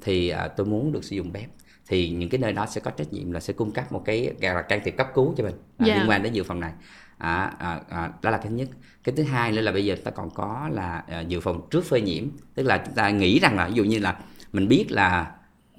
thì 0.00 0.28
à, 0.28 0.48
tôi 0.48 0.66
muốn 0.66 0.92
được 0.92 1.04
sử 1.04 1.16
dụng 1.16 1.32
bếp 1.32 1.48
thì 1.90 2.08
những 2.10 2.28
cái 2.28 2.38
nơi 2.40 2.52
đó 2.52 2.66
sẽ 2.66 2.80
có 2.80 2.90
trách 2.90 3.12
nhiệm 3.12 3.32
là 3.32 3.40
sẽ 3.40 3.52
cung 3.52 3.70
cấp 3.70 3.92
một 3.92 4.02
cái 4.04 4.32
gọi 4.40 4.54
là 4.54 4.62
can 4.62 4.80
thiệp 4.84 4.90
cấp 4.96 5.08
cứu 5.14 5.34
cho 5.38 5.44
mình 5.44 5.54
à, 5.78 5.86
Dạ. 5.86 5.94
liên 5.96 6.10
quan 6.10 6.22
đến 6.22 6.32
dự 6.32 6.42
phòng 6.44 6.60
này. 6.60 6.72
À, 7.18 7.52
à, 7.58 7.80
à, 7.90 8.10
đó 8.22 8.30
là 8.30 8.36
cái 8.38 8.46
thứ 8.48 8.54
nhất. 8.54 8.68
Cái 9.04 9.14
thứ 9.16 9.22
hai 9.22 9.52
nữa 9.52 9.60
là 9.60 9.72
bây 9.72 9.84
giờ 9.84 9.96
ta 10.04 10.10
còn 10.10 10.30
có 10.30 10.68
là 10.72 11.02
à, 11.08 11.20
dự 11.20 11.40
phòng 11.40 11.60
trước 11.70 11.84
phơi 11.84 12.00
nhiễm. 12.00 12.24
Tức 12.54 12.62
là 12.62 12.78
chúng 12.86 12.94
ta 12.94 13.10
nghĩ 13.10 13.38
rằng 13.38 13.56
là 13.56 13.68
ví 13.68 13.74
dụ 13.74 13.84
như 13.84 13.98
là 13.98 14.16
mình 14.52 14.68
biết 14.68 14.86
là 14.90 15.30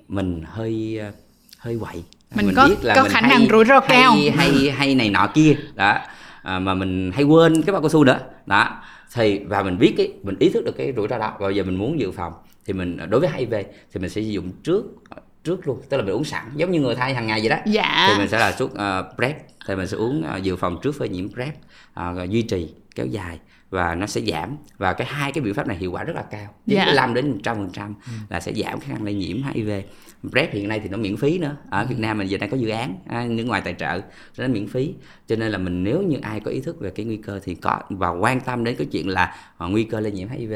mình 0.08 0.44
hơi 0.48 1.00
à, 1.02 1.12
hơi 1.58 1.78
quậy. 1.80 2.04
Mình 2.36 2.54
có- 2.56 2.70
có 2.96 3.04
khả 3.10 3.22
năng 3.22 3.48
rủi 3.50 3.66
ro 3.66 3.80
cao. 3.80 4.12
hay, 4.12 4.30
hay 4.32 4.72
hay 4.72 4.96
này 4.96 5.10
nọ 5.10 5.28
kia 5.34 5.56
đó 5.76 5.98
à, 6.44 6.60
mà 6.60 6.74
mình 6.74 7.12
hay 7.14 7.24
quên 7.24 7.62
cái 7.62 7.74
bao 7.74 7.82
cao 7.82 7.90
su 7.90 8.04
nữa 8.04 8.20
đó. 8.46 8.82
Thì 9.14 9.40
và 9.40 9.64
mình 9.64 9.78
biết 9.78 9.94
cái 9.98 10.14
mình 10.24 10.36
ý 10.40 10.50
thức 10.50 10.66
được 10.66 10.78
cái 10.78 10.94
rủi 10.96 11.08
ro 11.08 11.18
đó. 11.18 11.34
Và 11.40 11.48
bây 11.48 11.56
giờ 11.56 11.64
mình 11.64 11.76
muốn 11.76 12.00
dự 12.00 12.12
phòng 12.12 12.34
thì 12.66 12.74
mình 12.74 12.98
đối 13.10 13.20
với 13.20 13.30
HIV 13.34 13.54
thì 13.92 14.00
mình 14.00 14.10
sẽ 14.10 14.22
sử 14.22 14.30
dụng 14.30 14.52
trước 14.64 14.86
trước 15.44 15.68
luôn 15.68 15.82
tức 15.90 15.98
là 15.98 16.04
mình 16.04 16.14
uống 16.16 16.24
sẵn 16.24 16.44
giống 16.56 16.72
như 16.72 16.80
người 16.82 16.96
thai 16.96 17.14
hàng 17.14 17.28
ngày 17.28 17.40
vậy 17.40 17.50
đó 17.50 17.56
Dạ. 17.66 18.08
thì 18.12 18.20
mình 18.20 18.30
sẽ 18.30 18.40
là 18.40 18.52
thuốc 18.52 18.72
uh, 18.74 19.16
prep 19.16 19.38
thì 19.68 19.76
mình 19.76 19.88
sẽ 19.88 19.98
uống 19.98 20.26
uh, 20.38 20.44
dự 20.44 20.56
phòng 20.56 20.78
trước 20.84 20.92
phơi 21.00 21.10
nhiễm 21.10 21.30
prep 21.34 21.54
uh, 22.00 22.30
duy 22.30 22.42
trì 22.42 22.74
kéo 22.96 23.06
dài 23.06 23.40
và 23.70 23.96
nó 23.96 24.06
sẽ 24.08 24.22
giảm 24.22 24.58
và 24.78 24.94
cái 24.94 25.08
hai 25.08 25.32
cái 25.32 25.42
biện 25.42 25.54
pháp 25.54 25.68
này 25.68 25.78
hiệu 25.78 25.92
quả 25.92 26.04
rất 26.04 26.16
là 26.16 26.24
cao 26.32 26.56
Dạ. 26.66 26.84
95 26.86 27.14
đến 27.14 27.32
100 27.32 27.56
phần 27.58 27.70
trăm 27.74 27.96
là 28.30 28.40
sẽ 28.40 28.54
giảm 28.54 28.80
khả 28.80 28.94
năng 28.94 29.04
lây 29.04 29.14
nhiễm 29.14 29.38
HIV 29.44 29.70
prep 30.30 30.54
hiện 30.54 30.68
nay 30.68 30.80
thì 30.80 30.90
nó 30.90 30.98
miễn 30.98 31.18
phí 31.18 31.38
nữa. 31.38 31.56
Ở 31.70 31.86
Việt 31.86 32.00
Nam 32.00 32.18
mình 32.18 32.28
giờ 32.28 32.38
đang 32.38 32.50
có 32.50 32.58
dự 32.58 32.70
án 32.70 32.96
à, 33.08 33.26
nước 33.30 33.44
ngoài 33.44 33.62
tài 33.62 33.74
trợ 33.74 34.02
nó 34.38 34.48
miễn 34.48 34.68
phí. 34.68 34.94
Cho 35.28 35.36
nên 35.36 35.52
là 35.52 35.58
mình 35.58 35.84
nếu 35.84 36.02
như 36.02 36.18
ai 36.22 36.40
có 36.40 36.52
ý 36.52 36.60
thức 36.60 36.80
về 36.80 36.90
cái 36.90 37.06
nguy 37.06 37.18
cơ 37.18 37.40
thì 37.44 37.56
có 37.56 37.80
và 37.90 38.10
quan 38.10 38.40
tâm 38.40 38.64
đến 38.64 38.76
cái 38.76 38.88
chuyện 38.92 39.10
là 39.10 39.36
ờ, 39.58 39.68
nguy 39.68 39.84
cơ 39.84 40.00
lây 40.00 40.12
nhiễm 40.12 40.28
HIV 40.30 40.54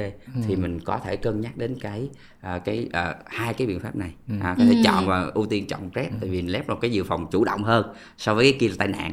thì 0.48 0.56
mình 0.56 0.80
có 0.80 1.00
thể 1.04 1.16
cân 1.16 1.42
nhắc 1.42 1.58
đến 1.58 1.76
cái 1.82 2.10
à, 2.42 2.60
cái 2.60 2.90
à, 2.92 3.16
hai 3.26 3.54
cái 3.54 3.68
biện 3.68 3.80
pháp 3.80 3.96
này. 3.96 4.14
À, 4.42 4.56
có 4.58 4.64
thể 4.66 4.82
chọn 4.86 5.08
và 5.08 5.32
ưu 5.34 5.46
tiên 5.46 5.68
chọn 5.68 5.92
prep 5.92 6.12
tại 6.22 6.30
vì 6.30 6.42
prep 6.42 6.70
là 6.70 6.76
cái 6.82 6.92
dự 6.92 7.04
phòng 7.04 7.28
chủ 7.32 7.44
động 7.44 7.64
hơn 7.64 7.86
so 8.18 8.34
với 8.34 8.52
cái 8.52 8.60
kia 8.60 8.68
là 8.68 8.76
tai 8.78 8.88
nạn. 8.88 9.12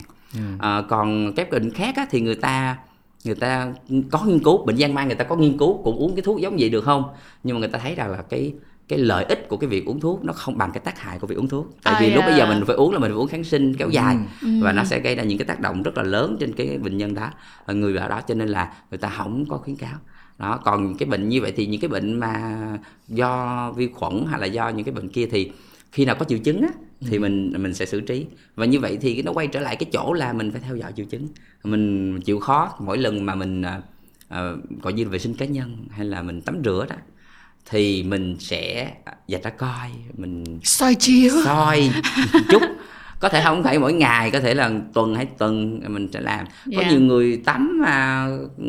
À, 0.59 0.83
còn 0.89 1.33
các 1.37 1.51
bệnh 1.51 1.71
khác 1.71 1.97
á, 1.97 2.07
thì 2.11 2.21
người 2.21 2.35
ta 2.35 2.79
người 3.25 3.35
ta 3.35 3.73
có 4.11 4.25
nghiên 4.25 4.39
cứu 4.39 4.67
bệnh 4.67 4.77
giang 4.77 4.95
mai 4.95 5.07
người 5.07 5.15
ta 5.15 5.25
có 5.25 5.37
nghiên 5.37 5.59
cứu 5.59 5.83
cũng 5.85 5.97
uống 5.97 6.15
cái 6.17 6.23
thuốc 6.23 6.41
giống 6.41 6.57
vậy 6.59 6.71
được 6.71 6.85
không? 6.85 7.05
Nhưng 7.43 7.57
mà 7.57 7.61
người 7.61 7.69
ta 7.69 7.79
thấy 7.79 7.95
rằng 7.95 8.11
là 8.11 8.23
cái 8.23 8.55
cái 8.93 8.99
lợi 8.99 9.25
ích 9.25 9.49
của 9.49 9.57
cái 9.57 9.69
việc 9.69 9.85
uống 9.85 10.01
thuốc 10.01 10.25
nó 10.25 10.33
không 10.33 10.59
bằng 10.59 10.71
cái 10.73 10.81
tác 10.85 10.99
hại 10.99 11.19
của 11.19 11.27
việc 11.27 11.39
uống 11.39 11.49
thuốc. 11.49 11.77
Tại 11.83 11.95
À, 11.95 12.01
vì 12.01 12.15
lúc 12.15 12.25
bây 12.25 12.35
giờ 12.35 12.45
yeah. 12.45 12.49
mình 12.49 12.65
phải 12.67 12.77
uống 12.77 12.93
là 12.93 12.99
mình 12.99 13.11
phải 13.11 13.17
uống 13.17 13.29
kháng 13.29 13.45
sinh 13.45 13.75
kéo 13.75 13.89
dài 13.89 14.17
và 14.63 14.73
nó 14.73 14.85
sẽ 14.85 15.01
gây 15.01 15.15
ra 15.15 15.23
những 15.23 15.39
cái 15.39 15.45
tác 15.45 15.61
động 15.61 15.83
rất 15.83 15.97
là 15.97 16.03
lớn 16.03 16.37
trên 16.41 16.53
cái 16.53 16.79
bệnh 16.79 16.97
nhân 16.97 17.15
đó 17.15 17.31
ở 17.65 17.75
người 17.75 17.97
ở 17.97 18.09
đó 18.09 18.21
cho 18.21 18.35
nên 18.35 18.49
là 18.49 18.73
người 18.91 18.99
ta 18.99 19.09
không 19.09 19.47
có 19.49 19.57
khuyến 19.57 19.77
cáo. 19.77 19.99
Đó 20.39 20.61
còn 20.65 20.95
cái 20.95 21.09
bệnh 21.09 21.29
như 21.29 21.41
vậy 21.41 21.53
thì 21.57 21.67
những 21.67 21.81
cái 21.81 21.89
bệnh 21.89 22.21
mà 22.21 22.57
do 23.09 23.73
vi 23.77 23.89
khuẩn 23.89 24.25
hay 24.31 24.41
là 24.41 24.47
do 24.47 24.69
những 24.69 24.85
cái 24.85 24.93
bệnh 24.93 25.09
kia 25.09 25.27
thì 25.27 25.53
khi 25.93 26.05
nào 26.05 26.17
có 26.19 26.25
triệu 26.25 26.39
chứng 26.39 26.63
á, 26.63 26.69
thì 27.01 27.19
mình 27.19 27.53
mình 27.59 27.75
sẽ 27.75 27.87
xử 27.87 28.01
trí. 28.01 28.27
Và 28.55 28.65
như 28.67 28.81
vậy 28.81 28.99
thì 29.01 29.23
nó 29.23 29.33
quay 29.33 29.47
trở 29.47 29.61
lại 29.61 29.77
cái 29.77 29.89
chỗ 29.93 30.13
là 30.13 30.33
mình 30.33 30.51
phải 30.51 30.61
theo 30.61 30.77
dõi 30.77 30.93
triệu 30.97 31.07
chứng. 31.07 31.29
Mình 31.65 32.21
chịu 32.21 32.39
khó 32.39 32.71
mỗi 32.79 32.99
lần 32.99 33.27
mà 33.27 33.35
mình 33.35 33.63
à, 33.63 34.53
gọi 34.83 34.93
như 34.93 35.09
vệ 35.09 35.19
sinh 35.19 35.35
cá 35.35 35.47
nhân 35.47 35.87
hay 35.91 36.07
là 36.07 36.23
mình 36.23 36.41
tắm 36.41 36.57
rửa 36.65 36.87
đó 36.91 36.97
thì 37.71 38.03
mình 38.03 38.37
sẽ 38.41 38.93
dạch 39.29 39.43
ra 39.43 39.51
coi 39.51 39.89
mình 40.17 40.45
soi 40.65 40.95
chiếu. 40.95 41.33
soi 41.45 41.91
chút. 42.51 42.63
Có 43.21 43.29
thể 43.29 43.43
không 43.45 43.63
phải 43.63 43.79
mỗi 43.79 43.93
ngày 43.93 44.31
có 44.31 44.41
thể 44.41 44.55
là 44.55 44.71
tuần 44.95 45.15
hay 45.15 45.27
tuần 45.27 45.81
mình 45.89 46.09
sẽ 46.13 46.21
làm. 46.21 46.47
Có 46.47 46.83
Dạ. 46.83 46.91
nhiều 46.91 47.01
người 47.01 47.43
tắm 47.45 47.79
mà 47.83 48.27
ừ, 48.59 48.65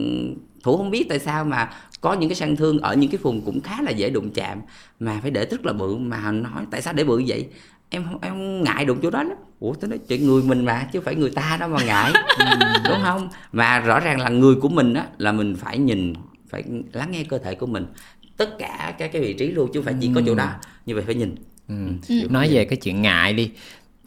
thủ 0.64 0.78
không 0.78 0.92
biết 0.92 1.06
tại 1.10 1.20
sao 1.20 1.44
mà 1.46 1.70
có 2.02 2.14
những 2.14 2.30
cái 2.30 2.36
sang 2.36 2.56
thương 2.56 2.80
ở 2.80 2.94
những 2.96 3.10
cái 3.12 3.18
vùng 3.18 3.42
cũng 3.42 3.62
khá 3.62 3.82
là 3.82 3.92
dễ 3.92 4.10
đụng 4.10 4.32
chạm. 4.32 4.60
Mà 5.00 5.20
phải 5.22 5.32
để 5.32 5.46
rất 5.52 5.66
là 5.66 5.74
bự 5.74 5.96
mà 5.96 6.32
nói 6.32 6.66
tại 6.72 6.82
sao 6.82 6.94
để 6.94 7.04
bự 7.04 7.24
vậy? 7.28 7.48
Em 7.90 8.06
em 8.22 8.64
ngại 8.64 8.86
đụng 8.86 9.00
chỗ 9.04 9.10
đó 9.10 9.24
lắm. 9.24 9.38
Ủa 9.60 9.74
tôi 9.74 9.90
nói 9.90 10.00
chuyện 10.08 10.28
người 10.28 10.44
mình 10.44 10.66
mà 10.66 10.88
chứ 10.94 11.02
phải 11.02 11.16
người 11.16 11.30
ta 11.30 11.58
đó 11.60 11.68
mà 11.68 11.84
ngại. 11.86 12.14
Đúng 12.90 13.00
không? 13.04 13.30
Mà 13.52 13.80
rõ 13.80 14.00
ràng 14.00 14.20
là 14.22 14.30
người 14.30 14.56
của 14.56 14.70
mình 14.70 14.94
á 14.94 15.06
là 15.18 15.32
mình 15.32 15.56
phải 15.56 15.78
nhìn 15.78 16.14
phải 16.50 16.64
lắng 16.94 17.12
nghe 17.12 17.24
cơ 17.24 17.38
thể 17.38 17.56
của 17.56 17.66
mình 17.66 17.86
tất 18.38 18.56
cả 18.60 18.96
các 18.98 19.12
cái 19.14 19.22
vị 19.22 19.34
trí 19.34 19.48
luôn 19.48 19.70
chứ 19.74 19.80
không 19.80 19.86
phải 19.86 19.96
chỉ 20.02 20.12
có 20.16 20.22
chỗ 20.26 20.36
đó. 20.36 20.50
Như 20.86 20.96
vậy 20.96 21.04
phải 21.06 21.16
nhìn. 21.16 21.36
Ừ. 21.68 21.76
Ừ. 22.10 22.28
Nói 22.30 22.50
về 22.52 22.66
cái 22.66 22.78
chuyện 22.78 23.02
ngại 23.02 23.34
đi. 23.34 23.52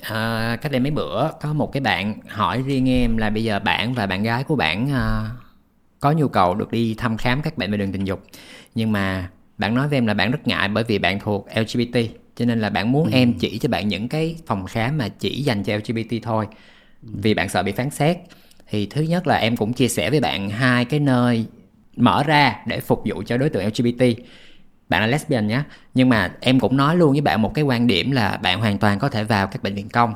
À, 0.03 0.57
Cách 0.62 0.72
đây 0.72 0.81
mấy 0.81 0.91
bữa 0.91 1.31
Có 1.41 1.53
một 1.53 1.72
cái 1.72 1.81
bạn 1.81 2.14
hỏi 2.29 2.62
riêng 2.62 2.89
em 2.89 3.16
là 3.16 3.31
Bây 3.31 3.45
giờ 3.45 3.59
bạn 3.59 3.95
và 3.95 4.07
bạn 4.07 4.22
gái 4.22 4.45
của 4.45 4.57
bạn 4.57 4.91
à, 4.91 5.31
Có 6.01 6.12
nhu 6.12 6.29
cầu 6.29 6.55
được 6.55 6.70
đi 6.70 6.95
thăm 6.95 7.16
khám 7.16 7.43
các 7.43 7.59
bệnh 7.59 7.70
về 7.70 7.79
đường 7.79 7.93
tình 7.93 8.05
dục. 8.05 8.22
Nhưng 8.74 8.93
mà 8.93 9.31
bạn 9.59 9.74
nói 9.74 9.89
với 9.89 9.97
em 9.97 10.07
là 10.07 10.14
bạn 10.14 10.31
rất 10.31 10.47
ngại 10.47 10.68
Bởi 10.68 10.85
vì 10.85 10.99
bạn 10.99 11.20
thuộc 11.20 11.47
LGBT 11.55 11.99
cho 12.37 12.45
nên 12.45 12.61
là 12.61 12.70
bạn 12.70 12.93
muốn 12.93 13.05
ừ. 13.05 13.11
em 13.12 13.35
chỉ 13.39 13.59
cho 13.59 13.68
bạn 13.68 13.89
những 13.89 14.09
cái 14.09 14.37
phòng 14.47 14.66
khám 14.66 14.99
mà 14.99 15.09
chỉ 15.09 15.43
dành 15.43 15.62
cho 15.62 15.77
LGBT 15.77 16.22
thôi. 16.22 16.47
Vì 17.03 17.35
bạn 17.35 17.49
sợ 17.49 17.62
bị 17.62 17.72
phán 17.72 17.91
xét. 17.91 18.16
Thì 18.70 18.87
thứ 18.87 19.03
nhất 19.03 19.27
là 19.27 19.37
em 19.37 19.57
cũng 19.57 19.72
chia 19.72 19.89
sẻ 19.89 20.11
với 20.11 20.20
bạn 20.20 20.51
hai 20.51 20.85
cái 20.85 21.01
nơi 21.01 21.47
mở 21.97 22.23
ra 22.23 22.57
để 22.67 22.81
phục 22.81 23.03
vụ 23.05 23.23
cho 23.27 23.37
đối 23.37 23.49
tượng 23.49 23.67
LGBT 23.67 24.05
bạn 24.89 25.01
là 25.01 25.07
lesbian 25.07 25.47
nhé. 25.47 25.63
Nhưng 25.95 26.09
mà 26.09 26.33
em 26.41 26.61
cũng 26.61 26.77
nói 26.77 26.97
luôn 26.97 27.13
với 27.13 27.21
bạn 27.21 27.43
một 27.43 27.55
cái 27.55 27.65
quan 27.65 27.87
điểm 27.87 28.11
là 28.11 28.37
bạn 28.37 28.61
hoàn 28.61 28.79
toàn 28.79 28.99
có 28.99 29.09
thể 29.09 29.25
vào 29.25 29.47
các 29.47 29.63
bệnh 29.63 29.75
viện 29.75 29.89
công. 29.89 30.15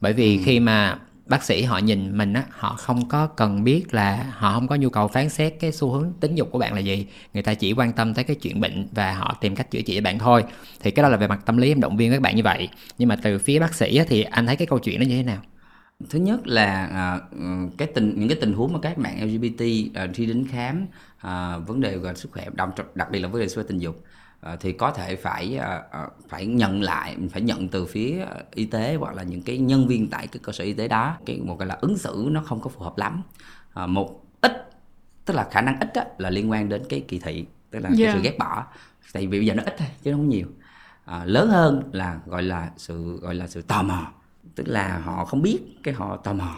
Bởi 0.00 0.12
vì 0.12 0.36
ừ. 0.36 0.42
khi 0.44 0.60
mà 0.60 0.98
bác 1.26 1.44
sĩ 1.44 1.62
họ 1.62 1.78
nhìn 1.78 2.18
mình 2.18 2.32
á 2.32 2.42
họ 2.50 2.74
không 2.78 3.08
có 3.08 3.26
cần 3.26 3.64
biết 3.64 3.94
là 3.94 4.26
họ 4.30 4.52
không 4.52 4.68
có 4.68 4.76
nhu 4.76 4.90
cầu 4.90 5.08
phán 5.08 5.28
xét 5.28 5.54
cái 5.60 5.72
xu 5.72 5.90
hướng 5.90 6.12
tính 6.20 6.34
dục 6.34 6.48
của 6.52 6.58
bạn 6.58 6.74
là 6.74 6.80
gì. 6.80 7.06
Người 7.34 7.42
ta 7.42 7.54
chỉ 7.54 7.72
quan 7.72 7.92
tâm 7.92 8.14
tới 8.14 8.24
cái 8.24 8.36
chuyện 8.36 8.60
bệnh 8.60 8.88
và 8.92 9.12
họ 9.12 9.36
tìm 9.40 9.56
cách 9.56 9.70
chữa 9.70 9.80
trị 9.80 9.94
cho 9.94 10.02
bạn 10.02 10.18
thôi. 10.18 10.44
Thì 10.82 10.90
cái 10.90 11.02
đó 11.02 11.08
là 11.08 11.16
về 11.16 11.28
mặt 11.28 11.40
tâm 11.46 11.56
lý 11.56 11.68
em 11.68 11.80
động 11.80 11.96
viên 11.96 12.12
các 12.12 12.22
bạn 12.22 12.36
như 12.36 12.42
vậy. 12.42 12.68
Nhưng 12.98 13.08
mà 13.08 13.16
từ 13.16 13.38
phía 13.38 13.58
bác 13.58 13.74
sĩ 13.74 13.96
á, 13.96 14.04
thì 14.08 14.22
anh 14.22 14.46
thấy 14.46 14.56
cái 14.56 14.66
câu 14.66 14.78
chuyện 14.78 15.00
nó 15.00 15.06
như 15.06 15.16
thế 15.16 15.22
nào 15.22 15.42
thứ 16.10 16.18
nhất 16.18 16.46
là 16.46 16.86
à, 16.86 17.20
cái 17.78 17.88
tình 17.94 18.14
những 18.16 18.28
cái 18.28 18.38
tình 18.40 18.52
huống 18.52 18.72
mà 18.72 18.78
các 18.82 18.98
bạn 18.98 19.24
LGBT 19.26 19.62
à, 19.94 20.08
khi 20.14 20.26
đến 20.26 20.46
khám 20.50 20.86
à, 21.18 21.58
vấn 21.58 21.80
đề 21.80 21.96
về 21.96 22.14
sức 22.14 22.32
khỏe 22.32 22.48
đặc, 22.54 22.68
đặc 22.94 23.10
biệt 23.10 23.20
là 23.20 23.28
vấn 23.28 23.40
đề 23.40 23.48
sức 23.48 23.54
khỏe 23.54 23.68
tình 23.68 23.78
dục 23.78 24.04
à, 24.42 24.56
thì 24.60 24.72
có 24.72 24.90
thể 24.90 25.16
phải 25.16 25.56
à, 25.56 25.82
phải 26.28 26.46
nhận 26.46 26.82
lại 26.82 27.16
phải 27.30 27.42
nhận 27.42 27.68
từ 27.68 27.86
phía 27.86 28.26
y 28.54 28.64
tế 28.64 28.94
hoặc 28.94 29.14
là 29.14 29.22
những 29.22 29.42
cái 29.42 29.58
nhân 29.58 29.86
viên 29.86 30.10
tại 30.10 30.26
cái 30.26 30.40
cơ 30.42 30.52
sở 30.52 30.64
y 30.64 30.72
tế 30.72 30.88
đó. 30.88 31.16
Cái 31.26 31.40
một 31.40 31.56
cái 31.58 31.68
là 31.68 31.78
ứng 31.80 31.98
xử 31.98 32.28
nó 32.30 32.42
không 32.42 32.60
có 32.60 32.70
phù 32.70 32.80
hợp 32.80 32.98
lắm. 32.98 33.22
À, 33.74 33.86
một 33.86 34.24
ít 34.40 34.70
tức 35.24 35.34
là 35.34 35.48
khả 35.50 35.60
năng 35.60 35.80
ít 35.80 35.94
á, 35.94 36.04
là 36.18 36.30
liên 36.30 36.50
quan 36.50 36.68
đến 36.68 36.82
cái 36.88 37.04
kỳ 37.08 37.18
thị 37.18 37.46
tức 37.70 37.78
là 37.78 37.88
yeah. 37.88 37.98
cái 37.98 38.12
sự 38.14 38.20
ghét 38.22 38.38
bỏ. 38.38 38.66
Tại 39.12 39.26
vì 39.26 39.38
bây 39.38 39.46
giờ 39.46 39.54
nó 39.54 39.62
ít 39.66 39.74
thôi 39.78 39.88
chứ 40.02 40.12
không 40.12 40.28
nhiều. 40.28 40.46
À, 41.04 41.24
lớn 41.24 41.48
hơn 41.50 41.82
là 41.92 42.20
gọi 42.26 42.42
là 42.42 42.70
sự 42.76 43.18
gọi 43.22 43.34
là 43.34 43.46
sự 43.46 43.62
tò 43.62 43.82
mò 43.82 44.12
tức 44.54 44.68
là 44.68 44.98
họ 44.98 45.24
không 45.24 45.42
biết 45.42 45.58
cái 45.82 45.94
họ 45.94 46.16
tò 46.16 46.32
mò 46.32 46.56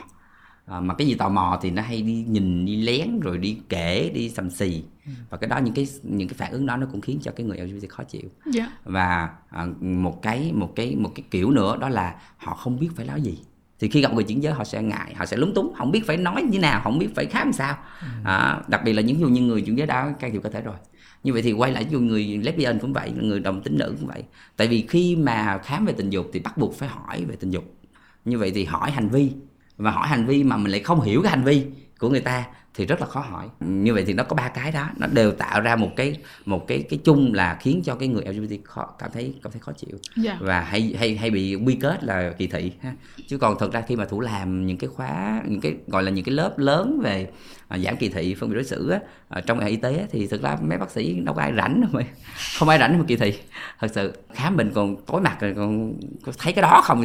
à, 0.67 0.81
mà 0.81 0.95
cái 0.95 1.07
gì 1.07 1.15
tò 1.15 1.29
mò 1.29 1.59
thì 1.63 1.71
nó 1.71 1.83
hay 1.83 2.03
đi 2.03 2.25
nhìn 2.29 2.65
đi 2.65 2.83
lén 2.83 3.21
rồi 3.21 3.39
đi 3.39 3.59
kể 3.69 4.11
đi 4.15 4.31
sầm 4.31 4.51
xì 4.51 4.83
ừ. 5.07 5.13
và 5.31 5.39
cái 5.39 5.49
đó 5.49 5.59
những 5.59 5.75
cái 5.75 5.87
những 6.03 6.29
cái 6.29 6.35
phản 6.39 6.53
ứng 6.53 6.67
đó 6.67 6.77
nó 6.77 6.87
cũng 6.93 7.01
khiến 7.01 7.19
cho 7.23 7.33
cái 7.37 7.47
người 7.47 7.59
LGBT 7.59 7.89
khó 7.89 8.03
chịu 8.05 8.23
yeah. 8.23 8.55
Dạ. 8.55 8.73
và 8.85 9.31
à, 9.51 9.67
một 9.81 10.23
cái 10.23 10.53
một 10.55 10.73
cái 10.77 10.97
một 10.97 11.11
cái 11.15 11.25
kiểu 11.31 11.51
nữa 11.51 11.77
đó 11.81 11.89
là 11.89 12.15
họ 12.37 12.55
không 12.55 12.81
biết 12.81 12.89
phải 12.97 13.07
nói 13.07 13.23
gì 13.23 13.39
thì 13.81 13.89
khi 13.89 14.01
gặp 14.01 14.15
người 14.15 14.25
chuyển 14.25 14.43
giới 14.43 14.53
họ 14.53 14.65
sẽ 14.65 14.83
ngại 14.83 15.15
họ 15.15 15.27
sẽ 15.27 15.37
lúng 15.37 15.55
túng 15.55 15.75
không 15.77 15.91
biết 15.91 16.07
phải 16.07 16.17
nói 16.17 16.43
như 16.43 16.59
nào 16.59 16.81
không 16.85 16.99
biết 16.99 17.09
phải 17.15 17.27
khám 17.27 17.53
sao 17.53 17.77
ừ. 18.01 18.07
à, 18.25 18.63
đặc 18.69 18.81
biệt 18.85 18.93
là 18.93 19.03
những 19.03 19.21
dụ 19.21 19.29
như 19.29 19.41
người 19.41 19.63
chuyển 19.63 19.79
giới 19.79 19.87
đã 19.87 20.15
can 20.21 20.33
thiệp 20.33 20.43
cơ 20.43 20.51
thể 20.51 20.61
rồi 20.61 20.77
như 21.25 21.33
vậy 21.33 21.43
thì 21.43 21.53
quay 21.53 21.73
lại 21.73 21.85
ví 21.91 21.99
người 21.99 22.41
lesbian 22.43 22.79
cũng 22.79 22.93
vậy 22.93 23.13
người 23.21 23.41
đồng 23.41 23.63
tính 23.63 23.79
nữ 23.79 23.95
cũng 24.01 24.09
vậy 24.09 24.25
tại 24.57 24.69
vì 24.69 24.87
khi 24.89 25.17
mà 25.17 25.59
khám 25.59 25.85
về 25.87 25.93
tình 25.93 26.11
dục 26.11 26.31
thì 26.33 26.41
bắt 26.41 26.59
buộc 26.59 26.75
phải 26.75 26.89
hỏi 26.89 27.25
về 27.25 27.37
tình 27.37 27.51
dục 27.51 27.74
như 28.25 28.39
vậy 28.39 28.53
thì 28.55 28.64
hỏi 28.64 28.91
hành 28.91 29.09
vi 29.09 29.33
và 29.77 29.91
hỏi 29.91 30.09
hành 30.09 30.27
vi 30.27 30.45
mà 30.45 30.57
mình 30.57 30.72
lại 30.72 30.81
không 30.81 31.01
hiểu 31.01 31.22
cái 31.22 31.31
hành 31.31 31.45
vi 31.45 31.66
của 31.99 32.09
người 32.09 32.20
ta 32.20 32.45
thì 32.75 32.87
rất 32.87 33.01
là 33.01 33.07
khó 33.07 33.20
hỏi 33.20 33.49
như 33.61 33.95
vậy 33.95 34.05
thì 34.07 34.12
nó 34.12 34.25
có 34.25 34.37
ba 34.37 34.49
cái 34.49 34.72
đó 34.72 34.91
nó 34.97 35.07
đều 35.07 35.33
tạo 35.33 35.61
ra 35.61 35.77
một 35.77 35.91
cái 35.97 36.16
một 36.45 36.64
cái 36.68 36.83
cái 36.91 36.99
chung 37.05 37.35
là 37.35 37.59
khiến 37.61 37.83
cho 37.85 37.95
cái 37.95 38.09
người 38.09 38.25
LGBT 38.25 38.64
khó, 38.64 38.87
cảm 38.99 39.11
thấy 39.12 39.35
cảm 39.43 39.53
thấy 39.53 39.61
khó 39.61 39.72
chịu 39.72 39.91
yeah. 39.91 40.01
Dạ. 40.16 40.39
và 40.41 40.61
hay 40.61 40.95
hay 40.99 41.16
hay 41.16 41.31
bị 41.31 41.55
quy 41.55 41.75
kết 41.81 42.05
là 42.05 42.33
kỳ 42.39 42.47
thị 42.47 42.72
ha 42.81 42.95
chứ 43.29 43.39
còn 43.39 43.59
thật 43.59 43.72
ra 43.72 43.81
khi 43.89 43.97
mà 43.97 44.05
thủ 44.05 44.20
làm 44.20 44.66
những 44.66 44.77
cái 44.77 44.89
khóa 44.89 45.43
những 45.49 45.61
cái 45.61 45.75
gọi 45.87 46.03
là 46.03 46.11
những 46.11 46.25
cái 46.25 46.35
lớp 46.35 46.59
lớn 46.59 47.01
về 47.03 47.31
giảm 47.79 47.97
kỳ 47.97 48.09
thị 48.09 48.35
phân 48.35 48.49
biệt 48.49 48.55
đối 48.55 48.64
xử 48.64 48.91
á, 48.91 48.99
à, 49.29 49.41
trong 49.41 49.59
ngành 49.59 49.68
y 49.68 49.77
tế 49.77 50.07
thì 50.11 50.27
thực 50.27 50.43
ra 50.43 50.57
mấy 50.62 50.79
bác 50.79 50.91
sĩ 50.91 51.14
đâu 51.14 51.35
có 51.35 51.43
ai 51.43 51.53
rảnh 51.57 51.81
đâu 51.81 51.91
mà 51.93 52.03
không 52.59 52.68
ai 52.68 52.79
rảnh 52.79 52.99
mà 52.99 53.05
kỳ 53.09 53.16
thị. 53.16 53.35
Thật 53.81 53.89
sự 53.95 54.12
khám 54.35 54.57
bệnh 54.57 54.70
còn 54.75 54.97
tối 55.07 55.20
mặt 55.20 55.37
rồi 55.41 55.55
còn 55.57 55.95
thấy 56.39 56.53
cái 56.53 56.62
đó 56.62 56.81
không 56.85 57.05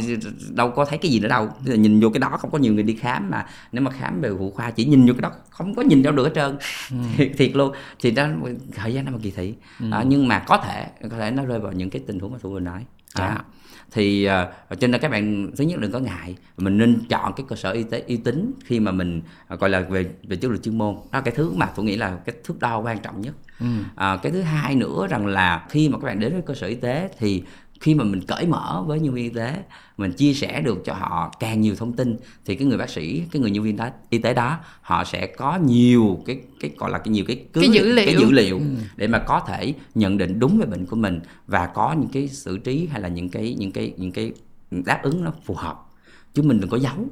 đâu 0.50 0.72
có 0.72 0.86
thấy 0.86 0.98
cái 0.98 1.12
gì 1.12 1.20
nữa 1.20 1.28
đâu. 1.28 1.50
Nhìn 1.66 2.00
vô 2.00 2.10
cái 2.10 2.20
đó 2.20 2.38
không 2.40 2.52
có 2.52 2.58
nhiều 2.58 2.74
người 2.74 2.84
đi 2.84 2.96
khám 2.96 3.30
mà 3.30 3.46
nếu 3.72 3.82
mà 3.82 3.92
khám 3.92 4.22
về 4.22 4.30
phụ 4.38 4.52
khoa 4.52 4.72
chỉ 4.72 4.86
nhìn 4.86 5.06
vô 5.08 5.14
cái 5.14 5.22
đó 5.22 5.32
không 5.50 5.76
có 5.76 5.82
nhìn 5.82 6.04
đâu 6.04 6.14
được 6.14 6.24
hết 6.24 6.32
trơn. 6.36 6.58
Ừ. 6.92 6.98
thiệt, 7.18 7.32
thiệt 7.38 7.56
luôn. 7.56 7.74
Thì 8.00 8.12
đó 8.12 8.28
thời 8.76 8.94
gian 8.94 9.06
đó 9.06 9.12
mà 9.12 9.20
kỳ 9.22 9.32
thị. 9.32 9.54
Ừ. 9.80 9.86
à, 9.92 10.04
nhưng 10.08 10.28
mà 10.28 10.40
có 10.40 10.58
thể 10.58 10.88
có 11.10 11.18
thể 11.18 11.32
nó 11.32 11.46
rơi 11.46 11.60
vào 11.60 11.72
những 11.72 11.90
cái 11.90 12.02
tình 12.08 12.20
huống 12.20 12.32
mà 12.32 12.38
thủ 12.42 12.50
vừa 12.50 12.60
nói. 12.60 12.86
À, 13.14 13.44
thì 13.92 14.28
uh, 14.28 14.80
cho 14.80 14.88
nên 14.88 15.02
các 15.02 15.12
bạn 15.12 15.52
thứ 15.58 15.64
nhất 15.64 15.80
đừng 15.80 15.92
có 15.92 16.00
ngại. 16.00 16.36
Mình 16.58 16.78
nên 16.78 17.00
chọn 17.10 17.34
cái 17.36 17.46
cơ 17.50 17.56
sở 17.56 17.72
y 17.72 17.84
tế 17.84 18.04
uy 18.08 18.18
tín 18.18 18.52
khi 18.66 18.80
mà 18.80 18.92
mình 18.92 19.22
uh, 19.54 19.60
gọi 19.60 19.70
là 19.70 19.80
về 19.80 20.10
về 20.24 20.36
chất 20.36 20.52
lượng 20.52 20.62
chuyên 20.62 20.78
môn. 20.78 20.96
Đó 20.96 21.02
là 21.12 21.22
cái 21.22 21.34
thứ 21.38 21.52
mà 21.52 21.66
tôi 21.66 21.86
nghĩ 21.86 21.96
là 21.96 22.18
cái 22.26 22.36
thước 22.44 22.60
đo 22.60 22.80
quan 22.80 23.00
trọng 23.00 23.22
nhất. 23.22 23.36
Ừ. 23.60 23.66
uh, 23.92 24.22
cái 24.22 24.32
thứ 24.32 24.42
hai 24.42 24.76
nữa 24.76 25.08
rằng 25.10 25.26
là 25.26 25.66
khi 25.70 25.90
mà 25.90 25.98
các 25.98 26.06
bạn 26.06 26.20
đến 26.20 26.34
với 26.34 26.42
cơ 26.42 26.54
sở 26.54 26.68
y 26.68 26.76
tế 26.76 27.10
thì 27.18 27.44
khi 27.80 27.96
mà 27.96 28.04
mình 28.04 28.22
cởi 28.22 28.46
mở 28.48 28.84
với 28.88 29.00
nhân 29.00 29.14
viên 29.14 29.24
y 29.24 29.30
tế 29.30 29.64
mình 29.98 30.14
chia 30.14 30.34
sẻ 30.34 30.62
được 30.62 30.86
cho 30.86 30.94
họ 30.94 31.32
càng 31.40 31.62
nhiều 31.62 31.76
thông 31.76 31.94
tin 31.94 32.18
thì 32.46 32.56
cái 32.56 32.68
người 32.68 32.78
bác 32.78 32.90
sĩ 32.90 33.24
cái 33.32 33.42
người 33.42 33.52
nhân 33.52 33.64
viên 33.64 33.78
đó, 33.78 33.90
y 34.10 34.18
tế 34.18 34.34
đó 34.34 34.58
họ 34.82 35.04
sẽ 35.04 35.28
có 35.28 35.58
nhiều 35.58 36.20
cái 36.26 36.40
cái 36.60 36.72
gọi 36.78 36.92
là 36.92 36.98
cái 36.98 37.12
nhiều 37.12 37.26
cái 37.28 37.44
cứ, 37.54 37.62
cái 37.62 37.70
dữ 37.70 37.94
liệu, 37.94 38.06
cái 38.06 38.16
dữ 38.20 38.32
liệu 38.32 38.58
ừ. 38.58 38.64
để 38.96 39.08
mà 39.08 39.20
có 39.20 39.40
thể 39.48 39.74
nhận 39.96 40.18
định 40.18 40.40
đúng 40.40 40.58
về 40.58 40.66
bệnh 40.66 40.86
của 40.86 40.96
mình 40.96 41.20
và 41.48 41.68
có 41.68 41.94
những 41.94 42.10
cái 42.14 42.28
xử 42.28 42.58
trí 42.58 42.88
hay 42.92 43.02
là 43.02 43.08
những 43.08 43.30
cái 43.30 43.56
những 43.60 43.72
cái 43.72 43.94
những 43.98 44.12
cái 44.12 44.32
đáp 44.72 45.00
ứng 45.04 45.24
nó 45.24 45.32
phù 45.46 45.56
hợp. 45.56 45.86
Chứ 46.34 46.42
mình 46.42 46.60
đừng 46.60 46.70
có 46.70 46.78
giấu 46.78 47.08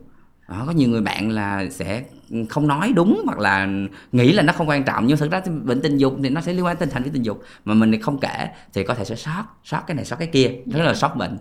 đó, 0.50 0.64
có 0.66 0.72
nhiều 0.72 0.89
người 0.89 1.02
bạn 1.02 1.30
là 1.30 1.66
sẽ 1.70 2.04
không 2.50 2.68
nói 2.68 2.93
đúng 2.95 3.22
hoặc 3.26 3.39
là 3.39 3.68
nghĩ 4.12 4.34
là 4.34 4.43
nó 4.43 4.54
không 4.54 4.70
quan 4.70 4.84
trọng 4.84 5.08
nhưng 5.08 5.18
thực 5.18 5.32
ra 5.32 5.41
bệnh 5.64 5.82
tình 5.82 5.98
dục 5.98 6.16
thì 6.24 6.30
nó 6.30 6.41
sẽ 6.41 6.54
liên 6.54 6.66
quan 6.66 6.78
đến 6.80 6.89
hành 6.89 7.04
với 7.04 7.12
tình 7.12 7.24
dục. 7.24 7.43
Mà 7.66 7.74
mình 7.74 8.02
không 8.02 8.20
kể 8.20 8.50
thì 8.74 8.84
có 8.84 8.93
thể 8.93 9.06
sẽ 9.06 9.16
sót 9.16 9.43
sót 9.64 9.82
cái 9.88 9.95
này 9.95 10.06
sót 10.06 10.16
cái 10.16 10.28
kia 10.28 10.52
rất 10.66 10.84
là 10.84 10.93
sót 10.93 11.16
bệnh 11.16 11.38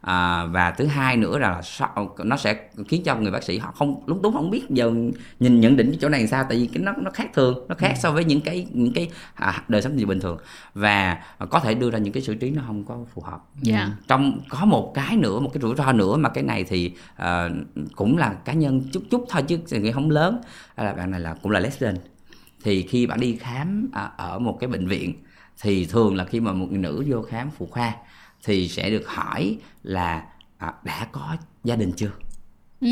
à, 0.00 0.44
và 0.44 0.70
thứ 0.70 0.86
hai 0.86 1.16
nữa 1.16 1.38
là 1.38 1.62
nó 2.24 2.36
sẽ 2.36 2.56
khiến 2.88 3.02
cho 3.04 3.16
người 3.16 3.32
bác 3.32 3.42
sĩ 3.42 3.58
họ 3.58 3.72
không 3.72 4.02
lúc 4.06 4.20
đúng 4.22 4.32
không 4.32 4.50
biết 4.50 4.62
giờ 4.70 4.92
nhìn 5.40 5.60
nhận 5.60 5.76
định 5.76 5.90
cái 5.90 5.98
chỗ 6.00 6.08
này 6.08 6.20
làm 6.20 6.28
sao 6.28 6.44
tại 6.48 6.58
vì 6.58 6.66
cái 6.66 6.82
nó 6.82 6.92
nó 6.98 7.10
khác 7.10 7.30
thường 7.34 7.66
nó 7.68 7.74
khác 7.74 7.88
ừ. 7.88 8.00
so 8.02 8.12
với 8.12 8.24
những 8.24 8.40
cái 8.40 8.66
những 8.72 8.92
cái 8.92 9.10
à, 9.34 9.62
đời 9.68 9.82
sống 9.82 9.98
gì 9.98 10.04
bình 10.04 10.20
thường 10.20 10.38
và 10.74 11.18
có 11.50 11.60
thể 11.60 11.74
đưa 11.74 11.90
ra 11.90 11.98
những 11.98 12.12
cái 12.12 12.22
xử 12.22 12.34
trí 12.34 12.50
nó 12.50 12.62
không 12.66 12.84
có 12.84 12.98
phù 13.14 13.22
hợp 13.22 13.40
yeah. 13.66 13.88
Dạ. 13.88 13.96
trong 14.08 14.40
có 14.48 14.64
một 14.64 14.92
cái 14.94 15.16
nữa 15.16 15.40
một 15.40 15.50
cái 15.54 15.60
rủi 15.60 15.76
ro 15.76 15.92
nữa 15.92 16.16
mà 16.16 16.28
cái 16.28 16.44
này 16.44 16.64
thì 16.64 16.92
uh, 17.22 17.26
cũng 17.96 18.18
là 18.18 18.34
cá 18.44 18.52
nhân 18.52 18.82
chút 18.92 19.02
chút 19.10 19.26
thôi 19.28 19.42
chứ 19.42 19.78
nghĩ 19.78 19.92
không 19.92 20.10
lớn 20.10 20.40
là 20.76 20.92
bạn 20.92 21.10
này 21.10 21.20
là 21.20 21.34
cũng 21.42 21.52
là 21.52 21.60
lesbian 21.60 21.94
thì 22.64 22.82
khi 22.82 23.06
bạn 23.06 23.20
đi 23.20 23.36
khám 23.36 23.90
à, 23.92 24.10
ở 24.16 24.38
một 24.38 24.56
cái 24.60 24.68
bệnh 24.68 24.86
viện 24.86 25.14
thì 25.60 25.86
thường 25.86 26.16
là 26.16 26.24
khi 26.24 26.40
mà 26.40 26.52
một 26.52 26.66
người 26.70 26.78
nữ 26.78 27.04
vô 27.08 27.22
khám 27.22 27.50
phụ 27.58 27.66
khoa 27.70 27.92
thì 28.44 28.68
sẽ 28.68 28.90
được 28.90 29.08
hỏi 29.08 29.56
là 29.82 30.22
à, 30.58 30.72
đã 30.84 31.06
có 31.12 31.36
gia 31.64 31.76
đình 31.76 31.92
chưa? 31.96 32.10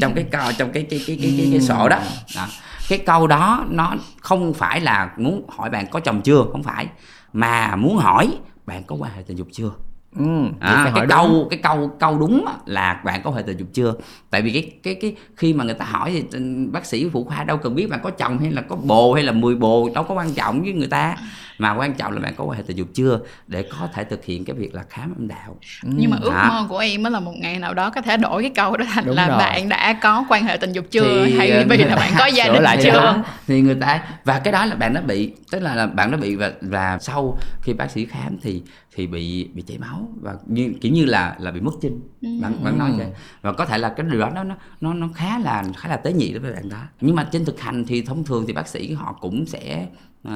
Trong 0.00 0.14
cái 0.14 0.24
câu 0.30 0.52
trong 0.58 0.72
cái 0.72 0.86
cái 0.90 1.04
cái 1.06 1.18
cái 1.22 1.34
cái, 1.38 1.48
cái 1.50 1.60
sổ 1.60 1.88
đó. 1.88 2.00
đó. 2.36 2.48
Cái 2.88 2.98
câu 2.98 3.26
đó 3.26 3.66
nó 3.68 3.94
không 4.20 4.54
phải 4.54 4.80
là 4.80 5.14
muốn 5.16 5.46
hỏi 5.48 5.70
bạn 5.70 5.86
có 5.90 6.00
chồng 6.00 6.22
chưa 6.22 6.44
không 6.52 6.62
phải. 6.62 6.86
Mà 7.32 7.76
muốn 7.76 7.96
hỏi 7.96 8.38
bạn 8.66 8.84
có 8.84 8.96
quan 8.96 9.12
hệ 9.16 9.22
tình 9.22 9.38
dục 9.38 9.48
chưa 9.52 9.70
Ừ, 10.18 10.24
à, 10.60 10.92
cái 10.94 11.06
câu 11.08 11.28
đúng. 11.28 11.48
cái 11.50 11.58
câu 11.62 11.90
câu 11.98 12.18
đúng 12.18 12.44
là 12.66 13.00
bạn 13.04 13.20
có 13.24 13.30
hệ 13.30 13.42
tình 13.42 13.56
dục 13.56 13.68
chưa 13.72 13.94
tại 14.30 14.42
vì 14.42 14.52
cái 14.52 14.70
cái 14.82 14.94
cái 14.94 15.14
khi 15.36 15.52
mà 15.52 15.64
người 15.64 15.74
ta 15.74 15.84
hỏi 15.84 16.10
thì 16.12 16.24
ừ, 16.32 16.68
bác 16.72 16.86
sĩ 16.86 17.08
phụ 17.12 17.24
khoa 17.24 17.44
đâu 17.44 17.56
cần 17.56 17.74
biết 17.74 17.90
bạn 17.90 18.00
có 18.02 18.10
chồng 18.10 18.38
hay 18.38 18.50
là 18.50 18.62
có 18.62 18.76
bồ 18.76 19.14
hay 19.14 19.24
là 19.24 19.32
10 19.32 19.54
bồ 19.54 19.90
đâu 19.94 20.04
có 20.04 20.14
quan 20.14 20.34
trọng 20.34 20.62
với 20.62 20.72
người 20.72 20.88
ta 20.88 21.16
mà 21.58 21.74
quan 21.74 21.94
trọng 21.94 22.12
là 22.12 22.20
bạn 22.20 22.34
có 22.36 22.44
quan 22.44 22.56
hệ 22.56 22.62
tình 22.66 22.76
dục 22.76 22.88
chưa 22.94 23.20
để 23.46 23.62
có 23.62 23.88
thể 23.94 24.04
thực 24.04 24.24
hiện 24.24 24.44
cái 24.44 24.56
việc 24.56 24.74
là 24.74 24.82
khám 24.90 25.14
âm 25.18 25.28
đạo 25.28 25.56
ừ. 25.84 25.90
nhưng 25.96 26.10
mà 26.10 26.16
ước 26.20 26.32
à. 26.32 26.48
mơ 26.48 26.66
của 26.68 26.78
em 26.78 27.04
là 27.04 27.20
một 27.20 27.32
ngày 27.36 27.58
nào 27.58 27.74
đó 27.74 27.90
có 27.90 28.00
thể 28.00 28.16
đổi 28.16 28.42
cái 28.42 28.50
câu 28.54 28.76
đó 28.76 28.84
thành 28.88 29.04
Đúng 29.06 29.16
là 29.16 29.28
rồi. 29.28 29.38
bạn 29.38 29.68
đã 29.68 29.92
có 30.02 30.24
quan 30.28 30.44
hệ 30.44 30.56
tình 30.56 30.72
dục 30.72 30.84
chưa 30.90 31.24
thì, 31.26 31.38
hay 31.38 31.64
vì 31.68 31.76
là 31.76 31.96
bạn 31.96 32.12
có 32.18 32.26
gia 32.34 32.48
đình 32.48 32.62
lại 32.62 32.78
chưa 32.82 32.90
đó. 32.90 33.24
thì 33.46 33.60
người 33.60 33.74
ta 33.74 34.02
và 34.24 34.38
cái 34.38 34.52
đó 34.52 34.64
là 34.64 34.74
bạn 34.74 34.94
nó 34.94 35.00
bị 35.00 35.32
tức 35.50 35.58
là, 35.58 35.74
là 35.74 35.86
bạn 35.86 36.10
nó 36.10 36.16
bị 36.16 36.36
và 36.36 36.52
và 36.60 36.98
sau 37.00 37.38
khi 37.62 37.72
bác 37.72 37.90
sĩ 37.90 38.04
khám 38.04 38.36
thì 38.42 38.62
thì 38.94 39.06
bị 39.06 39.48
bị 39.54 39.62
chảy 39.62 39.78
máu 39.78 40.08
và 40.20 40.36
như 40.46 40.72
kiểu 40.80 40.92
như 40.92 41.04
là 41.04 41.36
là 41.40 41.50
bị 41.50 41.60
mất 41.60 41.74
chinh 41.80 42.00
ừ. 42.22 42.28
bạn 42.42 42.64
bạn 42.64 42.78
nói 42.78 42.92
vậy. 42.98 43.12
Và 43.42 43.52
có 43.52 43.66
thể 43.66 43.78
là 43.78 43.94
cái 43.96 44.06
điều 44.10 44.20
đó 44.20 44.30
nó 44.30 44.44
nó 44.80 44.94
nó 44.94 45.08
khá 45.14 45.38
là 45.38 45.64
khá 45.76 45.88
là 45.88 45.96
tế 45.96 46.12
nhị 46.12 46.32
đối 46.32 46.40
với 46.40 46.52
bạn 46.52 46.68
đó. 46.68 46.82
Nhưng 47.00 47.16
mà 47.16 47.28
trên 47.32 47.44
thực 47.44 47.60
hành 47.60 47.84
thì 47.84 48.02
thông 48.02 48.24
thường 48.24 48.44
thì 48.46 48.52
bác 48.52 48.68
sĩ 48.68 48.92
họ 48.92 49.18
cũng 49.20 49.46
sẽ 49.46 49.88
uh, 50.28 50.32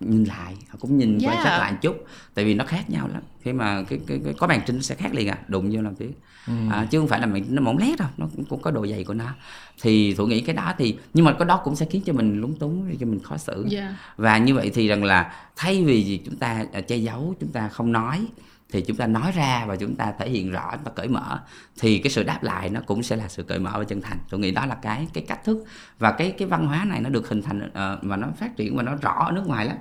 nhìn 0.00 0.24
lại 0.24 0.54
họ 0.68 0.78
cũng 0.80 0.98
nhìn 0.98 1.18
yeah. 1.18 1.34
quan 1.34 1.44
sát 1.44 1.58
lại 1.58 1.72
một 1.72 1.78
chút 1.82 2.06
tại 2.34 2.44
vì 2.44 2.54
nó 2.54 2.64
khác 2.64 2.90
nhau 2.90 3.08
lắm 3.12 3.22
khi 3.42 3.52
mà 3.52 3.82
cái, 3.88 4.00
cái, 4.06 4.20
cái 4.24 4.34
có 4.38 4.46
bàn 4.46 4.60
trinh 4.66 4.82
sẽ 4.82 4.94
khác 4.94 5.14
liền 5.14 5.28
à 5.28 5.38
đụng 5.48 5.70
vô 5.72 5.82
làm 5.82 5.94
tiếng 5.94 6.12
ừ. 6.46 6.52
à, 6.70 6.86
chứ 6.90 6.98
không 6.98 7.08
phải 7.08 7.20
là 7.20 7.26
mình 7.26 7.44
nó 7.48 7.62
mỏng 7.62 7.78
lét 7.78 7.98
đâu 7.98 8.08
nó 8.16 8.26
cũng, 8.36 8.44
cũng 8.44 8.62
có 8.62 8.70
độ 8.70 8.86
dày 8.86 9.04
của 9.04 9.14
nó 9.14 9.34
thì 9.80 10.14
thủ 10.14 10.26
nghĩ 10.26 10.40
cái 10.40 10.54
đó 10.54 10.74
thì 10.78 10.96
nhưng 11.14 11.24
mà 11.24 11.32
cái 11.38 11.48
đó 11.48 11.60
cũng 11.64 11.76
sẽ 11.76 11.86
khiến 11.90 12.02
cho 12.06 12.12
mình 12.12 12.40
lúng 12.40 12.54
túng 12.58 12.96
cho 13.00 13.06
mình 13.06 13.20
khó 13.20 13.36
xử 13.36 13.66
yeah. 13.70 13.92
và 14.16 14.38
như 14.38 14.54
vậy 14.54 14.70
thì 14.74 14.88
rằng 14.88 15.04
là 15.04 15.32
thay 15.56 15.84
vì 15.84 16.20
chúng 16.24 16.36
ta 16.36 16.64
à, 16.72 16.80
che 16.80 16.96
giấu 16.96 17.34
chúng 17.40 17.52
ta 17.52 17.68
không 17.68 17.92
nói 17.92 18.26
thì 18.72 18.80
chúng 18.80 18.96
ta 18.96 19.06
nói 19.06 19.32
ra 19.32 19.64
và 19.66 19.76
chúng 19.76 19.96
ta 19.96 20.12
thể 20.18 20.28
hiện 20.28 20.50
rõ 20.50 20.70
chúng 20.72 20.84
ta 20.84 20.90
cởi 20.94 21.08
mở 21.08 21.40
thì 21.80 21.98
cái 21.98 22.10
sự 22.10 22.22
đáp 22.22 22.42
lại 22.42 22.70
nó 22.70 22.80
cũng 22.86 23.02
sẽ 23.02 23.16
là 23.16 23.28
sự 23.28 23.42
cởi 23.42 23.58
mở 23.58 23.72
và 23.74 23.84
chân 23.84 24.00
thành. 24.00 24.18
Tôi 24.30 24.40
nghĩ 24.40 24.50
đó 24.50 24.66
là 24.66 24.74
cái 24.74 25.08
cái 25.12 25.24
cách 25.28 25.44
thức 25.44 25.64
và 25.98 26.12
cái 26.12 26.30
cái 26.38 26.48
văn 26.48 26.66
hóa 26.66 26.84
này 26.84 27.00
nó 27.00 27.10
được 27.10 27.28
hình 27.28 27.42
thành 27.42 27.66
uh, 27.66 28.02
và 28.02 28.16
nó 28.16 28.28
phát 28.36 28.56
triển 28.56 28.76
và 28.76 28.82
nó 28.82 28.94
rõ 28.94 29.24
ở 29.26 29.32
nước 29.32 29.46
ngoài 29.46 29.66
lắm. 29.66 29.76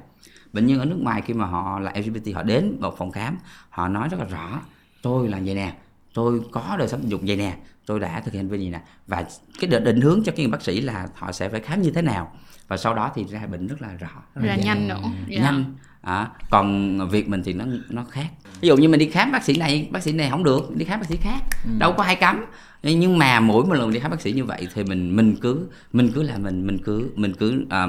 Bệnh 0.53 0.65
nhân 0.65 0.79
ở 0.79 0.85
nước 0.85 0.99
ngoài 1.01 1.21
khi 1.25 1.33
mà 1.33 1.45
họ 1.45 1.79
là 1.79 1.93
LGBT 1.95 2.35
họ 2.35 2.43
đến 2.43 2.77
một 2.79 2.97
phòng 2.97 3.11
khám 3.11 3.37
họ 3.69 3.87
nói 3.87 4.09
rất 4.09 4.19
là 4.19 4.25
rõ 4.25 4.61
tôi 5.01 5.27
là 5.27 5.39
vậy 5.45 5.55
nè 5.55 5.73
tôi 6.13 6.41
có 6.51 6.75
đời 6.79 6.87
sống 6.87 7.01
tình 7.01 7.09
dục 7.09 7.21
vậy 7.23 7.35
nè 7.35 7.57
tôi 7.87 7.99
đã 7.99 8.21
thực 8.21 8.33
hiện 8.33 8.49
vi 8.49 8.59
gì 8.59 8.69
nè. 8.69 8.81
Và 9.07 9.25
cái 9.59 9.69
định, 9.69 10.01
hướng 10.01 10.23
cho 10.23 10.31
cái 10.31 10.45
người 10.45 10.51
bác 10.51 10.61
sĩ 10.61 10.81
là 10.81 11.07
họ 11.15 11.31
sẽ 11.31 11.49
phải 11.49 11.59
khám 11.59 11.81
như 11.81 11.91
thế 11.91 12.01
nào. 12.01 12.31
Và 12.67 12.77
sau 12.77 12.93
đó 12.93 13.11
thì 13.15 13.23
ra 13.23 13.45
bệnh 13.45 13.67
rất 13.67 13.81
là 13.81 13.93
rõ. 13.93 14.09
Rất 14.35 14.47
là 14.47 14.55
nhanh 14.55 14.87
nữa. 14.87 15.01
Yeah. 15.29 15.43
nhanh 15.43 15.75
à, 16.07 16.27
còn 16.49 16.99
việc 17.09 17.29
mình 17.29 17.41
thì 17.45 17.53
nó 17.53 17.65
nó 17.89 18.03
khác 18.03 18.27
ví 18.61 18.67
dụ 18.67 18.77
như 18.77 18.89
mình 18.89 18.99
đi 18.99 19.09
khám 19.09 19.31
bác 19.31 19.43
sĩ 19.43 19.57
này 19.57 19.87
bác 19.91 20.03
sĩ 20.03 20.11
này 20.11 20.29
không 20.29 20.43
được 20.43 20.75
đi 20.75 20.85
khám 20.85 20.99
bác 20.99 21.05
sĩ 21.09 21.17
khác 21.21 21.39
ừ. 21.65 21.71
đâu 21.79 21.93
có 21.97 22.03
ai 22.03 22.15
cấm 22.15 22.45
nhưng 22.83 23.17
mà 23.17 23.39
mỗi 23.39 23.65
một 23.65 23.73
lần 23.73 23.91
đi 23.91 23.99
khám 23.99 24.11
bác 24.11 24.21
sĩ 24.21 24.31
như 24.31 24.45
vậy 24.45 24.67
thì 24.73 24.83
mình 24.83 25.15
mình 25.15 25.35
cứ 25.41 25.67
mình 25.93 26.11
cứ 26.15 26.23
là 26.23 26.37
mình 26.37 26.67
mình 26.67 26.77
cứ 26.77 27.11
mình 27.15 27.33
cứ 27.33 27.65
à, 27.69 27.87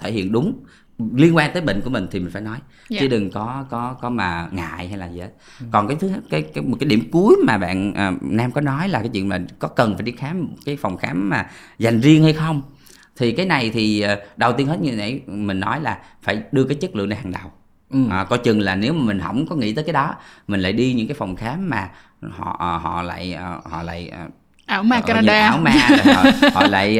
thể 0.00 0.12
hiện 0.12 0.32
đúng 0.32 0.64
liên 1.14 1.36
quan 1.36 1.50
tới 1.52 1.62
bệnh 1.62 1.80
của 1.80 1.90
mình 1.90 2.06
thì 2.10 2.20
mình 2.20 2.30
phải 2.30 2.42
nói 2.42 2.58
yeah. 2.90 3.00
chứ 3.00 3.06
dạ. 3.06 3.08
đừng 3.08 3.30
có 3.30 3.64
có 3.70 3.96
có 4.00 4.10
mà 4.10 4.48
ngại 4.52 4.88
hay 4.88 4.98
là 4.98 5.06
gì 5.06 5.20
hết 5.20 5.30
ừ. 5.60 5.66
còn 5.70 5.88
cái 5.88 5.96
thứ 6.00 6.10
cái, 6.30 6.42
cái 6.42 6.64
một 6.64 6.76
cái 6.80 6.88
điểm 6.88 7.08
cuối 7.12 7.36
mà 7.46 7.58
bạn 7.58 7.94
à, 7.94 8.12
nam 8.20 8.52
có 8.52 8.60
nói 8.60 8.88
là 8.88 8.98
cái 8.98 9.08
chuyện 9.08 9.28
mà 9.28 9.38
có 9.58 9.68
cần 9.68 9.94
phải 9.94 10.02
đi 10.02 10.12
khám 10.12 10.48
cái 10.64 10.76
phòng 10.76 10.96
khám 10.96 11.28
mà 11.28 11.50
dành 11.78 12.00
riêng 12.00 12.22
hay 12.22 12.32
không 12.32 12.62
thì 13.20 13.32
cái 13.32 13.46
này 13.46 13.70
thì 13.70 14.00
à, 14.00 14.18
đầu 14.36 14.52
tiên 14.52 14.66
hết 14.66 14.80
như 14.80 14.92
nãy 14.92 15.20
mình 15.26 15.60
nói 15.60 15.80
là 15.80 15.98
phải 16.22 16.42
đưa 16.52 16.64
cái 16.64 16.76
chất 16.80 16.96
lượng 16.96 17.08
này 17.08 17.18
hàng 17.18 17.32
đầu 17.32 17.52
ừ. 17.90 17.98
à, 18.10 18.24
coi 18.24 18.38
chừng 18.38 18.60
là 18.60 18.74
nếu 18.74 18.92
mà 18.92 19.04
mình 19.04 19.20
không 19.20 19.46
có 19.46 19.56
nghĩ 19.56 19.74
tới 19.74 19.84
cái 19.84 19.92
đó 19.92 20.14
mình 20.48 20.60
lại 20.60 20.72
đi 20.72 20.92
những 20.92 21.08
cái 21.08 21.14
phòng 21.14 21.36
khám 21.36 21.70
mà 21.70 21.88
họ 22.30 22.56
à, 22.58 22.78
họ 22.78 23.02
lại 23.02 23.34
à, 23.34 23.56
họ 23.64 23.82
lại 23.82 24.10
ảo 24.66 24.82
ma 24.82 25.00
Canada 25.00 25.46
ảo 25.46 25.58
ma 25.58 25.70
họ, 26.14 26.24
họ 26.54 26.66
lại 26.66 26.98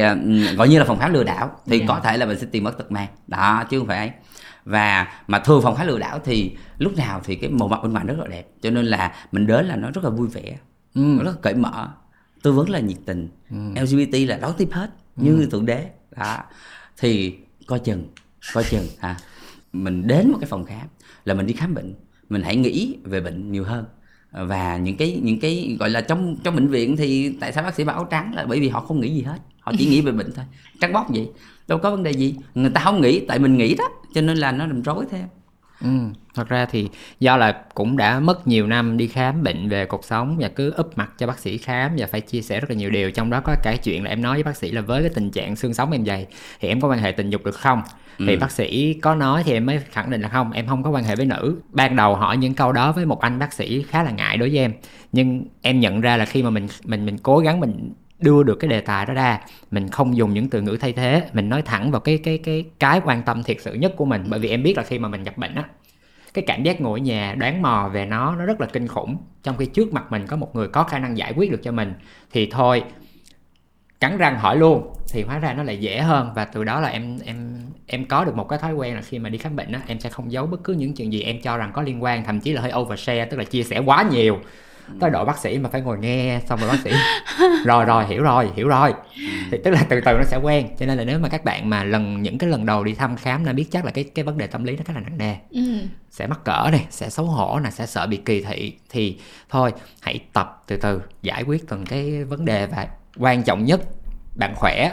gọi 0.55 0.69
như 0.69 0.79
là 0.79 0.85
phòng 0.85 0.99
khám 0.99 1.13
lừa 1.13 1.23
đảo 1.23 1.51
thì 1.65 1.79
yeah. 1.79 1.89
Dạ. 1.89 1.95
có 1.95 2.01
thể 2.03 2.17
là 2.17 2.25
mình 2.25 2.39
sẽ 2.39 2.47
tìm 2.51 2.63
mất 2.63 2.77
tật 2.77 2.91
mang 2.91 3.07
đó 3.27 3.63
chứ 3.69 3.79
không 3.79 3.87
phải 3.87 3.97
ấy 3.97 4.11
và 4.65 5.07
mà 5.27 5.39
thường 5.39 5.61
phòng 5.61 5.75
khám 5.75 5.87
lừa 5.87 5.99
đảo 5.99 6.19
thì 6.25 6.55
lúc 6.77 6.97
nào 6.97 7.21
thì 7.23 7.35
cái 7.35 7.49
màu 7.49 7.67
mặt 7.67 7.79
bên 7.83 7.93
ngoài 7.93 8.05
rất 8.05 8.19
là 8.19 8.27
đẹp 8.27 8.47
cho 8.61 8.69
nên 8.69 8.85
là 8.85 9.13
mình 9.31 9.47
đến 9.47 9.65
là 9.65 9.75
nó 9.75 9.91
rất 9.91 10.03
là 10.03 10.09
vui 10.09 10.27
vẻ 10.27 10.57
ừ. 10.95 11.17
rất 11.17 11.31
là 11.31 11.41
cởi 11.41 11.53
mở 11.53 11.87
tư 12.43 12.51
vấn 12.51 12.69
là 12.69 12.79
nhiệt 12.79 12.97
tình 13.05 13.29
ừ. 13.49 13.81
LGBT 13.81 14.29
là 14.29 14.37
đón 14.37 14.53
tiếp 14.57 14.69
hết 14.71 14.89
như 15.15 15.35
ừ. 15.35 15.47
thượng 15.51 15.65
đế 15.65 15.89
đó. 16.17 16.37
Thì 16.97 17.35
coi 17.67 17.79
chừng 17.79 18.07
coi 18.53 18.63
chừng 18.63 18.87
ha 18.99 19.17
mình 19.73 20.07
đến 20.07 20.31
một 20.31 20.37
cái 20.41 20.49
phòng 20.49 20.65
khám 20.65 20.87
là 21.25 21.33
mình 21.33 21.47
đi 21.47 21.53
khám 21.53 21.73
bệnh. 21.73 21.95
Mình 22.29 22.41
hãy 22.41 22.55
nghĩ 22.55 22.97
về 23.03 23.21
bệnh 23.21 23.51
nhiều 23.51 23.63
hơn. 23.63 23.85
Và 24.31 24.77
những 24.77 24.97
cái 24.97 25.19
những 25.23 25.39
cái 25.39 25.77
gọi 25.79 25.89
là 25.89 26.01
trong 26.01 26.35
trong 26.43 26.55
bệnh 26.55 26.67
viện 26.67 26.97
thì 26.97 27.37
tại 27.39 27.53
sao 27.53 27.63
bác 27.63 27.75
sĩ 27.75 27.83
mặc 27.83 27.93
áo 27.93 28.07
trắng 28.11 28.33
là 28.33 28.45
bởi 28.45 28.59
vì 28.59 28.69
họ 28.69 28.81
không 28.81 28.99
nghĩ 28.99 29.13
gì 29.13 29.21
hết. 29.21 29.37
Họ 29.59 29.71
chỉ 29.77 29.85
nghĩ 29.85 30.01
về 30.01 30.11
bệnh 30.11 30.31
thôi. 30.35 30.45
Trắng 30.81 30.93
bóc 30.93 31.07
vậy. 31.09 31.29
Đâu 31.67 31.79
có 31.79 31.91
vấn 31.91 32.03
đề 32.03 32.11
gì. 32.11 32.35
Người 32.55 32.71
ta 32.71 32.81
không 32.83 33.01
nghĩ 33.01 33.25
tại 33.27 33.39
mình 33.39 33.57
nghĩ 33.57 33.75
đó 33.75 33.89
cho 34.13 34.21
nên 34.21 34.37
là 34.37 34.51
nó 34.51 34.67
làm 34.67 34.81
rối 34.81 35.05
theo 35.11 35.27
Ừ, 35.81 35.89
thật 36.35 36.49
ra 36.49 36.65
thì 36.65 36.89
do 37.19 37.37
là 37.37 37.61
cũng 37.73 37.97
đã 37.97 38.19
mất 38.19 38.47
nhiều 38.47 38.67
năm 38.67 38.97
đi 38.97 39.07
khám 39.07 39.43
bệnh 39.43 39.69
về 39.69 39.85
cuộc 39.85 40.05
sống 40.05 40.37
và 40.39 40.47
cứ 40.47 40.71
úp 40.71 40.97
mặt 40.97 41.11
cho 41.17 41.27
bác 41.27 41.39
sĩ 41.39 41.57
khám 41.57 41.91
và 41.97 42.07
phải 42.07 42.21
chia 42.21 42.41
sẻ 42.41 42.59
rất 42.59 42.69
là 42.69 42.75
nhiều 42.75 42.89
điều. 42.89 43.11
Trong 43.11 43.29
đó 43.29 43.41
có 43.43 43.55
cái 43.63 43.77
chuyện 43.77 44.03
là 44.03 44.09
em 44.09 44.21
nói 44.21 44.33
với 44.33 44.43
bác 44.43 44.57
sĩ 44.57 44.71
là 44.71 44.81
với 44.81 45.01
cái 45.01 45.11
tình 45.15 45.31
trạng 45.31 45.55
xương 45.55 45.73
sống 45.73 45.91
em 45.91 46.05
dày 46.05 46.27
thì 46.59 46.67
em 46.67 46.81
có 46.81 46.87
quan 46.87 46.99
hệ 46.99 47.11
tình 47.11 47.29
dục 47.29 47.45
được 47.45 47.55
không? 47.55 47.81
Ừ. 48.17 48.25
thì 48.27 48.37
bác 48.37 48.51
sĩ 48.51 48.93
có 48.93 49.15
nói 49.15 49.43
thì 49.45 49.53
em 49.53 49.65
mới 49.65 49.79
khẳng 49.91 50.09
định 50.09 50.21
là 50.21 50.29
không 50.29 50.51
em 50.51 50.67
không 50.67 50.83
có 50.83 50.89
quan 50.89 51.03
hệ 51.03 51.15
với 51.15 51.25
nữ. 51.25 51.61
Ban 51.69 51.95
đầu 51.95 52.15
hỏi 52.15 52.37
những 52.37 52.53
câu 52.53 52.71
đó 52.71 52.91
với 52.91 53.05
một 53.05 53.19
anh 53.19 53.39
bác 53.39 53.53
sĩ 53.53 53.83
khá 53.89 54.03
là 54.03 54.11
ngại 54.11 54.37
đối 54.37 54.49
với 54.49 54.57
em. 54.57 54.73
Nhưng 55.11 55.45
em 55.61 55.79
nhận 55.79 56.01
ra 56.01 56.17
là 56.17 56.25
khi 56.25 56.43
mà 56.43 56.49
mình 56.49 56.67
mình 56.83 57.05
mình 57.05 57.17
cố 57.17 57.39
gắng 57.39 57.59
mình 57.59 57.93
đưa 58.19 58.43
được 58.43 58.55
cái 58.55 58.69
đề 58.69 58.81
tài 58.81 59.05
đó 59.05 59.13
ra 59.13 59.39
mình 59.71 59.89
không 59.89 60.17
dùng 60.17 60.33
những 60.33 60.49
từ 60.49 60.61
ngữ 60.61 60.77
thay 60.81 60.93
thế 60.93 61.23
mình 61.33 61.49
nói 61.49 61.61
thẳng 61.61 61.91
vào 61.91 62.01
cái 62.01 62.17
cái 62.17 62.37
cái 62.37 62.65
cái 62.79 63.01
quan 63.05 63.23
tâm 63.23 63.43
thiệt 63.43 63.57
sự 63.61 63.73
nhất 63.73 63.93
của 63.97 64.05
mình. 64.05 64.23
Bởi 64.29 64.39
vì 64.39 64.49
em 64.49 64.63
biết 64.63 64.77
là 64.77 64.83
khi 64.83 64.99
mà 64.99 65.07
mình 65.07 65.23
gặp 65.23 65.37
bệnh 65.37 65.55
á 65.55 65.63
cái 66.33 66.43
cảm 66.47 66.63
giác 66.63 66.81
ngồi 66.81 66.99
ở 66.99 67.03
nhà 67.03 67.35
đoán 67.37 67.61
mò 67.61 67.89
về 67.93 68.05
nó 68.05 68.35
nó 68.35 68.45
rất 68.45 68.61
là 68.61 68.67
kinh 68.67 68.87
khủng. 68.87 69.17
Trong 69.43 69.57
khi 69.57 69.65
trước 69.65 69.93
mặt 69.93 70.11
mình 70.11 70.27
có 70.27 70.37
một 70.37 70.55
người 70.55 70.67
có 70.67 70.83
khả 70.83 70.99
năng 70.99 71.17
giải 71.17 71.33
quyết 71.35 71.51
được 71.51 71.63
cho 71.63 71.71
mình, 71.71 71.93
thì 72.31 72.49
thôi, 72.51 72.83
cắn 73.99 74.17
răng 74.17 74.39
hỏi 74.39 74.57
luôn, 74.57 74.93
thì 75.09 75.23
hóa 75.23 75.39
ra 75.39 75.53
nó 75.53 75.63
lại 75.63 75.77
dễ 75.77 75.99
hơn. 75.99 76.31
Và 76.35 76.45
từ 76.45 76.63
đó 76.63 76.79
là 76.79 76.87
em 76.87 77.19
em 77.25 77.61
em 77.85 78.05
có 78.05 78.25
được 78.25 78.35
một 78.35 78.49
cái 78.49 78.59
thói 78.59 78.73
quen 78.73 78.95
là 78.95 79.01
khi 79.01 79.19
mà 79.19 79.29
đi 79.29 79.37
khám 79.37 79.55
bệnh 79.55 79.71
á, 79.71 79.81
em 79.87 79.99
sẽ 79.99 80.09
không 80.09 80.31
giấu 80.31 80.45
bất 80.45 80.63
cứ 80.63 80.73
những 80.73 80.93
chuyện 80.93 81.13
gì 81.13 81.21
em 81.21 81.41
cho 81.41 81.57
rằng 81.57 81.71
có 81.73 81.81
liên 81.81 82.03
quan, 82.03 82.25
thậm 82.25 82.39
chí 82.39 82.53
là 82.53 82.61
hơi 82.61 82.71
overshare, 82.75 83.25
tức 83.25 83.37
là 83.37 83.43
chia 83.43 83.63
sẻ 83.63 83.79
quá 83.79 84.05
nhiều 84.11 84.39
tới 84.99 85.09
độ 85.09 85.25
bác 85.25 85.37
sĩ 85.37 85.59
mà 85.59 85.69
phải 85.69 85.81
ngồi 85.81 85.97
nghe 85.99 86.41
xong 86.49 86.59
rồi 86.59 86.69
bác 86.69 86.79
sĩ 86.83 86.91
rồi 87.65 87.85
rồi 87.85 88.05
hiểu 88.05 88.23
rồi 88.23 88.49
hiểu 88.55 88.67
rồi. 88.67 88.93
Thì 89.51 89.57
tức 89.63 89.71
là 89.71 89.85
từ 89.89 90.01
từ 90.05 90.13
nó 90.13 90.23
sẽ 90.23 90.37
quen. 90.43 90.67
Cho 90.79 90.85
nên 90.85 90.97
là 90.97 91.03
nếu 91.03 91.19
mà 91.19 91.29
các 91.29 91.43
bạn 91.45 91.69
mà 91.69 91.83
lần 91.83 92.21
những 92.21 92.37
cái 92.37 92.49
lần 92.49 92.65
đầu 92.65 92.83
đi 92.83 92.93
thăm 92.93 93.15
khám 93.15 93.43
là 93.43 93.53
biết 93.53 93.65
chắc 93.71 93.85
là 93.85 93.91
cái 93.91 94.03
cái 94.03 94.25
vấn 94.25 94.37
đề 94.37 94.47
tâm 94.47 94.63
lý 94.63 94.75
nó 94.77 94.83
rất 94.87 94.93
là 94.93 95.01
nặng 95.01 95.17
nề. 95.17 95.35
Ừ. 95.49 95.61
sẽ 96.11 96.27
mắc 96.27 96.39
cỡ 96.45 96.69
này 96.71 96.85
sẽ 96.89 97.09
xấu 97.09 97.25
hổ 97.25 97.59
này 97.59 97.71
sẽ 97.71 97.85
sợ 97.85 98.07
bị 98.07 98.17
kỳ 98.17 98.41
thị. 98.41 98.73
Thì 98.89 99.19
thôi 99.49 99.73
hãy 100.01 100.19
tập 100.33 100.63
từ 100.67 100.77
từ 100.77 101.01
giải 101.21 101.43
quyết 101.43 101.67
từng 101.67 101.85
cái 101.85 102.23
vấn 102.23 102.45
đề 102.45 102.67
và 102.67 102.87
quan 103.17 103.43
trọng 103.43 103.65
nhất 103.65 103.81
bạn 104.35 104.53
khỏe 104.55 104.91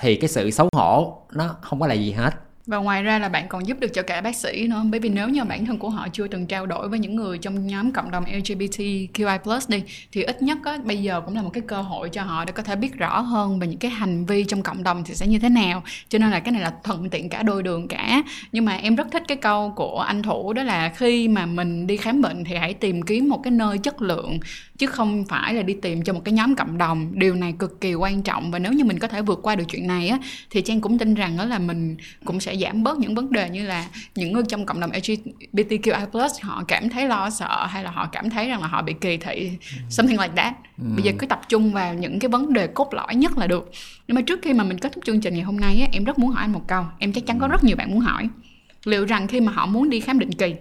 thì 0.00 0.16
cái 0.16 0.28
sự 0.28 0.50
xấu 0.50 0.68
hổ 0.72 1.22
nó 1.32 1.56
không 1.60 1.80
có 1.80 1.86
là 1.86 1.94
gì 1.94 2.12
hết 2.12 2.34
và 2.66 2.76
ngoài 2.78 3.02
ra 3.02 3.18
là 3.18 3.28
bạn 3.28 3.48
còn 3.48 3.66
giúp 3.66 3.80
được 3.80 3.94
cho 3.94 4.02
cả 4.02 4.20
bác 4.20 4.36
sĩ 4.36 4.66
nữa. 4.66 4.82
Bởi 4.90 5.00
vì 5.00 5.08
nếu 5.08 5.28
như 5.28 5.44
bản 5.44 5.66
thân 5.66 5.78
của 5.78 5.90
họ 5.90 6.08
chưa 6.12 6.28
từng 6.28 6.46
trao 6.46 6.66
đổi 6.66 6.88
với 6.88 6.98
những 6.98 7.16
người 7.16 7.38
trong 7.38 7.66
nhóm 7.66 7.92
cộng 7.92 8.10
đồng 8.10 8.24
LGBTQI+ 8.24 9.60
đi 9.68 9.82
thì 10.12 10.22
ít 10.22 10.42
nhất 10.42 10.58
á, 10.64 10.78
bây 10.84 10.96
giờ 10.96 11.20
cũng 11.20 11.36
là 11.36 11.42
một 11.42 11.50
cái 11.52 11.62
cơ 11.66 11.82
hội 11.82 12.08
cho 12.08 12.22
họ 12.22 12.44
để 12.44 12.52
có 12.52 12.62
thể 12.62 12.76
biết 12.76 12.94
rõ 12.94 13.20
hơn 13.20 13.58
về 13.58 13.66
những 13.66 13.78
cái 13.78 13.90
hành 13.90 14.24
vi 14.24 14.44
trong 14.44 14.62
cộng 14.62 14.82
đồng 14.82 15.04
thì 15.04 15.14
sẽ 15.14 15.26
như 15.26 15.38
thế 15.38 15.48
nào. 15.48 15.82
Cho 16.08 16.18
nên 16.18 16.30
là 16.30 16.40
cái 16.40 16.52
này 16.52 16.62
là 16.62 16.72
thuận 16.84 17.10
tiện 17.10 17.28
cả 17.28 17.42
đôi 17.42 17.62
đường 17.62 17.88
cả. 17.88 18.22
Nhưng 18.52 18.64
mà 18.64 18.76
em 18.76 18.96
rất 18.96 19.06
thích 19.12 19.22
cái 19.28 19.36
câu 19.36 19.72
của 19.76 20.00
anh 20.00 20.22
thủ 20.22 20.52
đó 20.52 20.62
là 20.62 20.92
khi 20.96 21.28
mà 21.28 21.46
mình 21.46 21.86
đi 21.86 21.96
khám 21.96 22.22
bệnh 22.22 22.44
thì 22.44 22.56
hãy 22.56 22.74
tìm 22.74 23.02
kiếm 23.02 23.28
một 23.28 23.40
cái 23.44 23.50
nơi 23.50 23.78
chất 23.78 24.02
lượng 24.02 24.38
chứ 24.80 24.86
không 24.86 25.24
phải 25.24 25.54
là 25.54 25.62
đi 25.62 25.74
tìm 25.74 26.02
cho 26.02 26.12
một 26.12 26.20
cái 26.24 26.32
nhóm 26.32 26.54
cộng 26.54 26.78
đồng. 26.78 27.12
Điều 27.14 27.34
này 27.34 27.54
cực 27.58 27.80
kỳ 27.80 27.94
quan 27.94 28.22
trọng. 28.22 28.50
Và 28.50 28.58
nếu 28.58 28.72
như 28.72 28.84
mình 28.84 28.98
có 28.98 29.08
thể 29.08 29.22
vượt 29.22 29.38
qua 29.42 29.56
được 29.56 29.64
chuyện 29.68 29.86
này 29.86 30.08
á 30.08 30.18
thì 30.50 30.62
trang 30.62 30.80
cũng 30.80 30.98
tin 30.98 31.14
rằng 31.14 31.36
đó 31.36 31.44
là 31.44 31.58
mình 31.58 31.96
cũng 32.24 32.40
sẽ 32.40 32.56
giảm 32.56 32.82
bớt 32.82 32.98
những 32.98 33.14
vấn 33.14 33.32
đề 33.32 33.50
như 33.50 33.66
là 33.66 33.86
những 34.14 34.32
người 34.32 34.42
trong 34.48 34.66
cộng 34.66 34.80
đồng 34.80 34.90
LGBTQI+ 34.90 36.28
họ 36.42 36.64
cảm 36.68 36.88
thấy 36.88 37.06
lo 37.06 37.30
sợ 37.30 37.66
hay 37.66 37.84
là 37.84 37.90
họ 37.90 38.08
cảm 38.12 38.30
thấy 38.30 38.48
rằng 38.48 38.60
là 38.60 38.66
họ 38.66 38.82
bị 38.82 38.94
kỳ 39.00 39.16
thị 39.16 39.50
something 39.90 40.20
like 40.20 40.32
that. 40.36 40.54
Ừ. 40.78 40.84
bây 40.94 41.02
giờ 41.02 41.12
cứ 41.18 41.26
tập 41.26 41.40
trung 41.48 41.72
vào 41.72 41.94
những 41.94 42.18
cái 42.18 42.28
vấn 42.28 42.52
đề 42.52 42.66
cốt 42.66 42.94
lõi 42.94 43.14
nhất 43.14 43.38
là 43.38 43.46
được. 43.46 43.70
Nhưng 44.08 44.14
mà 44.14 44.22
trước 44.22 44.40
khi 44.42 44.52
mà 44.52 44.64
mình 44.64 44.78
kết 44.78 44.92
thúc 44.92 45.04
chương 45.04 45.20
trình 45.20 45.34
ngày 45.34 45.42
hôm 45.42 45.56
nay 45.56 45.80
á, 45.80 45.88
em 45.92 46.04
rất 46.04 46.18
muốn 46.18 46.30
hỏi 46.30 46.44
anh 46.44 46.52
một 46.52 46.62
câu. 46.68 46.84
Em 46.98 47.12
chắc 47.12 47.26
chắn 47.26 47.38
có 47.38 47.48
rất 47.48 47.64
nhiều 47.64 47.76
bạn 47.76 47.90
muốn 47.90 48.00
hỏi. 48.00 48.28
Liệu 48.84 49.04
rằng 49.04 49.26
khi 49.26 49.40
mà 49.40 49.52
họ 49.52 49.66
muốn 49.66 49.90
đi 49.90 50.00
khám 50.00 50.18
định 50.18 50.32
kỳ 50.32 50.54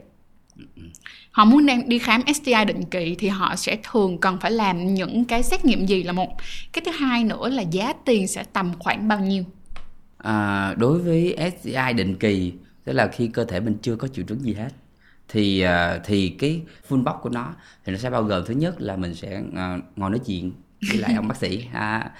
họ 1.39 1.45
muốn 1.45 1.65
đang 1.65 1.89
đi 1.89 1.99
khám 1.99 2.21
STI 2.33 2.65
định 2.67 2.83
kỳ 2.91 3.15
thì 3.19 3.27
họ 3.27 3.55
sẽ 3.55 3.77
thường 3.91 4.17
cần 4.17 4.37
phải 4.41 4.51
làm 4.51 4.93
những 4.93 5.25
cái 5.25 5.43
xét 5.43 5.65
nghiệm 5.65 5.85
gì 5.85 6.03
là 6.03 6.11
một. 6.11 6.33
Cái 6.73 6.81
thứ 6.85 6.91
hai 6.91 7.23
nữa 7.23 7.49
là 7.49 7.61
giá 7.61 7.93
tiền 8.05 8.27
sẽ 8.27 8.43
tầm 8.53 8.71
khoảng 8.79 9.07
bao 9.07 9.19
nhiêu? 9.19 9.43
À, 10.17 10.73
đối 10.77 10.99
với 10.99 11.37
STI 11.61 11.93
định 11.95 12.15
kỳ 12.15 12.53
tức 12.83 12.93
là 12.93 13.07
khi 13.07 13.27
cơ 13.27 13.45
thể 13.45 13.59
mình 13.59 13.77
chưa 13.81 13.95
có 13.95 14.07
triệu 14.07 14.25
chứng 14.25 14.43
gì 14.43 14.53
hết 14.53 14.69
thì 15.29 15.65
uh, 15.65 16.01
thì 16.05 16.29
cái 16.29 16.61
full 16.89 17.03
box 17.03 17.15
của 17.21 17.29
nó 17.29 17.53
thì 17.85 17.91
nó 17.91 17.97
sẽ 17.97 18.09
bao 18.09 18.23
gồm 18.23 18.45
thứ 18.45 18.53
nhất 18.53 18.81
là 18.81 18.95
mình 18.95 19.15
sẽ 19.15 19.39
uh, 19.39 19.83
ngồi 19.95 20.09
nói 20.09 20.19
chuyện 20.25 20.51
với 20.89 20.97
lại 20.97 21.13
ông 21.13 21.27
bác 21.27 21.37
sĩ. 21.37 21.65
À, 21.73 22.11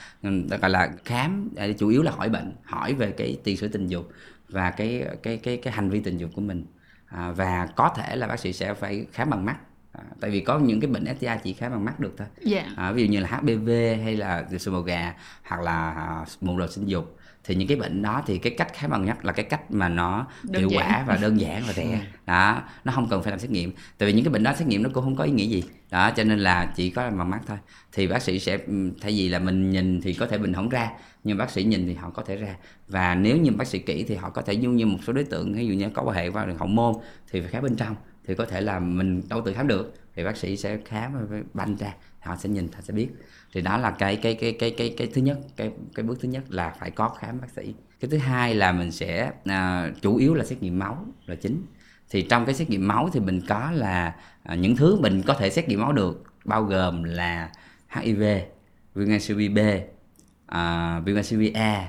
gọi 0.61 0.70
là 0.70 0.89
khám 1.05 1.49
chủ 1.80 1.89
yếu 1.89 2.03
là 2.03 2.11
hỏi 2.11 2.30
bệnh 2.30 2.53
hỏi 2.63 2.93
về 2.93 3.11
cái 3.11 3.38
tiền 3.43 3.57
sử 3.57 3.67
tình 3.67 3.88
dục 3.88 4.11
và 4.49 4.72
cái 4.72 5.05
cái 5.24 5.38
cái 5.38 5.57
cái 5.57 5.74
hành 5.74 5.89
vi 5.89 5.99
tình 5.99 6.17
dục 6.17 6.30
của 6.36 6.41
mình 6.41 6.65
à, 7.10 7.32
và 7.32 7.68
có 7.76 7.89
thể 7.95 8.16
là 8.16 8.28
bác 8.28 8.39
sĩ 8.39 8.53
sẽ 8.53 8.74
phải 8.74 9.05
khám 9.12 9.30
bằng 9.30 9.45
mắt 9.45 9.57
à, 9.91 10.03
tại 10.20 10.32
vì 10.32 10.39
có 10.39 10.60
những 10.60 10.80
cái 10.80 10.91
bệnh 10.91 11.05
STI 11.18 11.28
chỉ 11.43 11.53
khám 11.53 11.72
bằng 11.72 11.86
mắt 11.86 11.99
được 11.99 12.16
thôi 12.18 12.28
yeah. 12.51 12.66
Dạ. 12.68 12.74
à, 12.84 12.91
ví 12.91 13.03
dụ 13.03 13.12
như 13.12 13.20
là 13.20 13.28
HPV 13.28 13.70
hay 14.03 14.16
là 14.16 14.45
sùi 14.60 14.74
màu 14.74 14.82
gà 14.82 15.14
hoặc 15.43 15.62
là 15.62 15.91
à, 15.91 16.26
mụn 16.41 16.57
rợt 16.57 16.72
sinh 16.72 16.86
dục 16.86 17.18
thì 17.50 17.56
những 17.56 17.68
cái 17.68 17.78
bệnh 17.78 18.02
đó 18.02 18.24
thì 18.28 18.38
cái 18.38 18.54
cách 18.58 18.74
khám 18.74 18.91
bằng 18.91 19.06
mắt 19.06 19.26
là 19.26 19.34
cái 19.34 19.45
cách 19.45 19.72
mà 19.72 19.89
nó 19.89 20.28
đơn 20.43 20.60
hiệu 20.60 20.70
giản. 20.70 20.89
quả 20.89 21.04
và 21.08 21.18
đơn 21.18 21.39
giản 21.39 21.64
và 21.68 21.74
rẻ. 21.74 21.84
Ừ. 21.84 21.97
đó 22.26 22.64
nó 22.84 22.91
không 22.91 23.10
cần 23.10 23.24
phải 23.24 23.32
làm 23.32 23.39
xét 23.39 23.52
nghiệm. 23.52 23.72
Tại 23.97 24.08
vì 24.08 24.14
những 24.14 24.26
cái 24.26 24.34
bệnh 24.34 24.43
đó 24.43 24.54
xét 24.54 24.68
nghiệm 24.68 24.84
nó 24.84 24.89
cũng 24.93 25.04
không 25.04 25.16
có 25.16 25.24
ý 25.24 25.32
nghĩa 25.32 25.45
gì. 25.45 25.64
Đó 25.91 26.12
cho 26.12 26.24
nên 26.24 26.39
là 26.39 26.74
chỉ 26.76 26.89
có 26.89 27.10
bằng 27.10 27.30
mắt 27.30 27.39
thôi. 27.47 27.58
Thì 27.91 28.08
bác 28.08 28.22
sĩ 28.22 28.39
sẽ 28.39 28.58
ừ, 28.68 28.91
thay 29.02 29.12
vì 29.12 29.30
là 29.30 29.39
mình 29.39 29.72
nhìn 29.72 30.02
thì 30.02 30.14
có 30.14 30.28
thể 30.28 30.38
mình 30.38 30.54
không 30.54 30.70
ra 30.70 30.91
nhưng 31.24 31.38
bác 31.38 31.50
sĩ 31.50 31.64
nhìn 31.64 31.88
thì 31.88 31.93
họ 31.93 32.10
có 32.10 32.24
thể 32.24 32.36
ra. 32.36 32.56
Và 32.88 33.16
nếu 33.16 33.38
như 33.38 33.52
bác 33.52 33.68
sĩ 33.68 33.80
kỹ 33.80 34.06
thì 34.08 34.16
họ 34.16 34.30
có 34.30 34.41
thể 34.41 34.56
như 34.56 34.70
như 34.70 34.86
một 34.86 35.00
số 35.08 35.14
đối 35.14 35.24
tượng 35.24 35.54
ví 35.54 35.68
dụ 35.68 35.74
như 35.74 35.89
có 35.93 36.02
quan 36.02 36.16
hệ 36.16 36.30
vào 36.30 36.47
đường 36.47 36.58
hậu 36.58 36.68
môn 36.68 36.95
thì 37.32 37.41
phải 37.41 37.50
khám 37.50 37.64
bên 37.64 37.76
trong 37.76 37.95
thì 38.28 38.36
có 38.36 38.45
thể 38.45 38.62
là 38.62 38.80
mình 38.80 39.22
đâu 39.30 39.41
tự 39.45 39.54
khám 39.54 39.68
được. 39.68 39.93
Thì 40.16 40.24
bác 40.24 40.38
sĩ 40.38 40.58
sẽ 40.58 40.78
khám 40.86 41.12
banh 41.54 41.76
ra 41.76 41.93
họ 42.20 42.36
sẽ 42.36 42.50
nhìn 42.50 42.68
họ 42.74 42.82
sẽ 42.82 42.93
biết 42.93 43.08
thì 43.54 43.62
đó 43.62 43.78
là 43.78 43.91
cái 43.91 44.16
cái 44.16 44.36
cái 44.36 44.56
cái 44.60 44.72
cái 44.78 44.93
cái 44.97 45.08
thứ 45.14 45.22
nhất 45.22 45.39
cái 45.56 45.72
cái 45.95 46.04
bước 46.04 46.18
thứ 46.22 46.30
nhất 46.30 46.43
là 46.50 46.76
phải 46.80 46.91
có 46.91 47.10
khám 47.10 47.41
bác 47.41 47.50
sĩ. 47.50 47.74
Cái 48.00 48.10
thứ 48.12 48.18
hai 48.18 48.56
là 48.56 48.72
mình 48.72 48.91
sẽ 48.91 49.32
à, 49.45 49.91
chủ 50.02 50.16
yếu 50.16 50.34
là 50.34 50.45
xét 50.45 50.64
nghiệm 50.64 50.80
máu 50.80 51.06
là 51.26 51.36
chính. 51.36 51.66
Thì 52.10 52.22
trong 52.22 52.45
cái 52.45 52.56
xét 52.56 52.70
nghiệm 52.70 52.88
máu 52.88 53.10
thì 53.14 53.20
mình 53.20 53.41
có 53.47 53.72
là 53.72 54.16
à, 54.43 54.56
những 54.56 54.76
thứ 54.76 55.00
mình 55.02 55.22
có 55.22 55.34
thể 55.34 55.50
xét 55.50 55.70
nghiệm 55.70 55.82
máu 55.82 55.91
được 55.91 56.24
bao 56.45 56.64
gồm 56.64 57.04
là 57.04 57.50
HIV 57.89 58.24
viêm 58.95 59.08
gan 59.08 59.20
siêu 59.20 59.38
B 59.56 59.60
à, 60.45 61.00
viêm 61.00 61.16
gan 61.16 61.24
siêu 61.24 61.43
A 61.54 61.88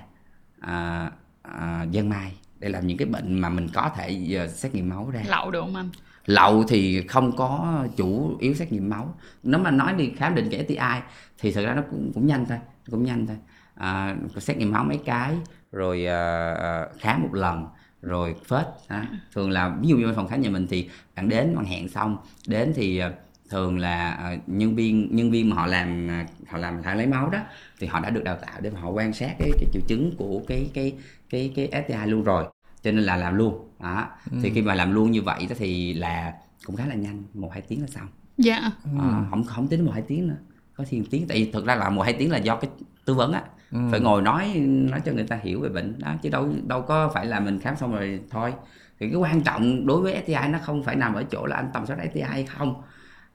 à, 0.61 1.11
à, 1.43 1.87
dân 1.91 2.09
mai. 2.09 2.33
Đây 2.59 2.71
là 2.71 2.81
những 2.81 2.99
cái 2.99 3.09
bệnh 3.09 3.41
mà 3.41 3.49
mình 3.49 3.69
có 3.75 3.91
thể 3.97 4.11
giờ 4.11 4.49
xét 4.49 4.75
nghiệm 4.75 4.89
máu 4.89 5.11
ra. 5.11 5.23
Lậu 5.29 5.51
được 5.51 5.61
không 5.61 5.77
anh? 5.77 5.91
Lậu 6.27 6.65
thì 6.69 7.07
không 7.09 7.37
có 7.37 7.85
chủ 7.97 8.37
yếu 8.41 8.55
xét 8.55 8.73
nghiệm 8.73 8.91
máu. 8.91 9.15
Nếu 9.43 9.61
mà 9.61 9.71
nói 9.71 9.93
đi 9.93 10.11
khám 10.17 10.35
định 10.35 10.49
cái 10.51 10.65
STI 10.65 11.01
thì 11.39 11.53
thực 11.53 11.65
ra 11.65 11.75
nó 11.75 11.83
cũng 11.91 12.11
cũng 12.15 12.27
nhanh 12.27 12.47
thôi 12.47 12.59
cũng 12.91 13.05
nhanh 13.05 13.27
thôi. 13.27 13.37
À, 13.75 14.17
xét 14.39 14.57
nghiệm 14.57 14.73
máu 14.73 14.85
mấy 14.85 15.01
cái 15.05 15.35
rồi 15.73 16.07
à, 16.07 16.55
à 16.55 16.87
khám 16.99 17.23
một 17.23 17.35
lần 17.35 17.67
rồi 18.03 18.35
phết 18.49 18.67
à, 18.89 19.07
thường 19.35 19.51
là 19.51 19.77
ví 19.81 19.89
dụ 19.89 19.97
như 19.97 20.13
phòng 20.17 20.29
khám 20.29 20.41
nhà 20.41 20.51
mình 20.51 20.67
thì 20.71 20.89
bạn 21.17 21.29
đến 21.29 21.57
bạn 21.57 21.65
hẹn 21.65 21.89
xong 21.89 22.17
đến 22.47 22.73
thì 22.77 22.99
à, 22.99 23.13
thường 23.51 23.79
là 23.79 24.11
à, 24.11 24.37
nhân 24.47 24.75
viên 24.77 25.17
nhân 25.17 25.31
viên 25.31 25.51
mà 25.51 25.57
họ 25.57 25.67
làm 25.67 26.09
họ 26.49 26.59
làm 26.59 26.83
họ 26.83 26.95
lấy 26.95 27.07
máu 27.07 27.31
đó 27.31 27.39
thì 27.79 27.87
họ 27.87 28.01
đã 28.01 28.11
được 28.11 28.25
đào 28.25 28.37
tạo 28.37 28.61
để 28.61 28.71
mà 28.71 28.81
họ 28.81 28.91
quan 28.91 29.13
sát 29.13 29.35
cái, 29.39 29.51
cái 29.61 29.69
triệu 29.73 29.83
chứng 29.89 30.13
của 30.19 30.43
cái 30.49 30.71
cái 30.75 30.95
cái 31.31 31.53
cái 31.57 31.69
STI 31.89 32.07
luôn 32.11 32.25
rồi 32.25 32.45
cho 32.83 32.93
nên 32.93 33.05
là 33.05 33.17
làm 33.17 33.35
luôn. 33.35 33.69
Đó. 33.81 34.07
Thì 34.43 34.51
khi 34.51 34.63
mà 34.63 34.75
làm 34.75 34.93
luôn 34.93 35.11
như 35.11 35.23
vậy 35.23 35.47
đó 35.51 35.57
thì 35.59 35.95
là 35.95 36.35
cũng 36.65 36.77
khá 36.77 36.87
là 36.87 36.95
nhanh 36.95 37.23
một 37.35 37.51
hai 37.53 37.63
tiếng 37.63 37.81
là 37.81 37.87
xong. 37.87 38.07
Dạ. 38.37 38.71
À, 38.99 39.25
không 39.31 39.45
không 39.45 39.69
tính 39.69 39.85
một 39.85 39.93
hai 39.93 40.03
tiếng 40.03 40.29
nữa. 40.29 40.37
Có 40.77 40.85
thêm 40.91 41.05
tiếng 41.11 41.29
tại 41.29 41.39
vì 41.39 41.53
thực 41.53 41.67
ra 41.67 41.75
là 41.75 41.91
một 41.91 42.03
hai 42.03 42.13
tiếng 42.13 42.31
là 42.31 42.39
do 42.39 42.57
cái 42.57 42.71
tư 43.05 43.15
vấn 43.15 43.33
á. 43.33 43.43
Phải 43.91 44.01
ngồi 44.01 44.23
nói 44.23 44.55
nói 44.65 45.01
cho 45.05 45.13
người 45.13 45.25
ta 45.25 45.39
hiểu 45.43 45.61
về 45.61 45.69
bệnh 45.69 45.99
đó 45.99 46.15
chứ 46.23 46.29
đâu 46.29 46.49
đâu 46.67 46.83
có 46.83 47.11
phải 47.15 47.27
là 47.27 47.41
mình 47.41 47.61
khám 47.61 47.77
xong 47.77 47.93
rồi 47.93 48.21
thôi. 48.31 48.55
Thì 49.01 49.09
cái 49.09 49.17
quan 49.17 49.41
trọng 49.41 49.87
đối 49.87 50.01
với 50.01 50.23
STI 50.25 50.49
nó 50.51 50.59
không 50.63 50.83
phải 50.83 50.97
nằm 50.97 51.15
ở 51.15 51.23
chỗ 51.23 51.47
là 51.47 51.57
anh 51.57 51.71
tầm 51.75 51.87
soát 51.87 51.97
STI 52.11 52.21
hay 52.21 52.45
không. 52.45 52.83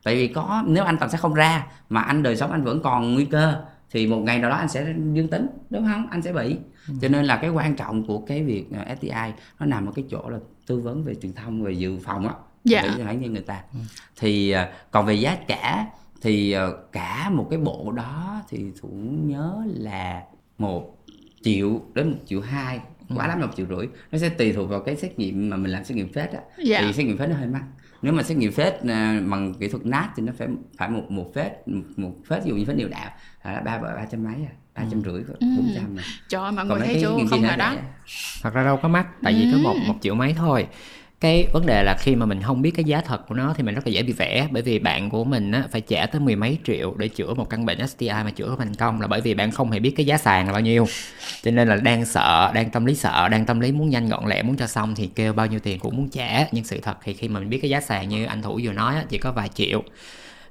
Tại 0.02 0.14
vì 0.14 0.28
có 0.28 0.64
nếu 0.66 0.84
anh 0.84 0.98
tầm 0.98 1.10
soát 1.10 1.20
không 1.20 1.34
ra 1.34 1.66
mà 1.88 2.00
anh 2.00 2.22
đời 2.22 2.36
sống 2.36 2.52
anh 2.52 2.64
vẫn 2.64 2.80
còn 2.82 3.14
nguy 3.14 3.24
cơ 3.24 3.64
thì 3.96 4.06
một 4.06 4.18
ngày 4.18 4.38
nào 4.38 4.50
đó 4.50 4.56
anh 4.56 4.68
sẽ 4.68 4.94
dương 5.12 5.28
tính 5.28 5.46
đúng 5.70 5.86
không? 5.86 6.06
Anh 6.10 6.22
sẽ 6.22 6.32
bị. 6.32 6.56
Cho 7.00 7.08
nên 7.08 7.24
là 7.24 7.36
cái 7.36 7.50
quan 7.50 7.76
trọng 7.76 8.06
của 8.06 8.18
cái 8.18 8.42
việc 8.42 8.64
à, 8.72 8.96
STI 8.96 9.32
nó 9.58 9.66
nằm 9.66 9.86
ở 9.86 9.92
cái 9.92 10.04
chỗ 10.10 10.28
là 10.28 10.38
tư 10.66 10.80
vấn 10.80 11.04
về 11.04 11.14
truyền 11.14 11.32
thông 11.32 11.62
về 11.62 11.72
dự 11.72 11.98
phòng 12.04 12.28
á. 12.28 12.34
Dạ. 12.64 12.94
để 12.98 13.04
hãy 13.04 13.16
như 13.16 13.30
người 13.30 13.42
ta. 13.42 13.62
Thì 14.16 14.50
à, 14.50 14.72
còn 14.90 15.06
về 15.06 15.14
giá 15.14 15.36
cả 15.48 15.86
thì 16.22 16.52
à, 16.52 16.66
cả 16.92 17.30
một 17.30 17.46
cái 17.50 17.58
bộ 17.58 17.92
đó 17.92 18.42
thì 18.48 18.64
thủ 18.80 18.88
nhớ 19.24 19.62
là 19.66 20.22
một 20.58 20.96
triệu 21.42 21.80
đến 21.94 22.10
một 22.10 22.18
triệu 22.26 22.40
hai 22.40 22.80
quá 23.14 23.26
lắm 23.26 23.40
là 23.40 23.46
một 23.46 23.52
triệu 23.56 23.66
rưỡi. 23.66 23.86
Nó 24.12 24.18
sẽ 24.18 24.28
tùy 24.28 24.52
thuộc 24.52 24.68
vào 24.68 24.80
cái 24.80 24.96
xét 24.96 25.18
nghiệm 25.18 25.50
mà 25.50 25.56
mình 25.56 25.72
làm 25.72 25.84
xét 25.84 25.96
nghiệm 25.96 26.12
phết 26.12 26.32
á. 26.32 26.40
Dạ. 26.64 26.80
thì 26.80 26.92
xét 26.92 27.06
nghiệm 27.06 27.18
phết 27.18 27.28
nó 27.28 27.36
hơi 27.36 27.46
mắc 27.48 27.62
nếu 28.06 28.14
mà 28.14 28.22
xét 28.22 28.36
nghiệm 28.36 28.52
phết 28.52 28.74
à, 28.88 29.20
bằng 29.30 29.54
kỹ 29.54 29.68
thuật 29.68 29.86
nát 29.86 30.08
thì 30.16 30.22
nó 30.22 30.32
phải 30.38 30.48
phải 30.78 30.88
một 30.88 31.10
một 31.10 31.32
phết 31.34 31.52
một, 31.66 31.82
một 31.96 32.12
phết 32.28 32.44
ví 32.44 32.50
dụ 32.50 32.56
như 32.56 32.64
phết 32.64 32.76
niệu 32.76 32.88
đạo 32.88 33.10
là 33.44 33.60
ba 33.60 33.78
ba 33.78 34.06
trăm 34.10 34.24
mấy 34.24 34.34
à 34.34 34.52
ba 34.74 34.82
trăm 34.90 35.02
rưỡi 35.02 35.22
bốn 35.40 35.72
trăm 35.74 35.96
à. 35.98 36.02
trời 36.28 36.42
ơi, 36.42 36.52
mọi 36.52 36.68
Còn 36.68 36.78
người 36.78 36.78
mấy 36.78 36.86
thấy 36.86 36.94
cái 36.94 37.02
chưa 37.02 37.26
không 37.30 37.42
đắt 37.42 37.58
rẻ. 37.58 37.82
thật 38.42 38.54
ra 38.54 38.64
đâu 38.64 38.78
có 38.82 38.88
mắc 38.88 39.06
tại 39.22 39.34
vì 39.34 39.48
có 39.52 39.58
một 39.58 39.76
một 39.86 39.94
triệu 40.00 40.14
mấy 40.14 40.34
thôi 40.38 40.66
cái 41.20 41.48
vấn 41.52 41.66
đề 41.66 41.82
là 41.82 41.96
khi 41.98 42.16
mà 42.16 42.26
mình 42.26 42.42
không 42.42 42.62
biết 42.62 42.70
cái 42.70 42.84
giá 42.84 43.00
thật 43.00 43.28
của 43.28 43.34
nó 43.34 43.54
thì 43.56 43.62
mình 43.62 43.74
rất 43.74 43.86
là 43.86 43.92
dễ 43.92 44.02
bị 44.02 44.12
vẽ. 44.12 44.48
Bởi 44.50 44.62
vì 44.62 44.78
bạn 44.78 45.10
của 45.10 45.24
mình 45.24 45.52
á, 45.52 45.64
phải 45.72 45.80
trả 45.80 46.06
tới 46.06 46.20
mười 46.20 46.36
mấy 46.36 46.58
triệu 46.64 46.94
để 46.98 47.08
chữa 47.08 47.34
một 47.34 47.50
căn 47.50 47.66
bệnh 47.66 47.86
STI 47.88 48.08
mà 48.08 48.30
chữa 48.30 48.54
thành 48.58 48.74
công 48.74 49.00
là 49.00 49.06
bởi 49.06 49.20
vì 49.20 49.34
bạn 49.34 49.50
không 49.50 49.70
hề 49.70 49.80
biết 49.80 49.94
cái 49.96 50.06
giá 50.06 50.18
sàn 50.18 50.46
là 50.46 50.52
bao 50.52 50.60
nhiêu. 50.60 50.86
Cho 51.42 51.50
nên 51.50 51.68
là 51.68 51.76
đang 51.76 52.04
sợ 52.04 52.50
đang 52.54 52.70
tâm 52.70 52.84
lý 52.84 52.94
sợ 52.94 53.28
đang 53.28 53.46
tâm 53.46 53.60
lý 53.60 53.72
muốn 53.72 53.90
nhanh 53.90 54.08
gọn 54.08 54.26
lẹ 54.26 54.42
muốn 54.42 54.56
cho 54.56 54.66
xong 54.66 54.94
thì 54.94 55.10
kêu 55.14 55.32
bao 55.32 55.46
nhiêu 55.46 55.60
tiền 55.60 55.78
cũng 55.78 55.96
muốn 55.96 56.08
trả. 56.08 56.46
Nhưng 56.52 56.64
sự 56.64 56.80
thật 56.82 56.96
thì 57.04 57.14
khi 57.14 57.28
mà 57.28 57.40
mình 57.40 57.50
biết 57.50 57.58
cái 57.62 57.70
giá 57.70 57.80
sàn 57.80 58.08
như 58.08 58.24
anh 58.24 58.42
thủ 58.42 58.60
vừa 58.62 58.72
nói 58.72 58.94
á, 58.94 59.04
chỉ 59.08 59.18
có 59.18 59.32
vài 59.32 59.48
triệu. 59.54 59.82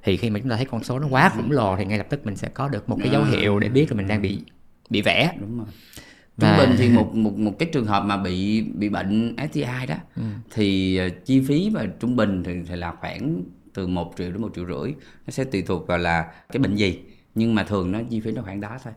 Thì 0.02 0.16
khi 0.16 0.30
mà 0.30 0.38
chúng 0.38 0.50
ta 0.50 0.56
thấy 0.56 0.64
con 0.64 0.84
số 0.84 0.98
nó 0.98 1.06
quá 1.10 1.28
khổng 1.28 1.50
lồ 1.50 1.76
thì 1.76 1.84
ngay 1.84 1.98
lập 1.98 2.06
tức 2.10 2.26
mình 2.26 2.36
sẽ 2.36 2.48
có 2.48 2.68
được 2.68 2.88
một 2.88 2.98
cái 3.02 3.08
dấu 3.12 3.24
hiệu 3.24 3.58
để 3.58 3.68
biết 3.68 3.86
là 3.90 3.96
mình 3.96 4.08
đang 4.08 4.22
bị 4.22 4.38
bị 4.90 5.02
vẽ. 5.02 5.32
Đúng 5.40 5.58
rồi. 5.58 5.66
Trung 6.38 6.50
bình 6.58 6.70
thì 6.78 6.88
một 6.88 7.14
một 7.14 7.38
một 7.38 7.52
cái 7.58 7.68
trường 7.72 7.86
hợp 7.86 8.04
mà 8.04 8.16
bị 8.16 8.62
bị 8.62 8.88
bệnh 8.88 9.36
STI 9.52 9.86
đó 9.88 9.96
thì 10.50 10.96
ờ, 10.96 11.08
chi 11.24 11.40
phí 11.48 11.70
mà 11.74 11.86
trung 12.00 12.16
bình 12.16 12.42
thì, 12.44 12.52
thì 12.68 12.76
là 12.76 12.92
khoảng 13.00 13.42
từ 13.74 13.86
1 13.86 14.12
triệu 14.18 14.30
đến 14.30 14.42
một 14.42 14.52
triệu 14.54 14.66
rưỡi. 14.66 14.94
Nó 15.26 15.30
sẽ 15.30 15.44
tùy 15.44 15.62
thuộc 15.62 15.86
vào 15.86 15.98
là 15.98 16.32
cái 16.52 16.58
bệnh 16.58 16.76
gì 16.76 17.00
nhưng 17.34 17.54
mà 17.54 17.64
thường 17.64 17.92
nó 17.92 18.00
chi 18.10 18.20
phí 18.20 18.32
nó 18.32 18.42
khoảng 18.42 18.60
đó 18.60 18.78
thôi. 18.84 18.92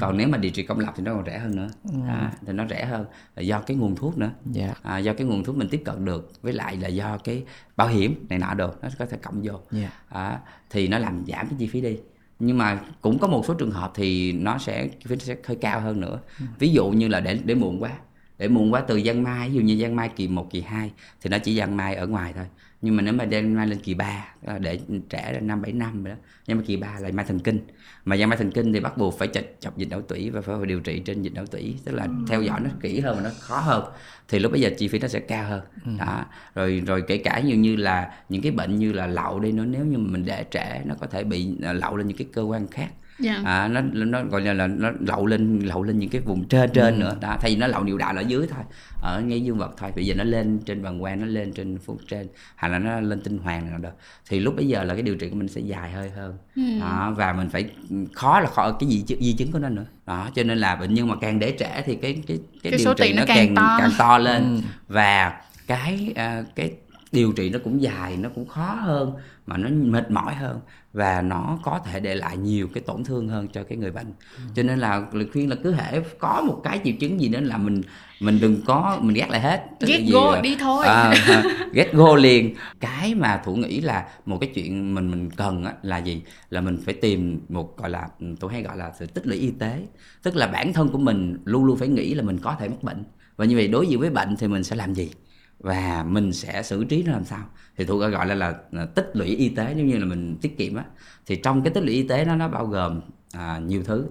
Còn 0.00 0.16
nếu 0.16 0.28
mà 0.28 0.38
điều 0.38 0.50
trị 0.50 0.62
công 0.62 0.78
lập 0.78 0.92
thì 0.96 1.02
nó 1.02 1.14
còn 1.14 1.24
rẻ 1.26 1.38
hơn 1.38 1.56
nữa. 1.56 1.68
À, 2.08 2.32
thì 2.46 2.52
nó 2.52 2.66
rẻ 2.70 2.84
hơn 2.84 3.06
là 3.36 3.42
do 3.42 3.60
cái 3.60 3.76
nguồn 3.76 3.96
thuốc 3.96 4.18
nữa. 4.18 4.30
Dạ. 4.52 4.74
à, 4.82 4.98
do 4.98 5.12
cái 5.12 5.26
nguồn 5.26 5.44
thuốc 5.44 5.56
mình 5.56 5.68
tiếp 5.70 5.82
cận 5.84 6.04
được 6.04 6.32
với 6.42 6.52
lại 6.52 6.76
là 6.76 6.88
do 6.88 7.18
cái 7.24 7.44
bảo 7.76 7.88
hiểm 7.88 8.26
này 8.28 8.38
nọ 8.38 8.54
được 8.54 8.78
nó 8.82 8.88
có 8.98 9.06
thể 9.06 9.16
cộng 9.22 9.42
vô. 9.42 9.60
Dạ. 9.70 9.90
à, 10.08 10.40
thì 10.70 10.88
nó 10.88 10.98
làm 10.98 11.24
giảm 11.26 11.48
cái 11.48 11.56
chi 11.58 11.66
phí 11.66 11.80
đi 11.80 11.98
nhưng 12.38 12.58
mà 12.58 12.80
cũng 13.00 13.18
có 13.18 13.26
một 13.28 13.44
số 13.46 13.54
trường 13.54 13.70
hợp 13.70 13.92
thì 13.94 14.32
nó 14.32 14.58
sẽ 14.58 14.88
phí 15.04 15.16
sẽ 15.18 15.36
hơi 15.44 15.56
cao 15.60 15.80
hơn 15.80 16.00
nữa. 16.00 16.20
Ví 16.58 16.68
dụ 16.72 16.90
như 16.90 17.08
là 17.08 17.20
để 17.20 17.38
để 17.44 17.54
muộn 17.54 17.82
quá 17.82 17.90
để 18.38 18.48
muộn 18.48 18.72
quá 18.72 18.80
từ 18.80 19.02
giang 19.02 19.22
mai 19.22 19.48
ví 19.48 19.54
dụ 19.54 19.60
như 19.60 19.78
giang 19.82 19.96
mai 19.96 20.08
kỳ 20.08 20.28
1, 20.28 20.50
kỳ 20.50 20.60
2 20.60 20.92
thì 21.20 21.30
nó 21.30 21.38
chỉ 21.38 21.56
giang 21.58 21.76
mai 21.76 21.94
ở 21.94 22.06
ngoài 22.06 22.32
thôi 22.36 22.46
nhưng 22.82 22.96
mà 22.96 23.02
nếu 23.02 23.14
mà 23.14 23.26
giang 23.26 23.54
mai 23.54 23.66
lên 23.66 23.78
kỳ 23.78 23.94
3 23.94 24.34
để 24.60 24.80
trẻ 25.08 25.32
là 25.32 25.40
năm 25.40 25.62
bảy 25.62 25.72
năm 25.72 26.04
rồi 26.04 26.14
đó 26.14 26.20
nhưng 26.46 26.58
mà 26.58 26.64
kỳ 26.66 26.76
3 26.76 27.00
là 27.00 27.10
mai 27.12 27.24
thần 27.24 27.38
kinh. 27.38 27.60
Mà 28.04 28.16
giang 28.16 28.28
mai 28.28 28.38
thần 28.38 28.50
kinh 28.50 28.72
thì 28.72 28.80
bắt 28.80 28.96
buộc 28.96 29.18
phải 29.18 29.28
chọc, 29.28 29.44
chọc 29.60 29.76
dịch 29.76 29.88
não 29.90 30.00
tủy 30.00 30.30
và 30.30 30.40
phải 30.40 30.56
điều 30.66 30.80
trị 30.80 30.98
trên 30.98 31.22
dịch 31.22 31.34
não 31.34 31.46
tủy 31.46 31.76
tức 31.84 31.92
là 31.92 32.08
theo 32.28 32.42
dõi 32.42 32.60
nó 32.60 32.70
kỹ 32.80 33.00
hơn 33.00 33.16
và 33.16 33.22
nó 33.22 33.30
khó 33.40 33.60
hơn. 33.60 33.84
Thì 34.28 34.38
lúc 34.38 34.52
bây 34.52 34.60
giờ 34.60 34.70
chi 34.78 34.88
phí 34.88 34.98
nó 34.98 35.08
sẽ 35.08 35.20
cao 35.20 35.48
hơn. 35.48 35.62
Đó 35.98 36.24
rồi 36.54 36.82
rồi 36.86 37.02
kể 37.08 37.18
cả 37.18 37.40
như 37.40 37.54
như 37.54 37.76
là 37.76 38.14
những 38.28 38.42
cái 38.42 38.52
bệnh 38.52 38.76
như 38.78 38.92
là 38.92 39.06
lậu 39.06 39.40
đi 39.40 39.52
nữa 39.52 39.64
nếu 39.64 39.84
như 39.84 39.98
mình 39.98 40.24
để 40.24 40.44
trẻ 40.44 40.82
nó 40.84 40.94
có 41.00 41.06
thể 41.06 41.24
bị 41.24 41.48
à, 41.62 41.72
lậu 41.72 41.96
lên 41.96 42.08
những 42.08 42.16
cái 42.16 42.28
cơ 42.32 42.42
quan 42.42 42.66
khác 42.66 42.88
Dạ. 43.18 43.40
à, 43.44 43.68
nó 43.68 43.80
nó 43.80 44.24
gọi 44.24 44.40
là, 44.40 44.52
là 44.52 44.66
nó 44.66 44.90
lậu 45.00 45.26
lên 45.26 45.58
lậu 45.60 45.82
lên 45.82 45.98
những 45.98 46.10
cái 46.10 46.20
vùng 46.20 46.48
trên 46.48 46.70
trên 46.74 46.98
nữa. 46.98 47.16
Đó 47.20 47.36
thay 47.40 47.50
vì 47.50 47.56
nó 47.56 47.66
lậu 47.66 47.84
niệu 47.84 47.98
đạo 47.98 48.12
ở 48.16 48.20
dưới 48.20 48.46
thôi 48.50 48.62
ở 49.02 49.20
ngay 49.20 49.40
dương 49.44 49.58
vật 49.58 49.74
thôi. 49.78 49.92
Bây 49.96 50.06
giờ 50.06 50.14
nó 50.14 50.24
lên 50.24 50.58
trên 50.66 50.82
bàng 50.82 51.00
quang 51.00 51.20
nó 51.20 51.26
lên 51.26 51.52
trên 51.52 51.78
phúc 51.78 51.98
trên 52.08 52.26
hoặc 52.56 52.68
là 52.68 52.78
nó 52.78 53.00
lên 53.00 53.20
tinh 53.20 53.38
hoàng 53.38 53.70
nào 53.70 53.78
được 53.78 53.88
thì 54.28 54.40
lúc 54.40 54.56
bây 54.56 54.68
giờ 54.68 54.84
là 54.84 54.94
cái 54.94 55.02
điều 55.02 55.16
trị 55.16 55.28
của 55.28 55.36
mình 55.36 55.48
sẽ 55.48 55.60
dài 55.60 55.90
hơi 55.92 56.10
hơn. 56.10 56.38
Đó, 56.80 57.14
và 57.16 57.32
mình 57.32 57.48
phải 57.48 57.70
khó 58.14 58.40
là 58.40 58.46
khó 58.50 58.62
ở 58.62 58.76
cái 58.80 58.88
di, 58.90 59.02
chứng- 59.02 59.20
di 59.22 59.32
chứng 59.32 59.52
của 59.52 59.58
nó 59.58 59.68
nữa. 59.68 59.84
Đó 60.06 60.28
cho 60.34 60.42
nên 60.42 60.58
là 60.58 60.76
bệnh 60.76 60.94
nhân 60.94 61.08
mà 61.08 61.14
càng 61.20 61.38
để 61.38 61.50
trẻ 61.52 61.82
thì 61.86 61.94
cái 61.94 62.12
cái 62.26 62.38
cái, 62.62 62.72
Cái 62.72 62.78
điều 62.84 62.94
trị 62.94 63.12
nó 63.12 63.20
nó 63.20 63.26
càng 63.26 63.36
càng 63.46 63.54
to. 63.54 63.76
càng 63.80 63.90
to 63.98 64.18
lên. 64.18 64.60
Và 64.88 65.40
cái 65.66 66.12
à, 66.16 66.44
cái 66.54 66.72
điều 67.12 67.32
trị 67.32 67.50
nó 67.50 67.58
cũng 67.64 67.82
dài 67.82 68.16
nó 68.16 68.28
cũng 68.34 68.46
khó 68.46 68.64
hơn 68.80 69.12
mà 69.48 69.56
nó 69.56 69.68
mệt 69.70 70.10
mỏi 70.10 70.34
hơn 70.34 70.60
và 70.92 71.22
nó 71.22 71.58
có 71.62 71.78
thể 71.78 72.00
để 72.00 72.14
lại 72.14 72.36
nhiều 72.36 72.68
cái 72.74 72.82
tổn 72.86 73.04
thương 73.04 73.28
hơn 73.28 73.48
cho 73.48 73.62
cái 73.62 73.78
người 73.78 73.90
bệnh. 73.90 74.12
Cho 74.54 74.62
nên 74.62 74.78
là 74.78 75.06
lời 75.12 75.26
khuyên 75.32 75.48
là 75.50 75.56
cứ 75.62 75.72
hễ 75.72 76.00
có 76.18 76.42
một 76.46 76.60
cái 76.64 76.80
triệu 76.84 76.94
chứng 77.00 77.20
gì 77.20 77.28
đó 77.28 77.40
là 77.42 77.56
mình 77.56 77.82
mình 78.20 78.38
đừng 78.40 78.60
có 78.66 78.98
mình 79.00 79.14
ghét 79.14 79.30
lại 79.30 79.40
hết. 79.40 79.64
Tức 79.80 79.86
gì 79.86 80.12
go, 80.12 80.30
là- 80.32 80.40
đi 80.40 80.56
thôi. 80.60 80.86
à, 80.86 81.14
à, 81.28 81.42
get 81.72 81.92
go 81.92 82.16
liền. 82.16 82.54
Cái 82.80 83.14
mà 83.14 83.42
thủ 83.44 83.56
nghĩ 83.56 83.80
là 83.80 84.08
một 84.26 84.38
cái 84.40 84.50
chuyện 84.54 84.94
mình 84.94 85.10
mình 85.10 85.30
cần 85.30 85.64
á, 85.64 85.72
là 85.82 85.98
gì? 85.98 86.22
Là 86.50 86.60
mình 86.60 86.78
phải 86.84 86.94
tìm 86.94 87.40
một 87.48 87.76
gọi 87.76 87.90
là 87.90 88.08
ừ, 88.20 88.26
tôi 88.40 88.52
hay 88.52 88.62
gọi 88.62 88.76
là 88.76 88.92
sự 88.98 89.06
tích 89.06 89.26
lũy 89.26 89.36
y 89.38 89.50
tế. 89.50 89.86
Tức 90.22 90.36
là 90.36 90.46
bản 90.46 90.72
thân 90.72 90.88
của 90.88 90.98
mình 90.98 91.38
luôn 91.44 91.64
luôn 91.64 91.76
phải 91.78 91.88
nghĩ 91.88 92.14
là 92.14 92.22
mình 92.22 92.38
có 92.38 92.56
thể 92.60 92.68
mắc 92.68 92.82
bệnh. 92.82 93.04
Và 93.36 93.44
như 93.44 93.56
vậy 93.56 93.68
đối 93.68 93.86
diện 93.86 94.00
với 94.00 94.10
bệnh 94.10 94.36
thì 94.36 94.48
mình 94.48 94.64
sẽ 94.64 94.76
làm 94.76 94.94
gì 94.94 95.10
và 95.58 96.04
mình 96.08 96.32
sẽ 96.32 96.62
xử 96.62 96.84
trí 96.84 97.02
nó 97.02 97.12
làm 97.12 97.24
sao? 97.24 97.44
Thì 97.76 97.84
thủ 97.84 97.98
gọi 97.98 98.26
là, 98.26 98.34
là, 98.34 98.54
là 98.72 98.86
tích 98.86 99.10
lũy 99.14 99.26
y 99.26 99.48
tế 99.48 99.74
giống 99.74 99.86
như 99.86 99.98
là 99.98 100.06
mình 100.06 100.36
tiết 100.40 100.58
kiệm 100.58 100.74
á. 100.74 100.84
Thì 101.26 101.36
trong 101.36 101.62
cái 101.62 101.72
tích 101.74 101.84
lũy 101.84 101.94
y 101.94 102.08
tế 102.08 102.24
nó 102.24 102.36
nó 102.36 102.48
bao 102.48 102.66
gồm 102.66 103.00
à, 103.32 103.58
nhiều 103.58 103.82
thứ. 103.84 104.06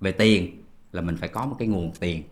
Về 0.00 0.12
tiền 0.12 0.62
là 0.92 1.00
mình 1.02 1.16
phải 1.16 1.28
có 1.28 1.46
một 1.46 1.56
cái 1.58 1.68
nguồn 1.68 1.92
tiền. 2.00 2.22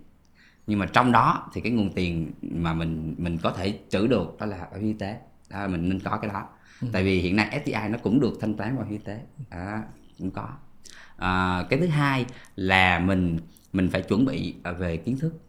Nhưng 0.66 0.78
mà 0.78 0.86
trong 0.86 1.12
đó 1.12 1.50
thì 1.52 1.60
cái 1.60 1.72
nguồn 1.72 1.92
tiền 1.92 2.30
mà 2.42 2.74
mình 2.74 3.14
mình 3.18 3.38
có 3.42 3.52
thể 3.52 3.78
trữ 3.88 4.06
được 4.06 4.36
đó 4.40 4.46
là 4.46 4.56
bảo 4.56 4.80
hiểm 4.80 4.92
y 4.92 4.92
tế. 4.92 5.16
Đó, 5.50 5.68
mình 5.68 5.88
nên 5.88 6.00
có 6.00 6.18
cái 6.22 6.30
đó. 6.30 6.48
Tại 6.92 7.04
vì 7.04 7.20
hiện 7.20 7.36
nay 7.36 7.60
STI 7.64 7.88
nó 7.90 7.98
cũng 8.02 8.20
được 8.20 8.38
thanh 8.40 8.54
toán 8.54 8.76
bảo 8.76 8.84
hiểm 8.84 8.98
y 8.98 9.04
tế. 9.04 9.20
Đó, 9.50 9.78
cũng 10.18 10.30
có. 10.30 10.48
À, 11.16 11.64
cái 11.70 11.78
thứ 11.78 11.86
hai 11.86 12.26
là 12.56 12.98
mình 12.98 13.38
mình 13.72 13.90
phải 13.90 14.02
chuẩn 14.02 14.24
bị 14.24 14.54
à, 14.62 14.72
về 14.72 14.96
kiến 14.96 15.18
thức 15.18 15.40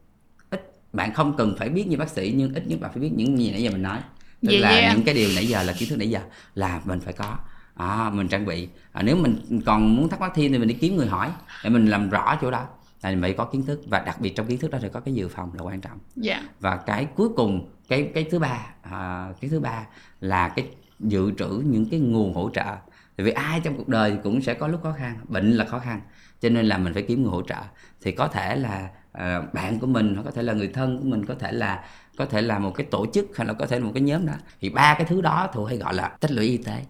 bạn 0.94 1.14
không 1.14 1.38
cần 1.38 1.56
phải 1.58 1.70
biết 1.70 1.88
như 1.88 1.98
bác 1.98 2.10
sĩ 2.10 2.34
nhưng 2.38 2.54
ít 2.54 2.68
nhất 2.68 2.80
bạn 2.80 2.92
phải 2.92 3.02
biết 3.02 3.12
những 3.16 3.38
gì 3.40 3.52
nãy 3.52 3.64
giờ 3.64 3.72
mình 3.72 3.82
nói. 3.82 4.00
Tức 4.42 4.52
Yeah, 4.52 4.62
là 4.62 4.70
yeah. 4.70 4.96
những 4.96 5.06
cái 5.06 5.16
điều 5.16 5.30
nãy 5.36 5.48
giờ 5.48 5.64
là 5.64 5.74
kiến 5.74 5.90
thức 5.90 5.96
nãy 5.98 6.10
giờ 6.10 6.20
là 6.56 6.82
mình 6.86 7.00
phải 7.00 7.14
có. 7.14 7.38
À, 7.76 8.10
mình 8.10 8.28
trang 8.28 8.46
bị. 8.46 8.68
À, 8.92 9.02
nếu 9.02 9.16
mình 9.16 9.62
còn 9.66 9.96
muốn 9.96 10.10
thắc 10.10 10.20
mắc 10.20 10.32
thêm 10.36 10.52
thì 10.52 10.58
mình 10.58 10.68
đi 10.68 10.74
kiếm 10.74 10.96
người 10.96 11.08
hỏi 11.08 11.32
để 11.64 11.70
mình 11.70 11.86
làm 11.88 12.10
rõ 12.10 12.38
chỗ 12.42 12.52
đó. 12.52 12.68
Là 13.02 13.10
mình 13.10 13.22
phải 13.22 13.34
có 13.34 13.46
kiến 13.46 13.66
thức 13.66 13.82
và 13.88 14.00
đặc 14.00 14.22
biệt 14.22 14.36
trong 14.36 14.48
kiến 14.48 14.58
thức 14.58 14.72
đó 14.72 14.78
thì 14.82 14.88
có 14.94 15.00
cái 15.00 15.14
dự 15.14 15.28
phòng 15.28 15.52
là 15.54 15.64
quan 15.64 15.82
trọng. 15.82 15.98
Dạ. 16.16 16.44
và 16.60 16.78
cái 16.78 17.08
cuối 17.16 17.30
cùng 17.36 17.70
cái 17.88 18.12
cái 18.14 18.24
thứ 18.32 18.40
ba 18.40 18.60
à, 18.82 19.28
cái 19.42 19.50
thứ 19.50 19.60
ba 19.60 19.86
là 20.22 20.50
cái 20.50 20.66
dự 21.00 21.32
trữ 21.38 21.64
những 21.66 21.86
cái 21.90 22.00
nguồn 22.00 22.34
hỗ 22.34 22.50
trợ. 22.54 22.76
Tại 23.18 23.26
vì 23.26 23.32
ai 23.32 23.60
trong 23.64 23.78
cuộc 23.78 23.88
đời 23.88 24.18
cũng 24.24 24.42
sẽ 24.42 24.54
có 24.54 24.68
lúc 24.68 24.84
khó 24.84 24.92
khăn 24.98 25.18
bệnh 25.28 25.52
là 25.52 25.66
khó 25.66 25.80
khăn 25.80 26.02
cho 26.42 26.50
nên 26.50 26.66
là 26.66 26.78
mình 26.78 26.94
phải 26.94 27.04
kiếm 27.04 27.22
người 27.22 27.32
hỗ 27.32 27.42
trợ. 27.42 27.62
Thì 28.02 28.12
có 28.12 28.28
thể 28.28 28.56
là 28.56 28.90
à, 29.12 29.42
bạn 29.54 29.80
của 29.80 29.88
mình 29.88 30.16
hoặc 30.16 30.24
có 30.24 30.32
thể 30.32 30.44
là 30.44 30.54
người 30.54 30.68
thân 30.68 30.98
của 30.98 31.06
mình 31.06 31.26
có 31.26 31.36
thể 31.40 31.52
là 31.52 31.84
có 32.18 32.26
thể 32.26 32.42
là 32.42 32.60
một 32.60 32.72
cái 32.76 32.88
tổ 32.92 33.06
chức 33.14 33.38
hay 33.38 33.48
là 33.48 33.54
có 33.54 33.66
thể 33.66 33.80
là 33.80 33.86
một 33.86 33.92
cái 33.94 34.04
nhóm 34.04 34.26
đó. 34.26 34.34
Thì 34.62 34.70
ba 34.70 34.94
cái 34.94 35.06
thứ 35.06 35.22
đó 35.22 35.50
thường 35.54 35.66
hay 35.66 35.78
gọi 35.78 35.94
là 35.94 36.08
tích 36.20 36.32
lũy 36.32 36.46
y 36.46 36.58
tế. 36.58 36.86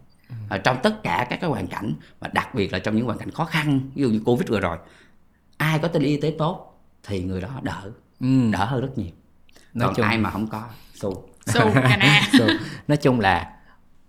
Ở 0.50 0.58
trong 0.58 0.78
tất 0.84 1.04
cả 1.04 1.28
các 1.30 1.38
cái 1.42 1.50
hoàn 1.50 1.68
cảnh 1.68 1.94
và 2.20 2.28
đặc 2.34 2.56
biệt 2.56 2.74
là 2.74 2.80
trong 2.80 2.96
những 2.96 3.06
hoàn 3.06 3.18
cảnh 3.18 3.32
khó 3.32 3.46
khăn 3.46 3.80
ví 3.96 4.02
dụ 4.02 4.10
như 4.10 4.22
covid 4.26 4.50
vừa 4.50 4.60
rồi 4.60 4.78
ai 5.58 5.80
có 5.80 5.88
tích 5.88 6.00
lũy 6.02 6.10
y 6.12 6.22
tế 6.22 6.36
tốt 6.38 6.82
thì 7.04 7.24
người 7.24 7.42
đó 7.42 7.50
đỡ. 7.62 7.92
Ừ. 8.20 8.52
đỡ 8.52 8.66
hơn 8.66 8.82
rất 8.82 8.98
nhiều. 8.98 9.12
Nói 9.74 9.88
còn 9.88 9.96
chung- 9.96 10.06
ai 10.06 10.18
mà 10.18 10.30
không 10.30 10.48
có 10.48 10.64
na. 11.86 12.22
So, 12.40 12.48
nói 12.88 12.98
chung 12.98 13.20
là 13.20 13.54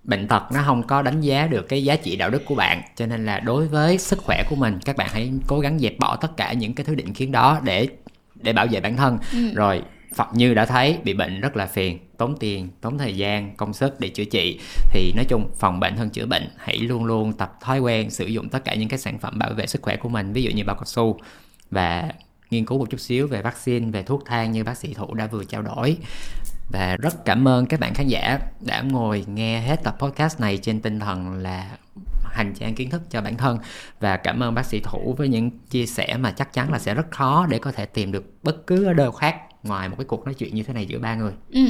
bệnh 0.04 0.28
tật 0.28 0.42
nó 0.52 0.62
không 0.62 0.82
có 0.82 1.02
đánh 1.02 1.20
giá 1.20 1.46
được 1.46 1.68
cái 1.68 1.84
giá 1.84 1.96
trị 1.96 2.16
đạo 2.16 2.30
đức 2.30 2.42
của 2.46 2.54
bạn. 2.54 2.82
Cho 2.96 3.06
nên 3.06 3.26
là 3.26 3.40
đối 3.40 3.68
với 3.68 3.98
sức 3.98 4.18
khỏe 4.18 4.44
của 4.50 4.56
mình 4.56 4.78
các 4.84 4.96
bạn 4.96 5.08
hãy 5.12 5.32
cố 5.46 5.60
gắng 5.60 5.78
dẹp 5.78 5.98
bỏ 5.98 6.16
tất 6.16 6.36
cả 6.36 6.52
những 6.52 6.74
cái 6.74 6.84
thứ 6.84 6.94
định 6.94 7.14
kiến 7.14 7.32
đó 7.32 7.60
để 7.64 7.88
để 8.34 8.52
bảo 8.52 8.66
vệ 8.70 8.80
bản 8.80 8.96
thân. 8.96 9.18
Rồi 9.54 9.82
Phật 10.14 10.28
như 10.34 10.54
đã 10.54 10.66
thấy 10.66 10.98
bị 11.04 11.14
bệnh 11.14 11.40
rất 11.40 11.56
là 11.56 11.66
phiền 11.66 11.98
tốn 12.16 12.36
tiền 12.40 12.68
tốn 12.80 12.98
thời 12.98 13.16
gian 13.16 13.56
công 13.56 13.72
sức 13.72 14.00
để 14.00 14.08
chữa 14.08 14.24
trị. 14.24 14.60
Thì 14.90 15.12
nói 15.16 15.24
chung 15.28 15.50
phòng 15.58 15.80
bệnh 15.80 15.96
hơn 15.96 16.10
chữa 16.10 16.26
bệnh 16.26 16.48
hãy 16.56 16.76
luôn 16.76 17.04
luôn 17.04 17.32
tập 17.32 17.58
thói 17.60 17.80
quen 17.80 18.10
sử 18.10 18.26
dụng 18.26 18.48
tất 18.48 18.64
cả 18.64 18.74
những 18.74 18.88
cái 18.88 18.98
sản 18.98 19.18
phẩm 19.18 19.38
bảo 19.38 19.52
vệ 19.54 19.66
sức 19.66 19.82
khỏe 19.82 19.96
của 19.96 20.08
mình 20.08 20.32
ví 20.32 20.42
dụ 20.42 20.50
như 20.50 20.64
bao 20.64 20.76
cao 20.76 20.84
su. 20.84 21.18
Và 21.70 22.08
nghiên 22.50 22.64
cứu 22.64 22.78
một 22.78 22.90
chút 22.90 23.00
xíu 23.00 23.26
về 23.26 23.42
vaccine 23.42 23.90
về 23.90 24.02
thuốc 24.02 24.22
thang 24.26 24.52
như 24.52 24.64
bác 24.64 24.76
sĩ 24.76 24.94
thủ 24.94 25.14
đã 25.14 25.26
vừa 25.26 25.44
trao 25.44 25.62
đổi 25.62 25.96
và 26.72 26.96
rất 26.96 27.24
cảm 27.24 27.48
ơn 27.48 27.66
các 27.66 27.80
bạn 27.80 27.94
khán 27.94 28.06
giả 28.06 28.38
đã 28.60 28.82
ngồi 28.82 29.24
nghe 29.28 29.60
hết 29.60 29.84
tập 29.84 29.96
podcast 29.98 30.40
này 30.40 30.58
trên 30.58 30.80
tinh 30.80 31.00
thần 31.00 31.32
là 31.32 31.70
hành 32.24 32.54
trang 32.54 32.74
kiến 32.74 32.90
thức 32.90 33.02
cho 33.10 33.20
bản 33.20 33.36
thân 33.36 33.58
và 34.00 34.16
cảm 34.16 34.42
ơn 34.42 34.54
bác 34.54 34.66
sĩ 34.66 34.80
thủ 34.80 35.14
với 35.18 35.28
những 35.28 35.50
chia 35.70 35.86
sẻ 35.86 36.16
mà 36.16 36.30
chắc 36.30 36.52
chắn 36.52 36.72
là 36.72 36.78
sẽ 36.78 36.94
rất 36.94 37.10
khó 37.10 37.46
để 37.50 37.58
có 37.58 37.72
thể 37.72 37.86
tìm 37.86 38.12
được 38.12 38.24
bất 38.42 38.66
cứ 38.66 38.84
ở 38.84 38.92
đâu 38.92 39.12
khác 39.12 39.36
ngoài 39.62 39.88
một 39.88 39.96
cái 39.98 40.04
cuộc 40.04 40.24
nói 40.24 40.34
chuyện 40.34 40.54
như 40.54 40.62
thế 40.62 40.74
này 40.74 40.86
giữa 40.86 40.98
ba 40.98 41.14
người 41.14 41.32
Ừ. 41.50 41.60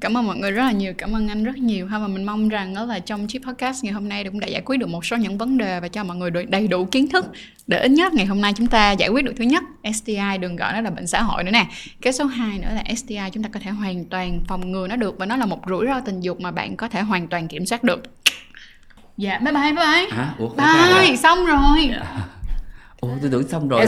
Cảm 0.00 0.16
ơn 0.16 0.26
mọi 0.26 0.36
người 0.36 0.50
rất 0.50 0.62
là 0.64 0.72
nhiều, 0.72 0.92
cảm 0.98 1.16
ơn 1.16 1.28
anh 1.28 1.44
rất 1.44 1.56
nhiều 1.56 1.86
ha. 1.86 1.98
Và 1.98 2.06
mình 2.06 2.24
mong 2.24 2.48
rằng 2.48 2.74
đó 2.74 2.84
là 2.84 2.98
trong 2.98 3.26
chiếc 3.26 3.42
podcast 3.46 3.84
ngày 3.84 3.92
hôm 3.92 4.08
nay 4.08 4.24
cũng 4.24 4.40
đã 4.40 4.46
giải 4.46 4.62
quyết 4.64 4.76
được 4.76 4.88
một 4.88 5.04
số 5.04 5.16
những 5.16 5.38
vấn 5.38 5.58
đề 5.58 5.80
và 5.80 5.88
cho 5.88 6.04
mọi 6.04 6.16
người 6.16 6.30
được 6.30 6.50
đầy 6.50 6.68
đủ 6.68 6.84
kiến 6.84 7.08
thức 7.08 7.26
để 7.66 7.78
ít 7.78 7.90
nhất 7.90 8.14
ngày 8.14 8.26
hôm 8.26 8.40
nay 8.40 8.52
chúng 8.56 8.66
ta 8.66 8.92
giải 8.92 9.08
quyết 9.08 9.24
được 9.24 9.32
thứ 9.36 9.44
nhất 9.44 9.62
STI 9.94 10.38
đừng 10.40 10.56
gọi 10.56 10.72
nó 10.72 10.80
là 10.80 10.90
bệnh 10.90 11.06
xã 11.06 11.22
hội 11.22 11.44
nữa 11.44 11.50
nè. 11.50 11.66
Cái 12.02 12.12
số 12.12 12.24
2 12.24 12.58
nữa 12.58 12.68
là 12.74 12.84
STI 12.96 13.30
chúng 13.32 13.42
ta 13.42 13.48
có 13.52 13.60
thể 13.60 13.70
hoàn 13.70 14.04
toàn 14.04 14.40
phòng 14.48 14.72
ngừa 14.72 14.88
nó 14.88 14.96
được 14.96 15.18
và 15.18 15.26
nó 15.26 15.36
là 15.36 15.46
một 15.46 15.60
rủi 15.68 15.86
ro 15.86 16.00
tình 16.00 16.20
dục 16.20 16.40
mà 16.40 16.50
bạn 16.50 16.76
có 16.76 16.88
thể 16.88 17.00
hoàn 17.00 17.28
toàn 17.28 17.48
kiểm 17.48 17.66
soát 17.66 17.84
được. 17.84 18.02
Dạ 19.16 19.38
bye 19.38 19.52
bye 19.52 19.62
bye 19.62 19.72
bye. 19.72 20.10
Hả? 20.10 20.34
Ủa 20.38 20.48
bye 20.48 21.16
xong 21.16 21.46
rồi. 21.46 21.90
À? 21.92 22.26
ủa 23.00 23.10
tôi 23.20 23.30
tưởng 23.30 23.48
xong 23.48 23.68
rồi. 23.68 23.86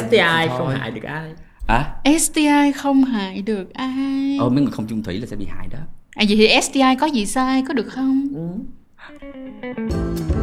Thôi. 0.48 0.76
được 0.94 1.02
ai. 1.02 1.32
Hả? 1.68 1.84
STI 2.18 2.72
không 2.76 3.04
hại 3.04 3.42
được 3.42 3.74
ai. 3.74 4.38
Ồ 4.40 4.48
mấy 4.48 4.62
người 4.62 4.72
không 4.72 4.86
chung 4.88 5.02
thủy 5.02 5.20
là 5.20 5.26
sẽ 5.26 5.36
bị 5.36 5.46
hại 5.46 5.66
đó 5.70 5.78
à 6.20 6.24
vậy 6.28 6.36
thì 6.36 6.60
STI 6.62 6.80
có 7.00 7.06
gì 7.06 7.26
sai 7.26 7.62
có 7.68 7.74
được 7.74 7.88
không 7.88 8.28
ừ. 8.34 10.39